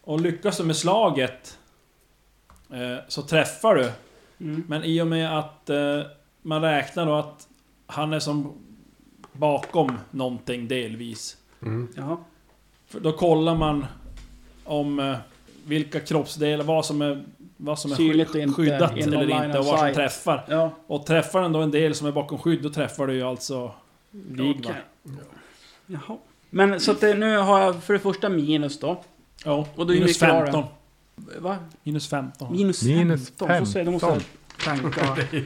Och 0.02 0.22
lyckas 0.22 0.58
du 0.58 0.64
med 0.64 0.76
slaget 0.76 1.58
eh, 2.70 2.98
så 3.08 3.22
träffar 3.22 3.76
du. 3.76 3.92
Mm. 4.40 4.64
Men 4.68 4.84
i 4.84 5.02
och 5.02 5.08
med 5.08 5.40
att 5.40 5.70
eh, 5.70 6.02
man 6.42 6.62
räknar 6.62 7.06
då 7.06 7.16
att 7.16 7.48
han 7.86 8.14
är 8.14 8.20
som 8.20 8.54
bakom 9.32 9.98
någonting 10.12 10.68
delvis. 10.68 11.38
Mm. 11.62 11.88
Jaha. 11.96 12.18
För 12.88 13.00
då 13.00 13.12
kollar 13.12 13.56
man 13.56 13.86
om 14.64 15.16
vilka 15.66 16.00
kroppsdelar, 16.00 16.66
vad 16.66 16.86
som 16.86 17.02
är, 17.02 17.24
vad 17.62 17.80
som 17.80 17.92
är 17.92 18.20
inte, 18.20 18.54
skyddat 18.54 18.98
inom 18.98 19.20
eller 19.20 19.46
inte 19.46 19.60
och 19.60 19.66
vad 19.66 19.80
som 19.80 19.94
träffar. 19.94 20.46
Ja, 20.48 20.72
Och 20.88 21.06
träffar 21.06 21.42
den 21.42 21.52
då 21.52 21.60
en 21.60 21.72
del 21.72 21.96
som 21.96 22.08
är 22.08 22.12
bakom 22.12 22.38
skydd, 22.38 22.64
då 22.64 22.70
träffar 22.70 23.08
du 23.08 23.14
ju 23.14 23.24
alltså 23.24 23.72
Vigvar. 24.12 24.72
okej. 24.72 25.14
Jaha. 25.86 26.18
Men 26.50 26.80
så 26.80 26.92
att 26.92 27.02
det, 27.02 27.14
nu 27.14 27.38
har 27.38 27.62
jag 27.62 27.84
för 27.84 27.94
det 27.94 28.00
första 28.00 28.30
minus 28.30 28.80
då. 28.80 29.04
Ja, 29.46 29.68
Och 29.76 29.88
då 29.88 29.94
är 29.94 29.98
minus 29.98 30.22
mycket 30.22 30.36
har 30.36 30.46
15. 30.46 30.64
Va? 31.40 31.58
Minus 31.84 32.10
15. 32.10 32.52
Minus, 32.52 32.84
Minus 32.84 33.30
15? 33.30 33.66
Så 33.66 33.72
säger 33.72 33.86
då 33.86 33.92
måste 33.92 34.08
jag 34.08 34.22
15. 34.58 34.92
tänka. 34.92 35.18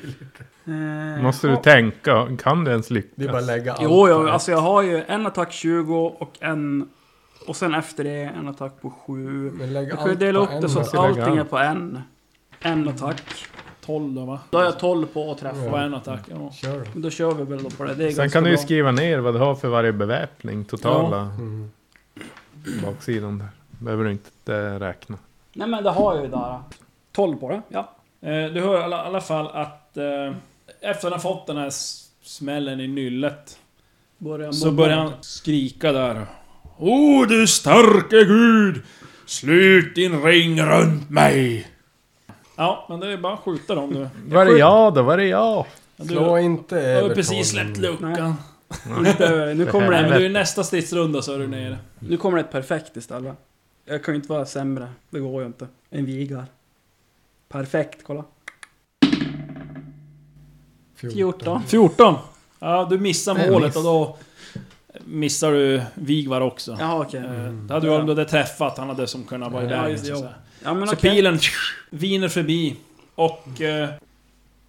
Eh, 0.65 1.23
Måste 1.23 1.47
du 1.47 1.53
ja. 1.53 1.61
tänka, 1.61 2.37
kan 2.43 2.63
du 2.63 2.71
ens 2.71 2.89
lyckas? 2.89 3.11
Det 3.15 3.23
är 3.25 3.27
bara 3.29 3.37
att 3.37 3.45
lägga 3.45 3.73
allt 3.73 3.81
Jo, 3.83 4.07
jo, 4.09 4.27
alltså 4.27 4.51
jag 4.51 4.57
har 4.59 4.81
ju 4.81 5.03
en 5.07 5.27
attack 5.27 5.51
20 5.51 6.05
och 6.19 6.37
en... 6.39 6.89
Och 7.47 7.55
sen 7.55 7.73
efter 7.73 8.03
det 8.03 8.21
en 8.23 8.47
attack 8.47 8.81
på 8.81 8.89
7. 8.89 9.51
Men 9.51 9.73
lägg 9.73 9.89
Jag 9.89 9.99
kan 9.99 10.09
ju 10.09 10.15
dela 10.15 10.39
upp 10.39 10.49
det 10.61 10.69
så 10.69 10.79
att 10.79 10.95
allting 10.95 11.37
är 11.37 11.43
på 11.43 11.57
en. 11.57 12.01
En 12.59 12.89
attack. 12.89 13.23
12 13.85 14.13
då 14.13 14.25
va? 14.25 14.39
Då 14.49 14.57
har 14.57 14.65
jag 14.65 14.79
12 14.79 15.05
på 15.07 15.31
att 15.31 15.37
träffa. 15.37 15.69
På 15.69 15.77
en 15.77 15.93
attack. 15.93 16.19
Ja. 16.29 16.51
Kör 16.51 16.79
då. 16.93 16.99
Då 16.99 17.09
kör 17.09 17.33
vi 17.33 17.43
väl 17.43 17.63
då 17.63 17.69
på 17.69 17.83
det. 17.83 17.93
det 17.95 18.07
är 18.07 18.11
Sen 18.11 18.29
kan 18.29 18.43
du 18.43 18.49
ju 18.49 18.55
bra. 18.55 18.63
skriva 18.63 18.91
ner 18.91 19.19
vad 19.19 19.33
du 19.33 19.39
har 19.39 19.55
för 19.55 19.67
varje 19.67 19.91
beväpning, 19.93 20.65
totala 20.65 21.21
Mm. 21.21 21.71
baksidan 22.83 23.37
där. 23.37 23.47
Behöver 23.79 24.03
du 24.03 24.11
inte 24.11 24.79
räkna. 24.79 25.17
Nej 25.53 25.67
men 25.67 25.83
det 25.83 25.89
har 25.89 26.15
jag 26.15 26.23
ju 26.23 26.29
där. 26.29 26.59
12 27.11 27.37
på 27.37 27.49
det, 27.49 27.61
ja. 27.69 27.79
Eh, 28.21 28.53
Du 28.53 28.61
hör 28.61 28.79
i 28.79 28.83
alla, 28.83 29.03
alla 29.03 29.21
fall 29.21 29.47
att 29.47 29.97
eh, 29.97 30.03
efter 30.81 31.03
han 31.03 31.11
har 31.11 31.19
fått 31.19 31.47
den 31.47 31.57
här 31.57 31.69
smällen 32.23 32.79
i 32.79 32.87
nyllet 32.87 33.59
Börjar 34.17 34.51
så 34.51 34.71
börjar 34.71 34.97
han 34.97 35.11
skrika 35.21 35.91
där. 35.91 36.25
O 36.77 37.25
du 37.25 37.47
starke 37.47 38.23
gud! 38.25 38.81
Slut 39.25 39.95
din 39.95 40.23
ring 40.23 40.61
runt 40.61 41.09
mig! 41.09 41.67
Ja, 42.55 42.85
men 42.89 42.99
det 42.99 43.07
är 43.13 43.17
bara 43.17 43.33
att 43.33 43.39
skjuta 43.39 43.75
dem 43.75 43.89
nu. 43.89 44.09
Var 44.27 44.45
är 44.45 44.57
jag 44.57 44.93
då? 44.93 45.01
Var 45.01 45.17
är 45.17 45.25
jag? 45.25 45.65
Du 45.97 46.07
Slå 46.07 46.29
har 46.29 46.39
inte 46.39 46.75
ju 46.75 46.81
över 46.81 47.15
precis 47.15 47.51
12. 47.51 47.63
släppt 47.63 47.77
luckan. 47.77 48.35
Inte- 49.07 49.53
nu, 49.53 49.65
kommer 49.65 49.89
Nej, 49.89 50.01
men 50.01 50.11
det, 50.11 50.17
du 50.19 50.25
är 50.25 50.29
nästa 50.29 50.63
stridsrunda 50.63 51.21
så 51.21 51.33
är 51.33 51.39
du 51.39 51.47
nere. 51.47 51.77
nu 51.99 52.17
kommer 52.17 52.37
det 52.37 52.43
ett 52.43 52.51
perfekt 52.51 52.97
istället. 52.97 53.35
Jag 53.85 54.03
kan 54.03 54.13
ju 54.13 54.15
inte 54.15 54.29
vara 54.31 54.45
sämre. 54.45 54.87
Det 55.09 55.19
går 55.19 55.41
ju 55.41 55.47
inte. 55.47 55.67
En 55.89 56.05
vigar. 56.05 56.45
Perfekt, 57.49 57.99
kolla. 58.03 58.23
14. 61.11 61.63
14. 61.67 62.15
Ja, 62.59 62.87
du 62.89 62.97
missar 62.99 63.49
målet 63.49 63.67
miss. 63.67 63.75
och 63.75 63.83
då 63.83 64.17
missar 65.05 65.51
du 65.51 65.81
Vigvar 65.95 66.41
också. 66.41 66.77
Jaha, 66.79 67.01
okej. 67.01 67.19
Eh, 67.19 67.51
Det 67.53 67.73
hade 67.73 67.87
du 67.87 67.93
hade 67.93 68.25
träffat, 68.25 68.77
han 68.77 68.87
hade 68.89 69.07
som 69.07 69.23
kunnat 69.23 69.51
vara 69.51 69.63
i 69.63 69.65
Ja, 69.69 69.71
vägen. 69.81 69.91
just 69.91 70.05
det, 70.05 70.15
så 70.15 70.23
ja. 70.63 70.73
Ja 70.79 70.85
Så 70.87 70.93
okej. 70.93 71.11
pilen 71.11 71.39
viner 71.89 72.27
förbi 72.27 72.75
och... 73.15 73.61
Eh, 73.61 73.89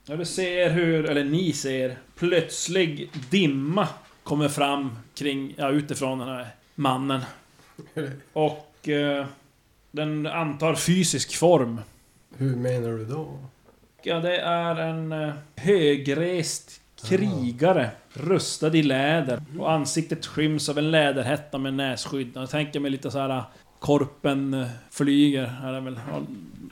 ja, 0.06 0.16
du 0.16 0.24
ser 0.24 0.70
hur, 0.70 1.06
eller 1.10 1.24
ni 1.24 1.52
ser, 1.52 1.96
plötslig 2.16 3.10
dimma 3.30 3.88
kommer 4.22 4.48
fram 4.48 4.98
kring, 5.14 5.54
ja 5.56 5.70
utifrån 5.70 6.18
den 6.18 6.28
här 6.28 6.46
mannen. 6.74 7.20
Och 8.32 8.88
eh, 8.88 9.26
den 9.90 10.26
antar 10.26 10.74
fysisk 10.74 11.36
form. 11.36 11.80
Hur 12.36 12.56
menar 12.56 12.88
du 12.90 13.04
då? 13.04 13.38
Ja, 14.02 14.20
det 14.20 14.36
är 14.38 14.76
en 14.76 15.12
eh, 15.12 15.32
högrest 15.56 16.80
krigare, 17.04 17.90
rustad 18.12 18.74
i 18.74 18.82
läder. 18.82 19.42
Och 19.58 19.72
ansiktet 19.72 20.26
skyms 20.26 20.68
av 20.68 20.78
en 20.78 20.90
läderhätta 20.90 21.58
med 21.58 21.74
nässkydd. 21.74 22.30
Jag 22.34 22.50
tänker 22.50 22.80
mig 22.80 22.90
lite 22.90 23.10
så 23.10 23.18
här 23.18 23.30
eh, 23.30 23.44
Korpen 23.78 24.54
eh, 24.54 24.68
flyger, 24.90 25.46
här 25.46 25.72
är 25.72 25.80
väl, 25.80 25.96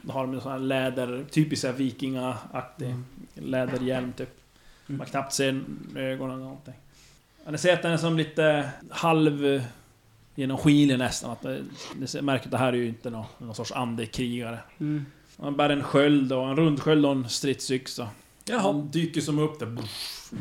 har, 0.09 0.27
de 0.27 0.35
en 0.35 0.41
sån 0.41 0.53
här 0.53 0.59
läder, 0.59 1.25
typiskt 1.31 1.65
vikingaaktig 1.65 2.95
läderhjälm 3.35 4.13
typ. 4.13 4.29
Man 4.87 5.07
knappt 5.07 5.33
ser 5.33 5.61
ögonen 5.97 6.35
eller 6.35 6.45
någonting. 6.45 6.75
Ni 7.47 7.59
ser 7.59 7.75
att 7.75 7.83
den 7.83 7.93
är 7.93 7.97
som 7.97 8.17
lite 8.17 8.71
halv... 8.91 9.63
genomskinlig 10.35 10.99
nästan. 10.99 11.31
Att 11.31 11.43
det, 11.43 11.63
det 11.95 12.23
märker 12.23 12.45
att 12.45 12.51
det 12.51 12.59
här 12.59 12.73
är 12.73 12.77
ju 12.77 12.89
inte 12.89 13.11
någon, 13.11 13.25
någon 13.39 13.55
sorts 13.55 13.73
andekrigare. 13.73 14.59
Mm. 14.81 15.07
Han 15.39 15.57
bär 15.57 15.71
en 15.71 15.83
sköld 15.83 16.33
och 16.33 16.49
en 16.49 16.57
rundsköld 16.57 17.07
och 17.07 17.13
en 17.13 17.29
stridsyxa. 17.29 18.09
Jaha. 18.45 18.59
Han 18.61 18.91
dyker 18.91 19.21
som 19.21 19.39
upp 19.39 19.59
där. 19.59 19.77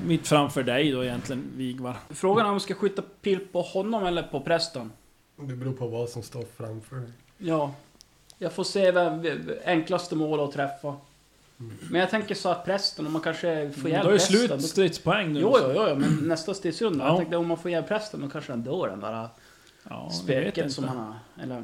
Mitt 0.05 0.27
framför 0.27 0.63
dig 0.63 0.91
då 0.91 1.03
egentligen, 1.03 1.43
Vigvar. 1.55 1.97
Frågan 2.09 2.45
är 2.45 2.49
om 2.49 2.53
vi 2.55 2.59
ska 2.59 2.73
skjuta 2.73 3.01
pil 3.21 3.39
på 3.51 3.61
honom 3.61 4.05
eller 4.05 4.23
på 4.23 4.41
prästen. 4.41 4.91
Det 5.35 5.53
beror 5.55 5.73
på 5.73 5.87
vad 5.87 6.09
som 6.09 6.23
står 6.23 6.45
framför 6.57 6.95
dig. 6.95 7.09
Ja. 7.37 7.73
Jag 8.37 8.53
får 8.53 8.63
se 8.63 8.91
vem, 8.91 9.23
enklaste 9.65 10.15
mål 10.15 10.39
att 10.39 10.51
träffa. 10.51 10.95
Men 11.89 12.01
jag 12.01 12.09
tänker 12.09 12.35
så 12.35 12.49
att 12.49 12.65
prästen, 12.65 13.05
om 13.07 13.13
man 13.13 13.21
kanske 13.21 13.71
får 13.71 13.81
Du 13.83 13.89
ihjäl 13.89 14.05
har 14.05 14.11
ju 14.11 14.17
prästen. 14.17 14.47
slut 14.47 14.61
stridspoäng 14.69 15.33
nu. 15.33 15.39
Jo, 15.39 15.57
jo, 15.61 15.71
jo, 15.75 15.85
jo, 15.89 15.95
men 15.95 16.15
nästa 16.27 16.53
stridsrunda. 16.53 17.03
Ja. 17.05 17.09
Jag 17.09 17.17
tänkte 17.17 17.37
om 17.37 17.47
man 17.47 17.57
får 17.57 17.71
ihjäl 17.71 17.83
prästen, 17.83 18.21
då 18.21 18.29
kanske 18.29 18.51
han 18.51 18.61
dör 18.61 18.87
den 18.87 18.99
där 18.99 19.11
Ja, 19.11 19.29
jag 19.89 20.03
vet 20.05 20.13
spöket 20.15 20.71
som 20.73 20.83
han 20.83 20.97
har. 20.97 21.15
Eller, 21.43 21.63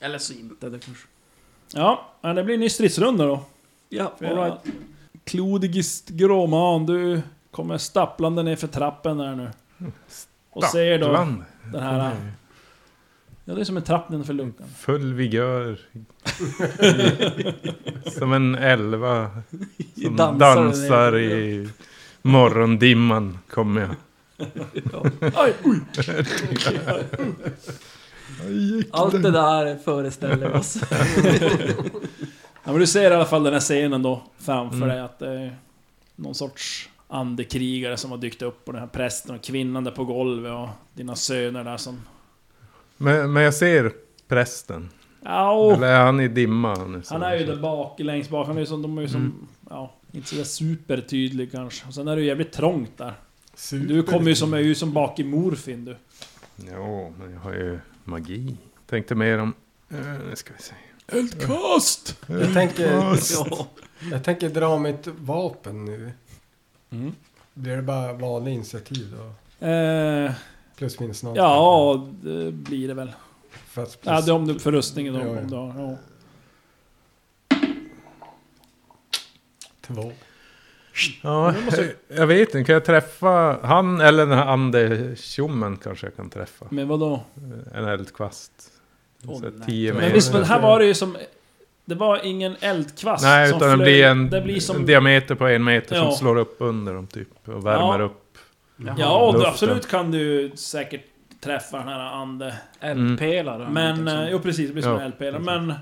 eller 0.00 0.18
så 0.18 0.32
inte, 0.32 0.68
det 0.68 0.78
kanske. 0.78 1.06
Ja, 1.74 2.08
ja, 2.20 2.32
det 2.32 2.44
blir 2.44 2.54
en 2.54 2.60
ny 2.60 2.68
stridsrunda 2.68 3.26
då. 3.26 3.44
Ja, 3.88 4.12
jag- 4.18 4.58
Klodigist 5.26 6.08
gråman, 6.08 6.86
du 6.86 7.22
kommer 7.50 7.78
stapplande 7.78 8.42
ner 8.42 8.56
för 8.56 8.66
trappen 8.66 9.18
där 9.18 9.34
nu. 9.34 9.50
Och 10.50 10.64
ser 10.64 10.98
då 10.98 11.12
den 11.72 11.82
här... 11.82 12.16
Ja, 13.44 13.54
det 13.54 13.60
är 13.60 13.64
som 13.64 13.76
en 13.76 13.82
trapp 13.82 14.08
nedanför 14.08 14.32
luckan. 14.32 14.66
Full 14.76 15.14
vigör. 15.14 15.78
som 18.18 18.32
en 18.32 18.54
elva 18.54 19.30
som 20.02 20.16
Dansar 20.16 20.38
dansar, 20.38 21.18
i 21.18 21.68
morgondimman 22.22 23.38
kommer 23.50 23.80
jag. 23.80 23.94
Aj, 25.34 25.54
oj. 25.64 25.80
Allt 28.90 29.22
det 29.22 29.30
där 29.30 29.78
föreställer 29.84 30.52
oss. 30.52 30.78
Ja, 32.66 32.72
men 32.72 32.80
du 32.80 32.86
ser 32.86 33.10
i 33.10 33.14
alla 33.14 33.24
fall 33.24 33.42
den 33.42 33.52
här 33.52 33.60
scenen 33.60 34.02
då 34.02 34.22
framför 34.38 34.76
Mm. 34.76 34.88
dig 34.88 35.00
att 35.00 35.18
det 35.18 35.28
är 35.28 35.56
någon 36.16 36.34
sorts 36.34 36.88
andekrigare 37.08 37.96
som 37.96 38.10
har 38.10 38.18
dykt 38.18 38.42
upp 38.42 38.66
och 38.66 38.72
den 38.72 38.82
här 38.82 38.88
prästen 38.88 39.34
och 39.34 39.42
kvinnan 39.42 39.84
där 39.84 39.90
på 39.90 40.04
golvet 40.04 40.52
och 40.52 40.68
dina 40.94 41.16
söner 41.16 41.64
där 41.64 41.76
som... 41.76 42.00
Men, 42.96 43.32
men 43.32 43.42
jag 43.42 43.54
ser 43.54 43.92
prästen. 44.28 44.90
Ja, 45.22 45.50
och 45.52 45.72
Eller 45.72 45.86
är 45.86 46.04
han 46.04 46.20
i 46.20 46.28
dimma 46.28 46.74
nu? 46.84 47.02
han 47.10 47.22
är 47.22 47.36
ju 47.38 47.46
där 47.46 47.56
bak, 47.56 48.00
längst 48.00 48.30
bak. 48.30 48.46
Han 48.46 48.56
är 48.56 48.60
ju 48.60 48.66
som, 48.66 48.82
de 48.82 48.98
är 48.98 49.02
ju 49.02 49.08
som... 49.08 49.48
Ja, 49.70 49.92
inte 50.12 50.28
sådär 50.28 50.44
supertydlig 50.44 51.52
kanske. 51.52 51.88
Och 51.88 51.94
sen 51.94 52.08
är 52.08 52.16
det 52.16 52.22
ju 52.22 52.28
jävligt 52.28 52.52
trångt 52.52 52.98
där. 52.98 53.14
Du 53.70 54.02
kommer 54.02 54.28
ju 54.28 54.34
som, 54.34 54.54
är 54.54 54.58
ju 54.58 54.74
som 54.74 54.92
bak 54.92 55.18
i 55.18 55.24
morfin 55.24 55.84
du. 55.84 55.96
Jo, 56.72 57.14
men 57.18 57.32
jag 57.32 57.40
har 57.40 57.52
ju 57.52 57.78
magi. 58.04 58.56
Tänkte 58.86 59.14
mer 59.14 59.38
om... 59.38 59.54
Uh, 59.92 59.98
nu 60.28 60.36
ska 60.36 60.52
vi 60.56 60.62
se. 60.62 60.74
Eldkast! 61.08 62.16
Jag 62.26 62.52
tänker, 62.54 62.92
ja. 62.92 63.16
jag 64.10 64.24
tänker 64.24 64.48
dra 64.48 64.78
mitt 64.78 65.06
vapen 65.06 65.84
nu. 65.84 66.12
Mm. 66.90 67.12
Blir 67.54 67.76
det 67.76 67.82
bara 67.82 68.12
vanlig 68.12 68.52
initiativ 68.54 69.16
då? 69.16 69.66
Eh, 69.66 70.32
Plus 70.76 71.00
minus 71.00 71.22
noll. 71.22 71.36
ja, 71.36 72.06
det 72.22 72.52
blir 72.52 72.88
det 72.88 72.94
väl. 72.94 73.12
För 73.50 73.82
att 73.82 73.98
Ja, 74.02 74.20
det 74.20 74.30
är 74.30 74.34
om 74.34 74.46
du 74.46 74.58
för 74.58 74.72
rustningen 74.72 75.14
då. 75.14 75.20
Ja, 75.20 75.36
ja. 75.50 75.74
Ja. 75.78 75.96
Två. 79.80 80.12
Ja, 81.22 81.54
jag 82.08 82.26
vet 82.26 82.48
inte. 82.48 82.64
Kan 82.64 82.72
jag 82.72 82.84
träffa 82.84 83.58
han 83.62 84.00
eller 84.00 84.26
den 84.26 84.38
här 84.38 84.46
andetjommen 84.46 85.76
kanske 85.76 86.06
jag 86.06 86.16
kan 86.16 86.30
träffa? 86.30 86.66
Men 86.70 86.88
vadå? 86.88 87.20
En 87.74 87.84
eldkvast. 87.84 88.72
Åh, 89.28 89.40
Så 89.40 89.50
tio 89.66 89.94
Men 89.94 90.12
visst, 90.12 90.32
men 90.32 90.44
här 90.44 90.60
var 90.60 90.78
det 90.78 90.86
ju 90.86 90.94
som... 90.94 91.16
Det 91.84 91.94
var 91.94 92.20
ingen 92.26 92.56
eldkvast 92.60 93.24
Nej, 93.24 93.48
som 93.48 93.56
utan 93.56 93.68
det 93.70 93.76
flög. 93.76 93.86
blir 93.86 94.04
en, 94.04 94.30
Det 94.30 94.40
blir 94.40 94.60
som... 94.60 94.76
en 94.76 94.86
diameter 94.86 95.34
på 95.34 95.46
en 95.46 95.64
meter 95.64 95.96
Ja. 95.96 96.02
som 96.04 96.12
slår 96.12 96.36
upp 96.36 96.56
under 96.58 96.94
dem 96.94 97.06
typ. 97.06 97.28
Och 97.48 97.66
värmer 97.66 97.98
Ja. 97.98 98.04
upp. 98.04 98.22
Ja, 98.98 99.16
och 99.28 99.46
absolut 99.48 99.88
kan 99.88 100.10
du 100.10 100.50
säkert 100.54 101.04
träffa 101.40 101.78
den 101.78 101.88
här 101.88 102.00
ande... 102.00 102.54
Eldpelare. 102.80 103.68
Men... 103.70 103.96
liksom. 104.04 104.08
eh, 104.18 104.28
Jo, 104.30 104.38
precis. 104.38 104.66
Det 104.66 104.72
blir 104.72 104.82
som 104.82 104.92
Ja, 104.92 104.98
en 104.98 105.04
eldpelare. 105.06 105.42
Men... 105.42 105.74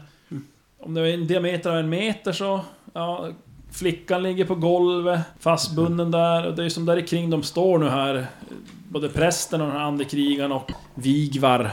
Om 0.78 0.94
det 0.94 1.00
är 1.00 1.14
en 1.14 1.26
diameter 1.26 1.70
av 1.70 1.76
en 1.76 1.88
meter 1.88 2.32
så... 2.32 2.60
Ja, 2.92 3.28
flickan 3.72 4.22
ligger 4.22 4.44
på 4.44 4.54
golvet, 4.54 5.20
fastbunden 5.40 6.10
där. 6.10 6.46
Och 6.46 6.54
det 6.54 6.64
är 6.64 6.68
som 6.68 6.86
där 6.86 7.00
kring 7.06 7.30
de 7.30 7.42
står 7.42 7.78
nu 7.78 7.88
här. 7.88 8.26
Både 8.88 9.08
prästen 9.08 9.60
och 9.60 9.66
den 9.66 9.76
här 9.76 9.84
andekrigaren 9.84 10.52
och 10.52 10.70
Vigvar. 10.94 11.70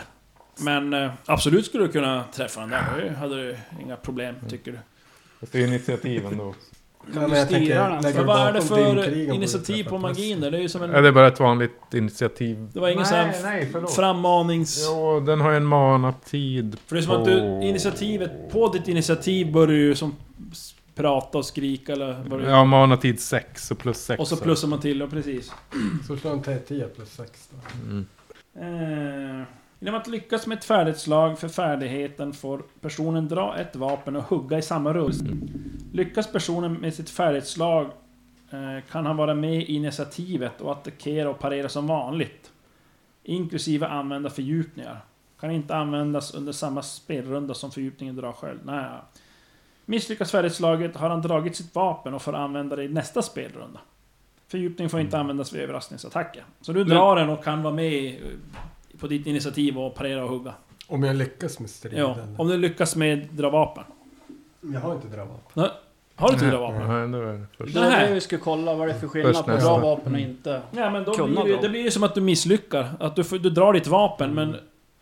Men 0.62 0.94
eh, 0.94 1.12
absolut 1.26 1.66
skulle 1.66 1.84
du 1.84 1.92
kunna 1.92 2.24
träffa 2.34 2.60
den 2.60 2.70
där. 2.70 2.86
Det 3.04 3.16
hade 3.16 3.36
du 3.36 3.58
inga 3.82 3.96
problem, 3.96 4.36
tycker 4.50 4.72
du. 4.72 4.80
Fast 5.40 5.52
det 5.52 5.60
är 5.64 5.68
initiativen 5.68 6.38
då. 6.38 6.54
Ja, 7.14 7.28
men 7.28 7.40
jag 7.40 7.50
tänker, 7.50 8.02
lägger 8.02 8.24
vad 8.24 8.48
är 8.48 8.54
det 8.54 8.62
för 8.62 9.34
initiativ 9.34 9.84
på 9.84 9.98
magin 9.98 10.40
där? 10.40 10.52
Det 10.52 10.58
är 10.58 10.62
ju 10.62 10.70
som 10.70 10.84
en... 10.84 10.92
Ja, 10.92 11.02
det 11.02 11.08
är 11.08 11.12
bara 11.12 11.28
ett 11.28 11.40
vanligt 11.40 11.94
initiativ. 11.94 12.70
Det 12.74 12.80
var 12.80 12.90
ingen 12.90 13.06
sån 13.06 13.18
här 13.18 13.88
frammanings... 13.96 14.86
Jo, 14.88 15.20
den 15.20 15.42
har 15.42 15.52
ju 15.52 15.58
en 15.58 15.66
manatid. 15.66 16.78
För 16.88 16.96
det 16.96 17.02
är 17.02 17.04
som 17.04 17.18
att 17.18 17.26
du, 17.26 17.68
initiativet, 17.68 18.52
på 18.52 18.68
ditt 18.68 18.88
initiativ 18.88 19.52
börjar 19.52 19.68
du 19.68 19.78
ju 19.78 19.96
som 19.96 20.16
prata 20.96 21.38
och 21.38 21.46
skrika 21.46 21.92
eller 21.92 22.24
vad 22.28 22.40
du, 22.40 22.46
Ja, 22.46 22.66
manatid 22.66 23.20
6 23.20 23.72
och 23.72 23.78
plus 23.78 23.98
6. 23.98 24.20
Och 24.20 24.28
så 24.28 24.38
plussar 24.38 24.68
man 24.68 24.80
till, 24.80 25.00
ja 25.00 25.08
precis. 25.08 25.52
Så 26.08 26.18
slår 26.18 26.32
en 26.32 26.42
T10 26.42 26.88
plus 26.88 27.10
6 27.10 27.50
då. 27.52 27.90
Mm. 27.90 28.06
Eh, 28.56 29.46
genom 29.84 30.02
att 30.02 30.08
lyckas 30.08 30.48
med 30.48 30.58
ett 30.58 30.66
färdighetslag 30.66 31.40
för 31.40 31.48
färdigheten 31.48 32.34
får 32.34 32.64
personen 32.82 33.28
dra 33.28 33.58
ett 33.58 33.76
vapen 33.76 34.16
och 34.16 34.24
hugga 34.24 34.58
i 34.58 34.62
samma 34.62 34.94
rull. 34.94 35.14
Lyckas 35.94 36.32
personen 36.32 36.74
med 36.74 36.94
sitt 36.94 37.10
färdighetslag 37.10 37.86
eh, 38.52 38.84
kan 38.92 39.06
han 39.06 39.18
vara 39.18 39.34
med 39.34 39.56
i 39.56 39.74
initiativet 39.74 40.62
och 40.62 40.72
attackera 40.72 41.30
och 41.30 41.40
parera 41.40 41.70
som 41.70 41.88
vanligt. 41.88 42.52
Inklusive 43.24 43.88
använda 43.88 44.30
fördjupningar. 44.30 45.00
Kan 45.40 45.52
inte 45.52 45.76
användas 45.76 46.34
under 46.34 46.52
samma 46.52 46.82
spelrunda 46.82 47.54
som 47.54 47.72
fördjupningen 47.72 48.16
drar 48.16 48.34
själv. 48.34 48.60
Nej. 48.64 48.90
Misslyckas 49.86 50.32
färdighetslaget 50.32 50.96
har 50.96 51.10
han 51.10 51.22
dragit 51.22 51.56
sitt 51.56 51.76
vapen 51.76 52.14
och 52.14 52.22
får 52.22 52.36
använda 52.36 52.76
det 52.76 52.84
i 52.84 52.90
nästa 52.90 53.22
spelrunda. 53.22 53.80
Fördjupning 54.48 54.90
får 54.90 55.00
inte 55.00 55.20
användas 55.20 55.54
vid 55.54 55.62
överraskningsattacker. 55.62 56.44
Så 56.62 56.74
du 56.74 56.84
drar 56.84 57.16
den 57.16 57.30
och 57.30 57.44
kan 57.44 57.64
vara 57.64 57.74
med 57.74 58.18
på 59.02 59.08
ditt 59.08 59.28
initiativ 59.28 59.78
och 59.80 59.96
parera 59.96 60.24
och 60.24 60.30
hugga. 60.30 60.54
Om 60.88 61.04
jag 61.04 61.16
lyckas 61.16 61.60
med 61.60 61.70
striden. 61.70 62.00
Ja, 62.00 62.16
om 62.38 62.48
du 62.48 62.58
lyckas 62.58 62.96
med 62.96 63.28
dra 63.32 63.50
vapen. 63.50 63.84
Jag 64.74 64.80
har 64.80 64.96
inte 64.96 65.08
dra 65.08 65.26
vapen. 65.26 65.42
Nej, 65.54 65.70
Har 66.16 66.28
du 66.28 66.34
inte 66.34 66.50
dra 66.50 66.60
vapen? 66.60 66.88
Nej, 66.88 67.22
då 67.22 67.28
är 67.28 67.34
det 67.34 67.46
först. 67.58 67.74
Det 67.74 67.80
var 67.80 67.90
Nej. 67.90 68.08
det 68.08 68.14
vi 68.14 68.22
skulle 68.22 68.42
kolla, 68.42 68.74
vad 68.76 68.88
det 68.88 68.94
är 68.94 69.00
för 69.00 69.08
skillnad 69.08 69.46
på 69.46 69.58
bra 69.58 69.78
vapen 69.78 70.14
och 70.14 70.20
inte. 70.20 70.62
Ja 70.72 70.90
men 70.90 71.04
då 71.04 71.14
Kunna 71.14 71.44
blir 71.44 71.54
det, 71.54 71.58
dra. 71.58 71.62
det 71.62 71.70
blir 71.70 71.82
ju 71.82 71.92
som 71.92 72.04
att 72.04 72.16
du 72.16 72.22
misslyckar. 72.22 72.90
Att 73.00 73.16
du, 73.16 73.24
får, 73.24 73.38
du 73.38 73.50
drar 73.50 73.74
ditt 73.74 73.88
vapen 73.88 74.34
men 74.34 74.56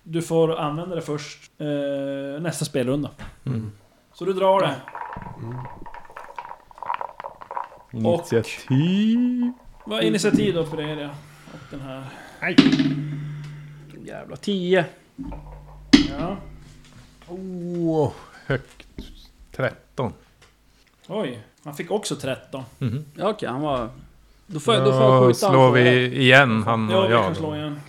du 0.03 0.21
får 0.21 0.55
använda 0.55 0.95
det 0.95 1.01
först 1.01 1.51
eh, 1.57 2.41
nästa 2.41 2.65
spelrunda. 2.65 3.09
Mm. 3.45 3.71
Så 4.13 4.25
du 4.25 4.33
drar 4.33 4.59
det. 4.61 4.75
Initiativ. 7.97 9.51
Vad 9.85 9.99
är 9.99 10.03
initiativ 10.03 10.53
då 10.55 10.65
för 10.65 10.81
er? 10.81 11.01
Ja? 11.01 11.09
Och 11.53 11.59
den 11.71 11.81
här. 11.81 12.03
Jävla 14.09 14.35
10. 14.35 14.85
Ja. 16.19 16.37
Oh, 17.27 18.11
högt. 18.45 18.87
13. 19.51 20.13
Oj, 21.07 21.39
han 21.63 21.75
fick 21.75 21.91
också 21.91 22.15
13. 22.15 22.63
Mhm. 22.77 23.05
Ja, 23.15 23.29
okej, 23.29 23.49
han 23.49 23.61
var... 23.61 23.89
Då 24.47 24.59
får 24.59 24.73
jag, 24.75 24.85
då 24.85 24.91
får 24.91 25.01
jag 25.01 25.27
skjuta 25.27 25.45
han 25.47 25.53
slår 25.55 25.71
vi 25.71 26.05
igen 26.21 26.63
han 26.63 26.89
Ja, 26.89 26.97
och 26.97 27.09
vi 27.09 27.13
jag. 27.13 27.23
kan 27.23 27.35
slå 27.35 27.55
igen. 27.55 27.79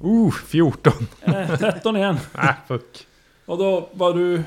Oh, 0.00 0.32
14. 0.32 0.92
Eh, 1.20 1.56
13 1.58 1.96
igen. 1.96 2.16
Äh, 2.34 2.50
fuck. 2.68 3.06
Och 3.46 3.58
då 3.58 3.88
var 3.92 4.14
du... 4.14 4.42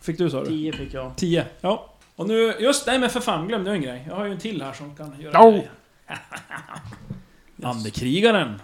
Fick 0.00 0.18
du 0.18 0.30
sa 0.30 0.40
du? 0.40 0.46
10 0.46 0.72
fick 0.72 0.94
jag. 0.94 1.16
10. 1.16 1.44
Ja. 1.60 1.86
Och 2.16 2.28
nu... 2.28 2.54
Just 2.60 2.86
det, 2.86 2.98
men 2.98 3.10
för 3.10 3.20
fan 3.20 3.48
glömde 3.48 3.70
jag 3.70 3.76
en 3.76 3.82
grej. 3.82 4.04
Jag 4.08 4.16
har 4.16 4.24
ju 4.24 4.32
en 4.32 4.38
till 4.38 4.62
här 4.62 4.72
som 4.72 4.96
kan 4.96 5.20
göra 5.20 5.42
Oh. 5.46 5.50
grejer. 5.50 5.70
Andekrigaren. 7.62 8.60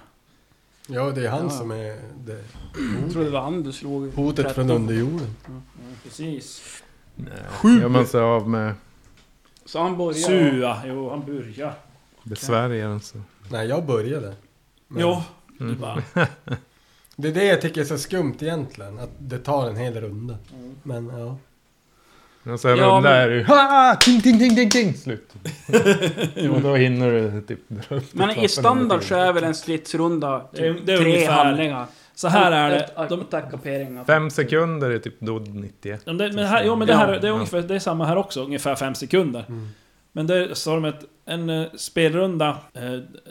Ja, 0.87 1.11
det 1.11 1.27
är 1.27 1.31
han 1.31 1.45
Ja. 1.45 1.51
som 1.51 1.71
är 1.71 1.97
det 2.25 2.45
Jag 3.03 3.13
trodde 3.13 3.25
det 3.27 3.31
var 3.33 3.41
han 3.41 3.63
du 3.63 3.73
slog. 3.73 4.13
hotet 4.15 4.47
13. 4.47 4.55
från 4.55 4.71
underjorden. 4.77 5.31
Precis. 6.05 6.63
Nej, 7.15 7.79
Gör 7.81 7.89
man 7.89 8.07
sig 8.07 8.21
av 8.21 8.49
med 8.49 8.75
Så 9.65 9.83
han 9.83 9.97
börjar... 9.97 10.13
Sua. 10.13 10.83
Jo, 10.87 11.11
han 11.11 11.25
börjar. 11.27 11.75
så. 13.01 13.19
Nej, 13.51 13.67
jag 13.69 13.87
började. 13.87 14.35
Men 14.89 15.03
Jo. 15.03 15.23
Du 15.59 15.65
Mm. 15.65 15.81
bara... 15.81 16.03
Det 17.19 17.29
är 17.29 17.35
det 17.35 17.45
jag 17.45 17.61
tycker 17.61 17.81
är 17.81 17.85
så 17.85 17.99
skumt 17.99 18.35
egentligen. 18.41 18.99
Att 18.99 19.11
det 19.19 19.39
tar 19.39 19.69
en 19.71 19.77
hel 19.77 20.01
runda. 20.01 20.37
Men 20.83 21.07
ja. 21.07 21.37
Och 22.53 22.61
sen 22.61 22.77
Ja, 22.79 23.01
men- 23.01 23.13
är 23.13 23.29
det. 23.29 23.45
Ha! 23.45 23.97
Ting, 24.01 24.21
ting, 24.23 24.39
ting, 24.39 24.57
ting, 24.57 24.71
ting! 24.71 24.95
Slut. 24.95 25.33
och 26.55 26.61
då 26.61 26.75
hinner 26.75 27.11
du 27.11 27.41
typ 27.41 27.61
Men 28.13 28.31
i 28.39 28.49
standard 28.49 29.03
så 29.03 29.15
är 29.15 29.33
väl 29.33 29.45
en 29.45 29.55
stridsrunda 29.55 30.43
Det 30.53 30.67
är- 30.67 30.75
typ 30.75 30.87
det 30.87 30.93
är 30.93 30.97
tre 30.99 31.07
ungefär- 31.15 31.45
handlingar. 31.45 31.87
Så 32.15 32.29
här 32.29 32.53
är 32.53 32.71
det. 32.71 32.89
De, 33.09 33.27
De. 33.31 34.05
Fem 34.07 34.31
sekunder 34.31 34.91
är 34.91 34.99
typ 34.99 35.21
Dodd 35.21 35.55
91. 35.55 36.03
Ja, 36.05 36.13
det, 36.13 36.33
men 36.33 36.47
här, 36.47 36.65
jo 36.65 36.77
men 36.77 36.87
det 36.87 36.95
här 36.95 37.19
det 37.21 37.29
är 37.29 37.33
ungefär, 37.33 37.63
det 37.63 37.75
är 37.75 37.79
samma 37.79 38.05
här 38.07 38.17
också, 38.17 38.45
ungefär 38.45 38.75
fem 38.75 38.95
sekunder. 38.95 39.45
Mm. 39.49 39.69
Men 40.13 40.27
där 40.27 40.55
sa 40.55 40.75
de 40.75 40.85
att 40.85 41.05
en 41.27 41.51
eh, 41.51 41.67
spelrunda 41.77 42.57
eh, 42.75 42.83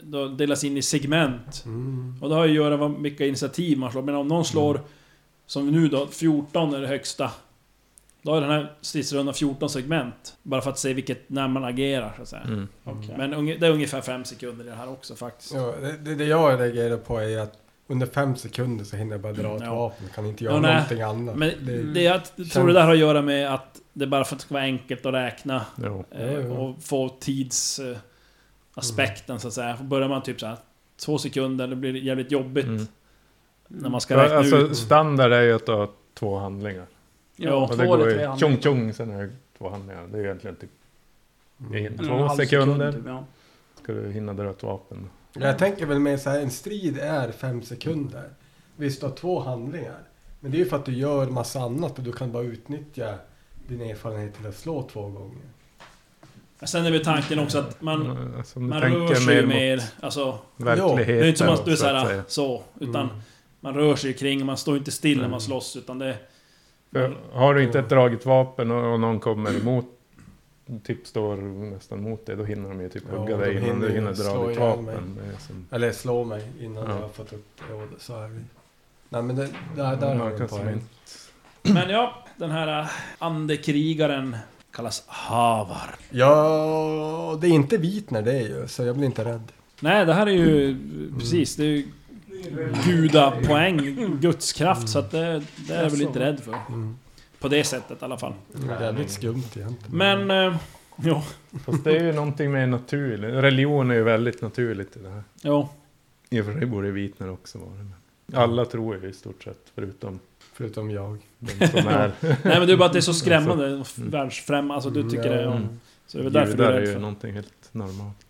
då 0.02 0.28
delas 0.28 0.64
in 0.64 0.76
i 0.76 0.82
segment. 0.82 1.62
Mm. 1.64 2.14
Och 2.22 2.28
det 2.28 2.34
har 2.34 2.44
ju 2.46 2.50
att 2.50 2.56
göra 2.70 2.88
med 2.88 3.02
vilka 3.02 3.26
initiativ 3.26 3.78
man 3.78 3.92
slår. 3.92 4.02
Men 4.02 4.14
om 4.14 4.28
någon 4.28 4.44
slår, 4.44 4.80
som 5.46 5.70
nu 5.70 5.88
då, 5.88 6.06
14 6.06 6.74
är 6.74 6.80
det 6.80 6.86
högsta. 6.86 7.30
Då 8.26 8.34
är 8.34 8.40
den 8.40 8.50
här 8.50 8.72
stridsrundan 8.80 9.34
14 9.34 9.70
segment. 9.70 10.36
Bara 10.42 10.60
för 10.60 10.70
att 10.70 10.78
se 10.78 10.92
vilket, 10.94 11.28
när 11.30 11.48
man 11.48 11.64
agerar 11.64 12.12
så 12.16 12.22
att 12.22 12.28
säga. 12.28 12.42
Mm. 12.42 12.68
Men 13.16 13.34
unge, 13.34 13.56
det 13.56 13.66
är 13.66 13.70
ungefär 13.70 14.00
fem 14.00 14.24
sekunder 14.24 14.64
i 14.64 14.68
det 14.68 14.74
här 14.74 14.88
också 14.90 15.14
faktiskt. 15.16 15.54
Ja, 15.54 15.74
det, 15.80 15.92
det, 15.92 16.14
det 16.14 16.24
jag 16.24 16.60
reagerar 16.60 16.96
på 16.96 17.18
är 17.18 17.38
att 17.38 17.52
under 17.86 18.06
fem 18.06 18.36
sekunder 18.36 18.84
så 18.84 18.96
hinner 18.96 19.12
jag 19.12 19.20
bara 19.20 19.32
dra 19.32 19.56
ett 19.56 19.62
Ja. 19.64 19.74
vapen. 19.74 20.06
Kan 20.14 20.26
inte 20.26 20.44
göra 20.44 20.54
Ja, 20.54 20.60
någonting 20.60 21.02
annat. 21.02 21.36
Men 21.36 21.52
det, 21.62 21.82
det, 21.82 22.02
jag 22.02 22.20
tror 22.52 22.66
det 22.66 22.72
där 22.72 22.82
har 22.84 22.92
att 22.92 22.98
göra 22.98 23.22
med 23.22 23.54
att 23.54 23.80
det 23.92 24.06
bara 24.06 24.24
för 24.24 24.34
att 24.34 24.40
det 24.40 24.44
ska 24.44 24.54
vara 24.54 24.64
enkelt 24.64 25.06
att 25.06 25.14
räkna. 25.14 25.66
Jo. 25.84 26.04
Eh, 26.10 26.32
Ja, 26.32 26.40
ja. 26.40 26.48
och 26.52 26.82
få 26.82 27.08
tids... 27.08 27.78
Eh, 27.78 27.96
aspekten 28.74 29.40
så 29.40 29.48
att 29.48 29.54
säga. 29.54 29.76
Börjar 29.82 30.08
man 30.08 30.22
typ 30.22 30.40
så 30.40 30.46
här 30.46 30.56
två 31.04 31.18
sekunder, 31.18 31.66
det 31.66 31.76
blir 31.76 31.96
jävligt 31.96 32.30
jobbigt. 32.32 32.64
Mm. 32.66 32.86
När 33.68 33.88
man 33.90 34.00
ska 34.00 34.14
Ja, 34.14 34.22
räkna 34.24 34.36
alltså, 34.36 34.56
ut. 34.56 34.76
standard 34.76 35.32
är 35.32 35.42
ju 35.42 35.52
att 35.52 35.66
du 35.66 35.72
har 35.72 35.88
två 36.18 36.38
handlingar. 36.38 36.86
Ja, 37.36 37.54
Och 37.54 37.68
två 37.70 37.76
det 37.76 37.86
går 37.86 37.94
eller 37.98 38.04
tre 38.10 38.20
ju 38.22 38.26
handlingar. 38.26 38.36
tjong 38.60 38.62
tjong, 38.62 38.92
sen 38.94 39.10
är 39.10 39.22
det 39.22 39.32
två 39.58 39.68
handlingar. 39.70 40.06
Det 40.12 40.18
är 40.18 40.24
egentligen 40.24 40.56
typ 40.56 40.70
en 41.74 41.98
två 41.98 42.14
halv 42.14 42.36
sekunder. 42.36 42.90
sekund, 42.92 42.94
typ, 42.94 43.06
ja. 43.06 43.24
Ska 43.82 43.92
du 43.92 44.12
hinna 44.12 44.32
dra 44.34 44.50
ett 44.50 44.62
vapen. 44.62 45.10
Jag 45.32 45.58
tänker 45.58 45.86
väl 45.86 45.98
mer 45.98 46.16
så 46.16 46.30
här, 46.30 46.40
en 46.40 46.50
strid 46.50 46.98
är 46.98 47.32
fem 47.32 47.62
sekunder. 47.62 48.30
Visst, 48.76 49.00
du 49.00 49.06
har 49.06 49.14
två 49.14 49.40
handlingar. 49.40 49.98
Men 50.40 50.50
det 50.50 50.56
är 50.56 50.58
ju 50.58 50.64
för 50.66 50.76
att 50.76 50.84
du 50.84 50.92
gör 50.92 51.26
massa 51.26 51.60
annat 51.60 51.98
och 51.98 52.04
du 52.04 52.12
kan 52.12 52.32
bara 52.32 52.42
utnyttja 52.42 53.14
din 53.68 53.80
erfarenhet 53.80 54.34
till 54.36 54.46
att 54.46 54.56
slå 54.56 54.82
två 54.92 55.02
gånger. 55.08 55.42
Sen 56.62 56.86
är 56.86 56.90
väl 56.90 57.04
tanken 57.04 57.38
också 57.38 57.58
att 57.58 57.82
man, 57.82 58.34
Alltså, 58.36 58.58
om 58.58 58.62
du 58.62 58.68
man 58.68 58.80
rör 58.82 59.14
sig 59.14 59.26
mer 59.36 59.46
mer... 59.46 59.82
Alltså, 60.00 60.38
verkligheten. 60.56 61.06
det 61.06 61.24
är 61.24 61.28
inte 61.28 61.38
som 61.38 61.48
att 61.48 61.64
du 61.64 61.72
är 61.72 61.76
så 61.76 61.82
såhär 61.84 62.06
säga. 62.06 62.24
så, 62.28 62.62
utan 62.80 63.04
Mm. 63.10 63.16
man 63.60 63.74
rör 63.74 63.96
sig 63.96 64.12
kring, 64.12 64.46
man 64.46 64.56
står 64.56 64.76
inte 64.76 64.90
still 64.90 65.16
när 65.16 65.22
man 65.24 65.30
Mm. 65.30 65.40
slåss, 65.40 65.76
utan 65.76 65.98
det... 65.98 66.16
För 66.96 67.16
har 67.32 67.54
du 67.54 67.62
inte 67.64 67.78
ett 67.78 67.88
draget 67.88 68.26
vapen 68.26 68.70
och, 68.70 69.00
någon 69.00 69.20
kommer 69.20 69.60
emot, 69.60 69.84
typ 70.84 71.06
står 71.06 71.36
nästan 71.70 72.02
mot 72.02 72.26
dig, 72.26 72.36
då 72.36 72.44
hinner 72.44 72.68
de 72.68 72.80
ju 72.80 72.88
typ 72.88 73.02
Ja, 73.12 73.18
hugga 73.18 73.36
de 73.36 73.42
dig 73.44 73.52
innan 73.52 73.64
hinner 73.64 73.86
du 73.88 73.92
hinner 73.94 74.12
dra 74.12 74.48
ditt 74.48 74.58
vapen. 74.58 75.18
Som, 75.38 75.66
Eller 75.70 75.92
slå 75.92 76.24
mig 76.24 76.42
innan 76.60 76.84
Ja. 76.84 76.90
jag 76.94 77.00
har 77.02 77.08
fått 77.08 77.32
upp 77.32 77.46
ja, 77.70 77.74
det- 77.76 78.00
så 78.02 78.16
är 78.22 78.28
det. 78.28 78.42
Nej 79.08 79.22
men 79.22 79.36
det, 79.36 79.48
där, 79.76 79.96
där 79.96 80.14
har 80.14 80.30
du 80.30 80.36
en 80.36 80.48
poäng. 80.48 80.68
inte- 80.72 81.72
Men 81.74 81.90
ja, 81.90 82.24
den 82.36 82.50
här 82.50 82.80
äh, 82.80 82.86
andekrigaren 83.18 84.36
kallas 84.70 85.04
Havar. 85.06 85.94
Ja, 86.10 87.38
det 87.40 87.46
är 87.46 87.50
inte 87.50 87.76
vit 87.76 88.10
när 88.10 88.22
det 88.22 88.32
är 88.32 88.42
ju, 88.48 88.68
så 88.68 88.82
jag 88.84 88.96
blir 88.96 89.06
inte 89.06 89.24
rädd. 89.24 89.52
Nej, 89.80 90.06
det 90.06 90.14
här 90.14 90.26
är 90.26 90.30
ju... 90.30 90.76
Precis, 91.18 91.56
det 91.56 91.62
är 91.64 91.66
ju 91.68 91.86
gudapoäng, 92.84 94.18
gudskraft, 94.20 94.88
så 94.88 94.98
att 94.98 95.10
det, 95.10 95.42
det 95.56 95.74
är 95.74 95.82
jag 95.82 95.90
väl 95.90 96.02
inte 96.02 96.18
rädd 96.20 96.40
för. 96.40 96.54
Mm. 96.68 96.96
På 97.38 97.48
det 97.48 97.64
sättet 97.64 98.02
i 98.02 98.04
alla 98.04 98.18
fall. 98.18 98.32
Det 98.52 98.72
är 98.72 98.80
jävligt 98.80 99.10
skumt 99.10 99.42
egentligen. 99.56 99.76
Men... 99.90 100.30
Eh, 100.30 100.56
jo, 100.96 101.22
Fast 101.64 101.84
det 101.84 101.96
är 101.96 102.04
ju 102.04 102.12
någonting 102.12 102.52
mer 102.52 102.66
naturligt. 102.66 103.34
Religion 103.34 103.90
är 103.90 103.94
ju 103.94 104.02
väldigt 104.02 104.42
naturligt 104.42 104.96
i 104.96 105.00
det 105.00 105.10
här. 105.10 105.22
jo. 105.42 105.68
I 106.30 106.40
och 106.40 106.44
för 106.44 106.52
sig 106.52 106.66
borde 106.66 106.90
vitner 106.90 107.30
också 107.30 107.58
vara 107.58 107.70
det. 107.70 108.38
Alla 108.38 108.64
tror 108.64 109.02
ju 109.02 109.08
i 109.08 109.12
stort 109.12 109.42
sett, 109.42 109.72
förutom 109.74 110.20
Förutom 110.56 110.90
jag. 110.90 111.18
som 111.70 111.88
är 111.88 112.12
Nej 112.20 112.38
men 112.42 112.66
det 112.66 112.72
är 112.72 112.76
bara 112.76 112.86
att 112.86 112.92
det 112.92 112.98
är 112.98 113.00
så 113.00 113.14
skrämmande, 113.14 113.74
och 113.74 113.86
världsfrämmande, 113.96 114.74
alltså 114.74 114.90
du 114.90 115.10
tycker 115.10 115.30
det 115.30 115.42
Ja. 115.42 115.60
Så 116.06 116.18
det 116.18 116.22
är 116.22 116.24
väl 116.24 116.32
därför 116.32 116.56
du 116.56 116.62
judar 116.62 116.72
är 116.72 116.76
är 116.76 116.80
rädd 116.80 116.88
ju 116.88 116.92
för. 116.92 117.00
någonting 117.00 117.34
helt 117.34 117.68
normalt. 117.72 118.26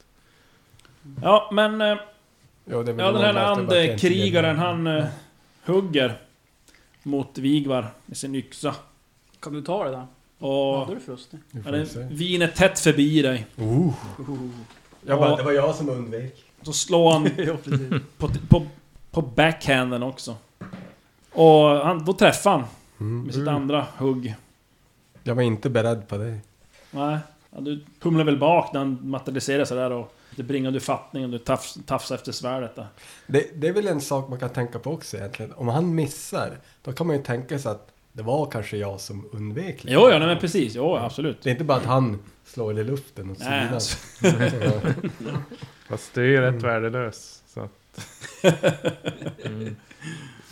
Ja 1.23 1.51
men... 1.53 1.81
Eh, 1.81 1.99
Ja, 2.71 2.83
det 2.83 2.91
ja 2.93 3.13
den 3.13 3.23
här 3.23 3.29
gillar- 4.13 4.55
han 4.55 4.87
eh, 4.87 5.05
hugger 5.65 6.19
mot 7.03 7.39
Vigvar 7.39 7.91
med 8.07 8.17
sin 8.17 8.35
yxa. 8.35 8.75
Kan 9.41 9.53
du 9.53 9.63
ta 9.63 9.85
det 9.85 9.91
där? 9.91 10.07
Och... 10.39 10.91
är 10.91 10.95
du 10.95 11.01
frustig. 11.01 11.39
Vi 11.51 11.63
får 11.63 11.73
Ja, 11.73 11.79
det 11.79 11.87
se. 11.87 12.07
viner 12.11 12.47
tätt 12.49 12.79
förbi 12.81 13.23
dig. 13.23 13.47
Oh. 13.57 13.95
Jag 15.07 15.19
bara, 15.19 15.37
det 15.37 15.43
var 15.43 15.53
jag 15.53 15.75
som 15.75 15.89
undvek. 15.89 16.45
Så 16.63 16.73
slår 16.73 17.13
han 17.13 17.31
på, 18.19 18.29
på, 18.49 18.67
på 19.11 19.23
backhanden 19.23 20.03
också. 20.03 20.37
Och 21.33 21.65
han, 21.69 22.05
då 22.05 22.13
träffar 22.13 22.51
han 22.51 22.65
med 23.25 23.35
sitt 23.35 23.43
Mm. 23.43 23.55
andra 23.57 23.87
hugg. 23.99 24.35
Jag 25.23 25.35
var 25.35 25.43
inte 25.43 25.71
beredd 25.71 26.09
på 26.09 26.17
det. 26.17 26.39
Nej, 26.91 27.19
ja, 27.51 27.61
du 27.61 27.81
humlar 28.01 28.25
väl 28.25 28.39
bak 28.39 28.73
när 28.73 28.81
han 28.81 28.99
materialiserar 29.03 29.65
sig 29.65 29.77
där 29.77 29.93
och 29.93 30.17
det 30.37 30.43
bringar 30.43 30.71
du 30.71 30.81
fattning 30.81 31.25
och 31.25 31.31
du 31.31 31.39
tafs, 31.39 31.79
tafsar 31.87 32.15
efter 32.15 32.33
svärdet 32.33 32.77
det. 33.27 33.47
Det 33.55 33.69
är 33.69 33.73
väl 33.73 33.87
en 33.87 34.01
sak 34.01 34.29
man 34.29 34.39
kan 34.39 34.51
tänka 34.51 34.79
på 34.79 34.91
också 34.93 35.17
egentligen. 35.17 35.53
Om 35.53 35.69
han 35.69 35.95
missar, 35.95 36.59
då 36.83 36.93
kan 36.93 37.07
man 37.07 37.17
ju 37.17 37.23
tänka 37.23 37.59
sig 37.59 37.71
att 37.71 37.89
det 38.13 38.23
var 38.23 38.51
kanske 38.51 38.77
jag 38.77 39.01
som 39.01 39.29
undvek 39.33 39.85
lite. 39.85 39.95
Jo, 39.95 40.01
ja, 40.11 40.19
nej, 40.19 40.29
men 40.29 40.39
precis. 40.39 40.75
Jo, 40.75 40.97
absolut. 40.97 41.43
Det 41.43 41.49
är 41.49 41.53
inte 41.53 41.65
bara 41.65 41.79
att 41.79 41.85
han 41.85 42.19
slår 42.45 42.79
i 42.79 42.85
luften 42.85 43.27
Nej, 43.27 43.37
sidan. 43.37 43.75
alltså, 43.75 43.99
Fast 45.89 46.15
det 46.15 46.21
är 46.21 46.25
ju 46.25 46.41
rätt 46.41 46.49
Mm. 46.49 46.63
värdelös. 46.63 47.43
Så 47.47 47.61
att, 47.61 47.73
mm. 49.47 49.77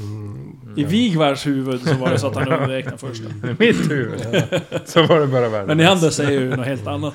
Mm. 0.01 0.59
I 0.77 0.85
Vigvars 0.85 1.47
huvud 1.47 1.81
så 1.89 1.95
var 1.95 2.11
det 2.11 2.19
så 2.19 2.27
att 2.27 2.35
han 2.35 2.49
den 2.91 2.99
första. 2.99 3.25
I 3.25 3.57
mitt 3.59 3.91
huvud 3.91 4.21
så 4.87 5.07
var 5.07 5.21
det 5.21 5.27
bara 5.27 5.49
värdelöst. 5.49 5.67
Men 5.67 5.77
ni 5.77 5.85
andra 5.85 6.11
säger 6.11 6.41
ju 6.41 6.57
något 6.57 6.67
helt 6.67 6.87
annat. 6.87 7.15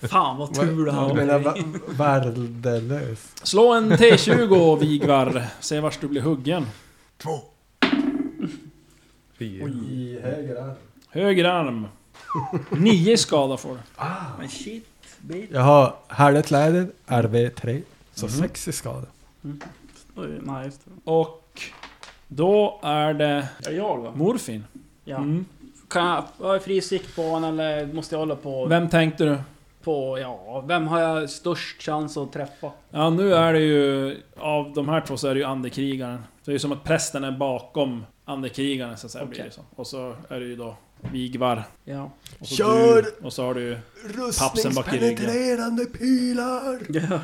Fan 0.00 0.36
vad 0.36 0.54
tur 0.54 0.84
det 0.86 0.92
Jag 0.92 0.98
hade 1.00 1.14
menar 1.14 1.38
blivit. 1.38 1.88
va- 1.98 2.04
värdelös. 2.20 3.32
Slå 3.42 3.72
en 3.74 3.92
T20 3.92 4.78
Vigvar. 4.80 5.44
Se 5.60 5.80
vars 5.80 5.98
du 6.00 6.08
blir 6.08 6.20
huggen. 6.22 6.66
Fy. 9.38 9.44
I 9.46 10.18
höger 10.22 10.56
arm. 10.62 10.74
Höger 11.10 11.44
arm. 11.44 11.86
Nio 12.70 13.16
skada 13.16 13.56
får 13.56 13.70
du. 13.70 13.78
Men 14.38 14.48
shit. 14.48 14.86
baby. 15.20 15.48
Jag 15.52 15.60
har 15.60 15.94
härligt 16.08 16.50
RV3. 17.06 17.82
Så 18.14 18.28
sex 18.28 18.68
i 18.68 18.72
skada. 18.72 19.06
Oj, 20.16 20.38
Nej, 20.42 20.64
just 20.66 20.80
det. 20.84 20.90
Och 21.10 21.45
då 22.28 22.80
är 22.82 23.14
det 23.14 23.48
Är 23.58 23.70
det 23.70 23.72
jag 23.72 23.98
va? 23.98 24.12
morfin. 24.14 24.64
Ja. 25.04 25.16
Mm. 25.16 25.44
Kan 25.88 26.06
jag, 26.06 26.24
har 26.46 26.52
jag 26.52 26.62
fri 26.62 26.80
sikt 26.80 27.16
på 27.16 27.22
honom 27.22 27.60
eller 27.60 27.86
måste 27.86 28.14
jag 28.14 28.20
hålla 28.20 28.36
på... 28.36 28.66
Vem 28.66 28.88
tänkte 28.88 29.24
du? 29.24 29.38
På, 29.82 30.18
ja, 30.18 30.64
vem 30.66 30.86
har 30.88 31.00
jag 31.00 31.30
störst 31.30 31.82
chans 31.82 32.16
att 32.16 32.32
träffa? 32.32 32.70
Ja, 32.90 33.10
nu 33.10 33.34
är 33.34 33.52
det 33.52 33.60
ju... 33.60 34.16
Av 34.36 34.72
de 34.74 34.88
här 34.88 35.00
två 35.00 35.16
så 35.16 35.28
är 35.28 35.34
det 35.34 35.40
ju 35.40 35.46
andekrigaren. 35.46 36.22
Det 36.44 36.50
är 36.50 36.52
ju 36.52 36.58
som 36.58 36.72
att 36.72 36.84
prästen 36.84 37.24
är 37.24 37.32
bakom 37.32 38.06
andekrigaren 38.24 38.96
så 38.96 39.06
att 39.06 39.10
säga. 39.10 39.24
Okej. 39.24 39.34
Blir 39.34 39.44
det 39.44 39.50
så. 39.50 39.60
Och 39.76 39.86
så 39.86 40.14
är 40.28 40.40
det 40.40 40.46
ju 40.46 40.56
då 40.56 40.76
Vigvar. 41.00 41.64
Ja. 41.84 42.10
Och 42.38 42.46
så 42.46 42.54
Kör! 42.54 43.02
Du, 43.02 43.26
och 43.26 43.32
så 43.32 43.44
har 43.44 43.54
du 43.54 43.60
ju... 43.60 43.78
Pappsen 44.38 44.74
bak 44.74 44.88
i 44.88 44.90
ryggen. 44.90 45.10
Rustningspenetrerande 45.10 45.84
pilar! 45.84 46.80
ja. 47.10 47.20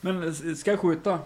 Men 0.00 0.34
ska 0.56 0.70
jag 0.70 0.80
skjuta? 0.80 1.18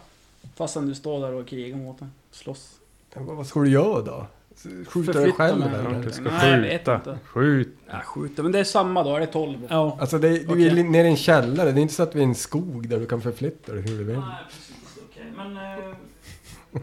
Fastän 0.54 0.86
du 0.88 0.94
står 0.94 1.20
där 1.20 1.32
och 1.32 1.46
krigar 1.46 1.76
mot 1.76 1.98
den? 1.98 2.12
Slåss? 2.30 2.75
Vad- 3.18 3.36
Vad 3.36 3.46
ska 3.46 3.60
du 3.60 3.68
göra 3.70 4.02
då? 4.02 4.26
Skjuta 4.56 4.72
dig 4.72 4.84
Förflytta 5.14 5.36
själv 5.36 5.58
mig. 5.58 5.68
eller? 5.74 6.02
Du 6.02 6.10
ska 6.10 6.22
Nej, 6.22 6.50
jag 6.50 6.60
vet 6.60 6.80
skjuta. 6.80 6.94
inte. 6.94 7.18
Skjut. 7.24 7.76
Ja, 7.90 8.00
skjuta. 8.04 8.42
Men 8.42 8.52
det 8.52 8.58
är 8.58 8.64
samma 8.64 9.02
då, 9.02 9.16
är 9.16 9.20
det 9.20 9.26
12? 9.26 9.58
Ja. 9.70 9.96
Alltså 10.00 10.18
det, 10.18 10.28
du 10.28 10.46
Okej. 10.48 10.80
är 10.80 10.84
nere 10.84 11.06
i 11.06 11.10
en 11.10 11.16
källare, 11.16 11.72
det 11.72 11.80
är 11.80 11.82
inte 11.82 11.94
så 11.94 12.02
att 12.02 12.14
vi 12.14 12.18
är 12.18 12.22
i 12.22 12.28
en 12.28 12.34
skog 12.34 12.88
där 12.88 12.98
du 12.98 13.06
kan 13.06 13.20
förflytta 13.20 13.72
dig 13.72 13.82
hur 13.82 13.98
du 13.98 14.04
vill. 14.04 14.16
Nej, 14.18 14.24
precis. 14.48 14.74
Okej, 15.10 15.32
men... 15.36 15.56
Eh, 15.56 16.82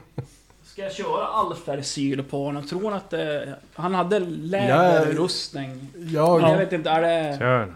ska 0.63 0.81
jag 0.81 0.93
köra 0.93 1.25
Alfersyl 1.27 2.23
på 2.23 2.43
honom? 2.45 2.63
Tror 2.67 2.83
han 2.83 2.93
att 2.93 3.09
det, 3.09 3.55
Han 3.73 3.93
hade 3.93 4.19
läderrustning. 4.19 5.87
Jag 5.95 6.41
Jag 6.41 6.57
vet 6.57 6.73
inte, 6.73 6.89
är 6.89 7.01
det... 7.01 7.37
Kör. 7.39 7.73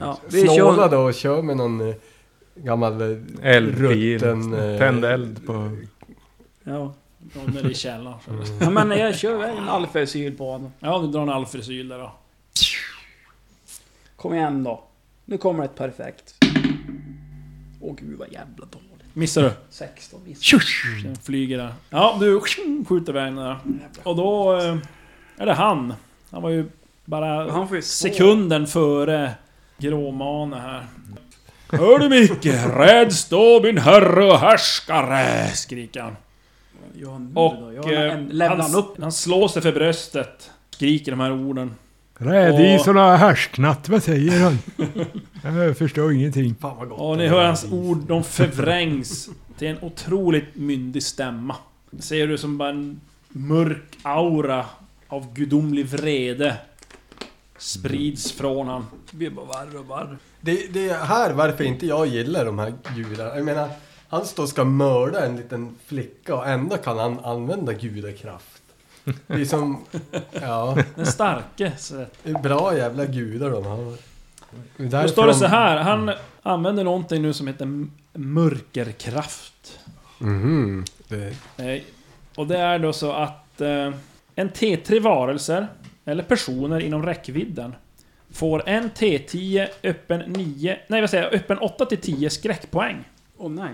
Ja, 0.00 0.18
vi 0.30 0.40
snåla 0.46 0.76
kör... 0.76 0.88
då 0.90 0.98
och 0.98 1.14
kör 1.14 1.42
med 1.42 1.56
någon 1.56 1.88
eh, 1.88 1.94
gammal 2.54 3.00
eh, 3.00 3.16
Eldpil. 3.42 4.18
rutten... 4.18 4.54
eh, 4.72 4.78
Tänd 4.78 5.04
eld 5.04 5.46
på... 5.46 5.76
Ja. 6.64 6.94
Någon 7.18 7.54
nere 7.54 7.70
i 7.70 7.74
källaren. 7.74 8.18
ja, 8.60 8.70
men 8.70 8.90
jag 8.90 9.18
kör 9.18 9.44
en 9.44 9.68
Alfersyl 9.68 10.36
på 10.36 10.52
honom. 10.52 10.72
Ja, 10.80 10.98
du 10.98 11.06
drar 11.08 11.22
en 11.22 11.30
alfrisyl 11.30 11.88
där 11.88 11.98
då. 11.98 12.12
Kom 14.16 14.34
igen 14.34 14.64
då. 14.64 14.84
Nu 15.24 15.38
kommer 15.38 15.64
ett 15.64 15.74
perfekt. 15.74 16.34
Åh 17.80 17.94
gud 17.96 18.18
vad 18.18 18.32
jävla 18.32 18.66
dåligt. 18.66 18.88
Missar 19.12 19.42
du? 19.42 19.50
16 19.70 20.20
visst. 20.24 20.52
Den 21.04 21.16
flyger 21.16 21.58
där. 21.58 21.72
Ja, 21.90 22.16
du 22.20 22.40
skjuter 22.88 23.12
iväg 23.12 23.24
den 23.24 23.36
där. 23.36 23.58
Och 24.02 24.16
då 24.16 24.56
eh, 24.56 24.76
är 25.36 25.46
det 25.46 25.54
han. 25.54 25.94
Han 26.30 26.42
var 26.42 26.50
ju 26.50 26.64
bara 27.04 27.52
Han 27.52 27.68
får 27.68 27.76
ju 27.76 27.82
sekunden 27.82 28.66
före 28.66 29.32
Gråmane 29.78 30.56
här. 30.56 30.86
Hör 31.70 31.98
du 31.98 32.08
Micke? 32.08 32.46
Räds 32.76 33.28
då 33.28 33.60
min 33.62 33.78
herre 33.78 34.24
och 34.24 34.38
härskare! 34.38 35.48
Skriker 35.48 36.00
han. 36.00 36.16
Gör 36.98 37.12
han 37.12 37.24
nu 37.24 37.40
Och 37.40 37.56
då? 37.60 37.72
Gör 37.72 38.08
han, 38.08 38.28
lämnar 38.28 38.56
han, 38.56 38.70
han 38.70 38.74
upp? 38.74 39.00
han 39.00 39.12
slår 39.12 39.48
sig 39.48 39.62
för 39.62 39.72
bröstet. 39.72 40.50
Skriker 40.70 41.10
de 41.12 41.20
här 41.20 41.32
orden. 41.32 41.74
Rädisorna 42.20 43.00
har 43.00 43.16
härsknat, 43.16 43.88
vad 43.88 44.02
säger 44.02 44.40
han? 44.40 44.58
Jag 45.56 45.78
förstår 45.78 46.12
ingenting. 46.12 46.54
Fan 46.60 46.76
vad 46.76 46.88
gott. 46.88 47.00
Och 47.00 47.18
ni 47.18 47.26
hör 47.26 47.44
hans 47.44 47.72
ord, 47.72 47.98
de 47.98 48.24
förvrängs 48.24 49.28
till 49.58 49.68
en 49.68 49.78
otroligt 49.82 50.56
myndig 50.56 51.02
stämma. 51.02 51.56
Ser 51.98 52.26
du 52.26 52.38
som 52.38 52.58
bara 52.58 52.68
en 52.68 53.00
mörk 53.28 53.98
aura 54.02 54.64
av 55.08 55.34
gudomlig 55.34 55.86
vrede 55.86 56.56
sprids 57.58 58.32
från 58.32 58.68
han. 58.68 58.86
Det 59.10 59.16
blir 59.16 59.30
bara 59.30 59.46
värre 59.46 59.78
och 59.78 59.90
värre. 59.90 60.16
Det, 60.40 60.72
det 60.72 60.88
är 60.88 61.04
här 61.04 61.32
varför 61.32 61.64
inte 61.64 61.86
jag 61.86 62.06
gillar 62.06 62.44
de 62.44 62.58
här 62.58 62.74
gudarna. 62.96 63.36
Jag 63.36 63.44
menar, 63.44 63.68
han 64.08 64.24
står 64.26 64.42
och 64.42 64.48
ska 64.48 64.64
mörda 64.64 65.26
en 65.26 65.36
liten 65.36 65.76
flicka 65.86 66.34
och 66.34 66.48
ändå 66.48 66.76
kan 66.76 66.98
han 66.98 67.18
använda 67.24 67.72
gudakraft. 67.72 68.62
Det 69.26 69.34
är 69.40 69.44
som, 69.44 69.84
ja, 70.32 70.78
Den 70.94 71.06
starke. 71.06 71.72
Så. 71.78 71.94
det 72.22 72.30
är 72.30 72.42
bra 72.42 72.76
jävla 72.76 73.04
gudar 73.06 73.50
de 73.50 73.64
har. 73.66 73.94
Det 74.76 74.96
är 74.96 75.02
Då 75.02 75.08
står 75.08 75.26
det 75.26 75.32
de- 75.32 75.38
så 75.38 75.46
här, 75.46 75.76
han 75.76 76.10
använder 76.42 76.84
någonting 76.84 77.22
nu 77.22 77.32
som 77.32 77.46
heter 77.46 77.86
mörkerkraft. 78.12 79.78
Mhm. 80.18 80.84
Det, 81.08 81.34
Eh, 81.56 81.82
Och 82.36 82.46
det 82.46 82.58
är 82.58 82.78
då 82.78 82.92
så 82.92 83.12
att 83.12 83.60
eh, 83.60 83.92
en 84.34 84.50
T3 84.50 85.00
varelser, 85.00 85.68
eller 86.04 86.22
personer 86.22 86.80
inom 86.80 87.02
räckvidden, 87.06 87.74
får 88.30 88.68
en 88.68 88.90
T10 88.90 89.68
öppen 89.82 90.20
9, 90.20 90.78
nej 90.88 91.00
vad 91.00 91.10
säger 91.10 91.24
jag, 91.24 91.32
öppen 91.34 91.58
8 91.58 91.86
till 91.86 91.98
10 91.98 92.30
skräckpoäng. 92.30 93.04
Åh 93.36 93.50
nej. 93.50 93.70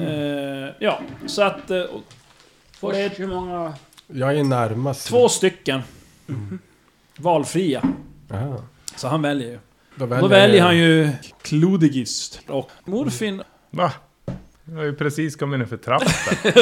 Eh, 0.00 0.74
ja, 0.78 1.00
så 1.26 1.42
att... 1.42 1.70
Eh, 1.70 1.84
Först 2.70 3.20
hur 3.20 3.26
många... 3.26 3.74
jag 4.06 4.38
är 4.38 4.44
närmast. 4.44 5.06
två 5.08 5.28
stycken 5.28 5.82
valfria. 7.18 7.82
Aha. 8.30 8.62
Så 8.96 9.08
han 9.08 9.22
väljer 9.22 9.48
ju. 9.48 9.58
Då 9.94 10.06
Då 10.06 10.28
väljer 10.28 10.62
han 10.62 10.76
ju 10.78 11.10
Klodigist 11.42 12.40
och 12.46 12.70
Morfin. 12.84 13.42
Va? 13.70 13.92
Jag 14.64 14.74
har 14.76 14.84
ju 14.84 14.94
precis 14.94 15.36
kommit 15.36 15.58
ner 15.58 15.66
för 15.66 15.76
trappan. 15.76 16.08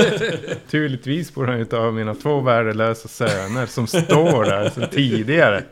Naturligtvis 0.48 1.34
borde 1.34 1.50
han 1.50 1.58
ju 1.58 1.64
ta 1.64 1.90
mina 1.90 2.14
två 2.14 2.40
värdelösa 2.40 3.08
söner 3.08 3.66
som 3.66 3.86
står 3.86 4.44
där 4.44 4.70
sedan 4.70 4.88
tidigare. 4.90 5.64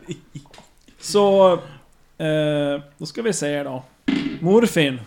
Så... 1.01 1.53
Eh, 2.19 2.83
då 2.99 3.07
ska 3.07 3.23
vi 3.23 3.33
se 3.33 3.63
då. 3.63 3.85
Morfin. 4.41 5.01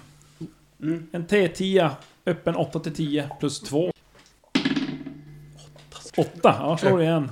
Mm. 0.81 1.07
En 1.11 1.27
T10 1.27 1.89
öppen 2.27 2.55
8 2.55 2.79
till 2.79 2.95
10 2.95 3.29
plus 3.39 3.59
2. 3.59 3.91
8, 6.17 6.31
ja 6.43 6.77
slår 6.77 6.97
du 6.97 7.03
igen. 7.03 7.31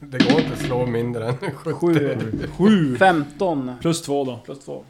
Det 0.00 0.18
går 0.18 0.40
inte 0.40 0.52
att 0.52 0.58
slå 0.58 0.86
mindre 0.86 1.28
än 1.28 1.36
70. 1.54 2.48
7 2.58 2.96
15 2.96 3.72
plus 3.80 4.02
2 4.02 4.24
då. 4.24 4.36
plus 4.44 4.64
2. 4.64 4.84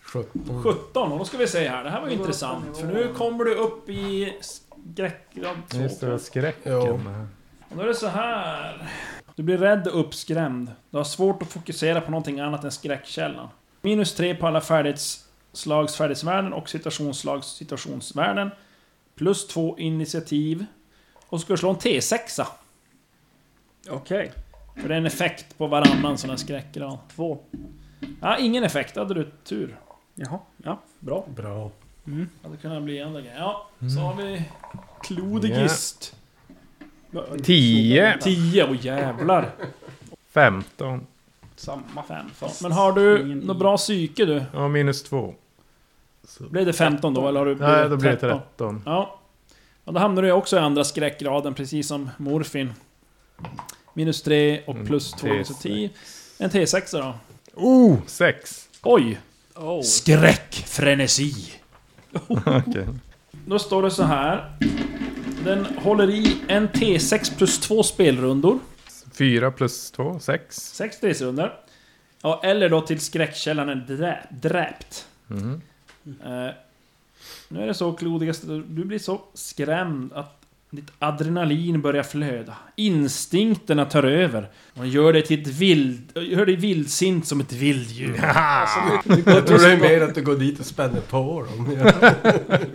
17. 0.00 0.62
17, 0.62 1.12
och 1.12 1.18
då 1.18 1.24
ska 1.24 1.38
vi 1.38 1.46
se 1.46 1.68
här. 1.68 1.84
Det 1.84 1.90
här 1.90 2.00
var 2.00 2.08
ju 2.08 2.14
intressant. 2.14 2.76
För 2.76 2.86
nu 2.86 3.12
kommer 3.16 3.44
du 3.44 3.54
upp 3.54 3.88
i 3.88 4.32
skräckgrad 4.40 5.56
2. 5.68 5.78
Just 5.78 6.00
det, 6.00 6.18
skräcken. 6.18 6.72
Jo. 6.72 7.00
Och 7.68 7.76
då 7.76 7.82
är 7.82 7.86
det 7.86 7.94
så 7.94 8.08
här. 8.08 8.88
Du 9.34 9.42
blir 9.42 9.58
rädd 9.58 9.86
och 9.86 10.00
uppskrämd. 10.00 10.70
Du 10.90 10.96
har 10.96 11.04
svårt 11.04 11.42
att 11.42 11.48
fokusera 11.48 12.00
på 12.00 12.10
någonting 12.10 12.40
annat 12.40 12.64
än 12.64 12.72
skräckkällan. 12.72 13.48
Minus 13.82 14.14
3 14.14 14.34
på 14.34 14.46
alla 14.46 14.60
färdighetsslags 14.60 15.23
färdighetsvärden 15.96 16.52
och 16.52 16.68
situationsslags 16.68 17.46
situationsvärden. 17.46 18.50
Plus 19.14 19.46
2 19.46 19.78
initiativ. 19.78 20.66
Och 21.26 21.40
så 21.40 21.44
ska 21.44 21.52
du 21.52 21.56
slå 21.56 21.70
en 21.70 21.76
T6. 21.76 22.46
Okej. 23.88 24.32
För 24.76 24.88
det 24.88 24.94
är 24.94 24.98
en 24.98 25.06
effekt 25.06 25.58
på 25.58 25.66
varannan 25.66 26.18
sån 26.18 26.30
här 26.30 26.36
skräckgrad. 26.36 26.98
Två. 27.16 27.38
Ja, 28.20 28.38
ingen 28.38 28.64
effekt. 28.64 28.96
Hade 28.96 29.14
du 29.14 29.30
tur. 29.44 29.76
Jaha. 30.14 30.38
Ja, 30.56 30.80
bra. 31.00 31.26
Bra. 31.36 31.70
Hade 32.42 32.56
kunnat 32.56 32.82
bli 32.82 33.02
andra 33.02 33.20
grejer. 33.20 33.36
Ja, 33.38 33.68
så 33.94 34.00
har 34.00 34.14
vi... 34.14 34.42
Klodigist. 35.02 36.16
10, 37.42 38.18
10, 38.20 38.64
åh 38.64 38.76
jävlar. 38.86 39.50
15 40.30 41.06
Samma. 41.56 42.02
Fem. 42.08 42.26
Men 42.62 42.72
har 42.72 42.92
du 42.92 43.34
något 43.34 43.58
bra 43.58 43.76
psyke 43.76 44.24
du? 44.24 44.44
och 44.52 44.70
minus 44.70 45.02
2. 46.38 46.44
Blev 46.44 46.66
det 46.66 46.72
15 46.72 47.14
då 47.14 47.28
eller 47.28 47.40
har 47.40 47.46
du 47.46 47.54
Nej, 47.54 47.88
då 47.88 47.96
blir 47.96 48.10
det 48.10 48.16
13? 48.16 48.40
13. 48.56 48.82
Ja. 48.86 49.20
ja. 49.84 49.92
Då 49.92 49.98
hamnar 49.98 50.22
du 50.22 50.32
också 50.32 50.56
i 50.56 50.58
andra 50.58 50.84
skräckgraden 50.84 51.54
precis 51.54 51.88
som 51.88 52.10
morfin. 52.16 52.72
Minus 53.94 54.22
3 54.22 54.62
och 54.66 54.74
Mm, 54.74 54.86
plus 54.86 55.10
2, 55.12 55.26
T6. 55.26 55.44
så 55.44 55.54
10. 55.54 55.90
En 56.38 56.50
T6 56.50 56.98
då. 57.00 57.14
Oh! 57.54 57.96
6. 58.06 58.68
Oj! 58.82 59.20
Oh. 59.54 59.82
Skräckfrenesi. 59.82 61.32
Okej. 62.28 62.86
Då 63.46 63.58
står 63.58 63.82
det 63.82 63.90
så 63.90 64.02
här. 64.02 64.52
Den 65.44 65.66
håller 65.76 66.10
i 66.10 66.36
en 66.48 66.68
T6 66.68 67.36
plus 67.36 67.60
2 67.60 67.82
spelrundor. 67.82 68.58
4 69.18 69.50
plus 69.50 69.90
2, 69.90 70.18
6. 70.20 70.56
6 70.56 71.00
T-runder. 71.00 71.52
Ja, 72.22 72.40
eller 72.44 72.68
då 72.68 72.80
till 72.80 73.00
skräckkällan 73.00 73.68
är 73.68 73.74
drä, 73.74 74.26
dräpt. 74.30 75.06
Mm. 75.30 75.60
Eh, 76.06 76.54
nu 77.48 77.62
är 77.62 77.66
det 77.66 77.74
så 77.74 77.92
klodigast, 77.92 78.42
du 78.46 78.84
blir 78.84 78.98
så 78.98 79.20
skrämd 79.34 80.12
att 80.12 80.40
ditt 80.70 80.92
adrenalin 80.98 81.80
börjar 81.82 82.02
flöda. 82.02 82.54
Instinkterna 82.76 83.84
tar 83.84 84.02
över. 84.02 84.48
Man 84.74 84.88
gör 84.88 85.12
dig 85.12 85.22
till 85.22 85.40
ett 85.40 85.46
vild... 85.46 86.12
Gör 86.18 86.46
dig 86.46 86.56
vildsint 86.56 87.26
som 87.26 87.40
ett 87.40 87.52
vilddjur. 87.52 88.20
Jag 89.26 89.46
tror 89.46 89.58
det 89.58 89.72
är 89.72 89.80
mer 89.80 90.00
att 90.00 90.14
du 90.14 90.22
går 90.22 90.36
dit 90.36 90.60
och 90.60 90.66
spänner 90.66 91.00
på 91.00 91.42
dem. 91.42 91.78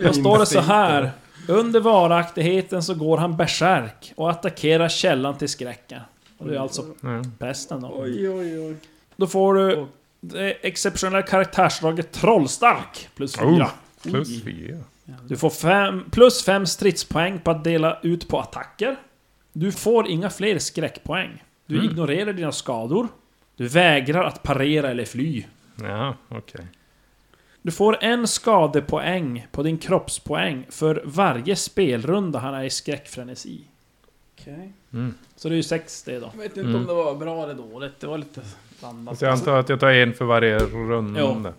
Då 0.02 0.12
står 0.12 0.38
det 0.38 0.46
så 0.46 0.60
här. 0.60 1.10
Under 1.48 1.80
varaktigheten 1.80 2.82
så 2.82 2.94
går 2.94 3.18
han 3.18 3.36
bärsärk 3.36 4.12
och 4.16 4.30
attackerar 4.30 4.88
källan 4.88 5.38
till 5.38 5.48
skräcken. 5.48 6.00
Och 6.38 6.48
det 6.48 6.54
är 6.56 6.60
alltså 6.60 6.84
Ja. 7.00 7.22
prästen 7.38 7.80
då. 7.80 7.92
Oj, 7.96 8.28
oj, 8.30 8.58
oj. 8.60 8.76
Då 9.16 9.26
får 9.26 9.54
du 9.54 9.86
det 10.20 10.50
exceptionella 10.52 11.22
karaktärsdraget 11.22 12.12
Trollstark. 12.12 13.08
Plus 13.16 13.36
4. 13.36 13.46
Oh, 13.46 13.68
Plus 14.02 14.42
4. 14.44 14.78
Du 15.28 15.36
får 15.36 15.50
fem, 15.50 16.04
plus 16.10 16.44
5 16.44 16.66
stridspoäng 16.66 17.38
på 17.38 17.50
att 17.50 17.64
dela 17.64 17.98
ut 18.02 18.28
på 18.28 18.38
attacker. 18.40 18.96
Du 19.52 19.72
får 19.72 20.08
inga 20.08 20.30
fler 20.30 20.58
skräckpoäng. 20.58 21.42
Du 21.66 21.74
Mm. 21.78 21.90
ignorerar 21.90 22.32
dina 22.32 22.52
skador. 22.52 23.08
Du 23.56 23.68
vägrar 23.68 24.24
att 24.24 24.42
parera 24.42 24.90
eller 24.90 25.04
fly. 25.04 25.44
Ja, 25.82 26.14
okej. 26.28 26.66
Du 27.62 27.70
får 27.72 28.04
en 28.04 28.28
skadepoäng 28.28 29.46
på 29.52 29.62
din 29.62 29.78
kroppspoäng 29.78 30.66
för 30.70 31.02
varje 31.04 31.56
spelrunda 31.56 32.38
han 32.38 32.54
är 32.54 32.64
i 32.64 32.70
skräckfrenesi. 32.70 33.60
Okej. 34.40 34.72
Mm. 34.92 35.14
Så 35.36 35.48
det 35.48 35.54
är 35.54 35.56
ju 35.56 35.62
6 35.62 36.02
det 36.02 36.18
då. 36.18 36.30
Jag 36.34 36.38
vet 36.42 36.44
inte 36.56 36.60
Mm. 36.60 36.74
om 36.76 36.86
det 36.86 36.94
var 36.94 37.14
bra 37.14 37.44
eller 37.44 37.54
dåligt. 37.54 38.00
Det 38.00 38.06
var 38.06 38.18
lite 38.18 38.40
blandat. 38.80 39.18
Så 39.18 39.24
jag 39.24 39.32
antar 39.32 39.58
att 39.58 39.68
jag 39.68 39.80
tar 39.80 39.90
en 39.90 40.12
för 40.14 40.24
varje 40.24 40.58
runda. 40.58 41.20
Ja. 41.20 41.34
Men 41.34 41.52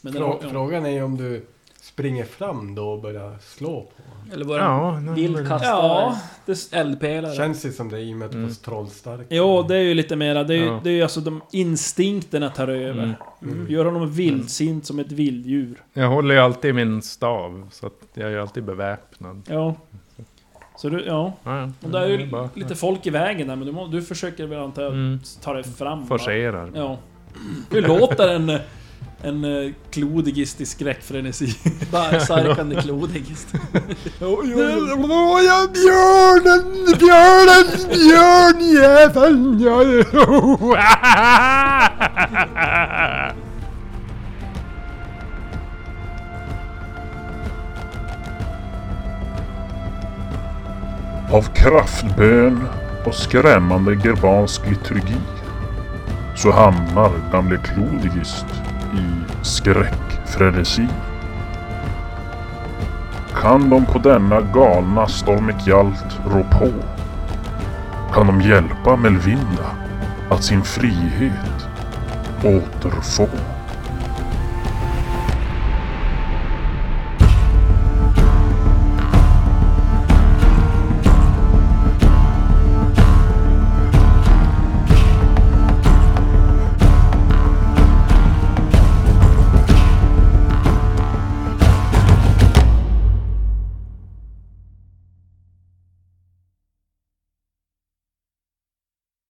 den, 0.00 0.12
Frå, 0.12 0.38
ja. 0.42 0.48
frågan 0.50 0.86
är 0.86 0.90
ju 0.90 1.02
om 1.02 1.16
du 1.16 1.46
springer 1.80 2.24
fram 2.24 2.74
då 2.74 2.88
och 2.88 3.00
börjar 3.02 3.36
slå 3.40 3.80
på. 3.80 4.02
Eller 4.32 4.44
bara 4.44 4.58
Ja, 4.62 5.00
nej, 5.00 5.28
men- 5.28 5.46
Ja, 5.62 6.18
det, 6.46 6.72
eldpelare. 6.72 7.34
Känns 7.34 7.66
ju 7.66 7.72
som 7.72 7.88
det 7.90 8.00
i 8.00 8.12
och 8.12 8.16
med 8.16 8.26
att 8.26 8.32
du 8.32 8.38
Mm. 8.38 8.48
var 8.48 8.54
trollstark. 8.54 9.26
jo, 9.30 9.62
det 9.62 9.76
är 9.76 9.80
ju 9.80 9.94
lite 9.94 10.16
mera... 10.16 10.44
Det 10.44 10.54
är 10.54 10.58
ju, 10.58 10.64
Ja. 10.64 10.80
det 10.84 10.90
är 10.90 10.94
ju 10.94 11.02
alltså 11.02 11.20
de 11.20 11.40
instinkterna 11.52 12.50
tar 12.50 12.68
över. 12.68 13.02
Mm. 13.02 13.14
Mm. 13.42 13.70
Gör 13.70 13.84
honom 13.84 14.10
vildsint 14.12 14.86
som 14.86 14.98
ett 14.98 15.12
vilddjur. 15.12 15.82
Jag 15.92 16.08
håller 16.08 16.34
ju 16.34 16.40
alltid 16.40 16.68
i 16.68 16.72
min 16.72 17.02
stav, 17.02 17.68
så 17.72 17.86
att 17.86 17.92
jag 18.14 18.26
är 18.26 18.30
ju 18.30 18.40
alltid 18.40 18.64
beväpnad. 18.64 19.42
Ja. 19.48 19.74
Så 20.76 20.88
du, 20.88 21.04
ja. 21.06 21.32
Ja, 21.44 21.58
ja. 21.60 21.70
Och 21.82 21.90
det 21.90 21.98
är 21.98 22.06
ju 22.06 22.26
bara 22.26 22.48
lite 22.54 22.74
folk 22.74 23.06
i 23.06 23.10
vägen 23.10 23.48
där, 23.48 23.56
men 23.56 23.66
du, 23.66 23.72
må, 23.72 23.86
du 23.86 24.02
försöker 24.02 24.46
väl 24.46 24.58
antar 24.60 24.82
jag 24.82 24.92
Mm. 24.92 25.20
ta 25.42 25.52
dig 25.54 25.64
fram? 25.64 26.06
forcerar. 26.06 26.70
Ja. 26.74 26.98
Hur 27.70 27.82
låter 27.82 28.28
en, 28.28 28.58
en 29.22 29.44
eh, 29.44 29.72
klodigist 29.90 30.60
i 30.60 30.66
skräckfrenesi? 30.66 31.54
Bärsärkande 31.92 32.80
klodigist. 32.82 33.48
Åh, 34.20 34.44
björnen, 34.44 35.72
björnen, 36.98 37.74
björnjäveln! 37.88 39.44
Av 51.34 51.42
kraftbön 51.42 52.68
och 53.04 53.14
skrämmande 53.14 53.94
germansk 53.94 54.66
liturgi 54.66 55.16
så 56.36 56.50
hamnar 56.52 57.10
gamle 57.32 57.56
Klodigist 57.56 58.46
i 58.94 59.32
skräckfrenesi. 59.42 60.88
Kan 63.34 63.70
de 63.70 63.86
på 63.86 63.98
denna 63.98 64.40
galna 64.40 65.08
stormekjalt 65.08 66.18
rå 66.26 66.42
på? 66.42 66.68
Kan 68.12 68.26
de 68.26 68.40
hjälpa 68.40 68.96
Melvinda 68.96 69.70
att 70.30 70.44
sin 70.44 70.62
frihet 70.62 71.68
återfå? 72.44 73.28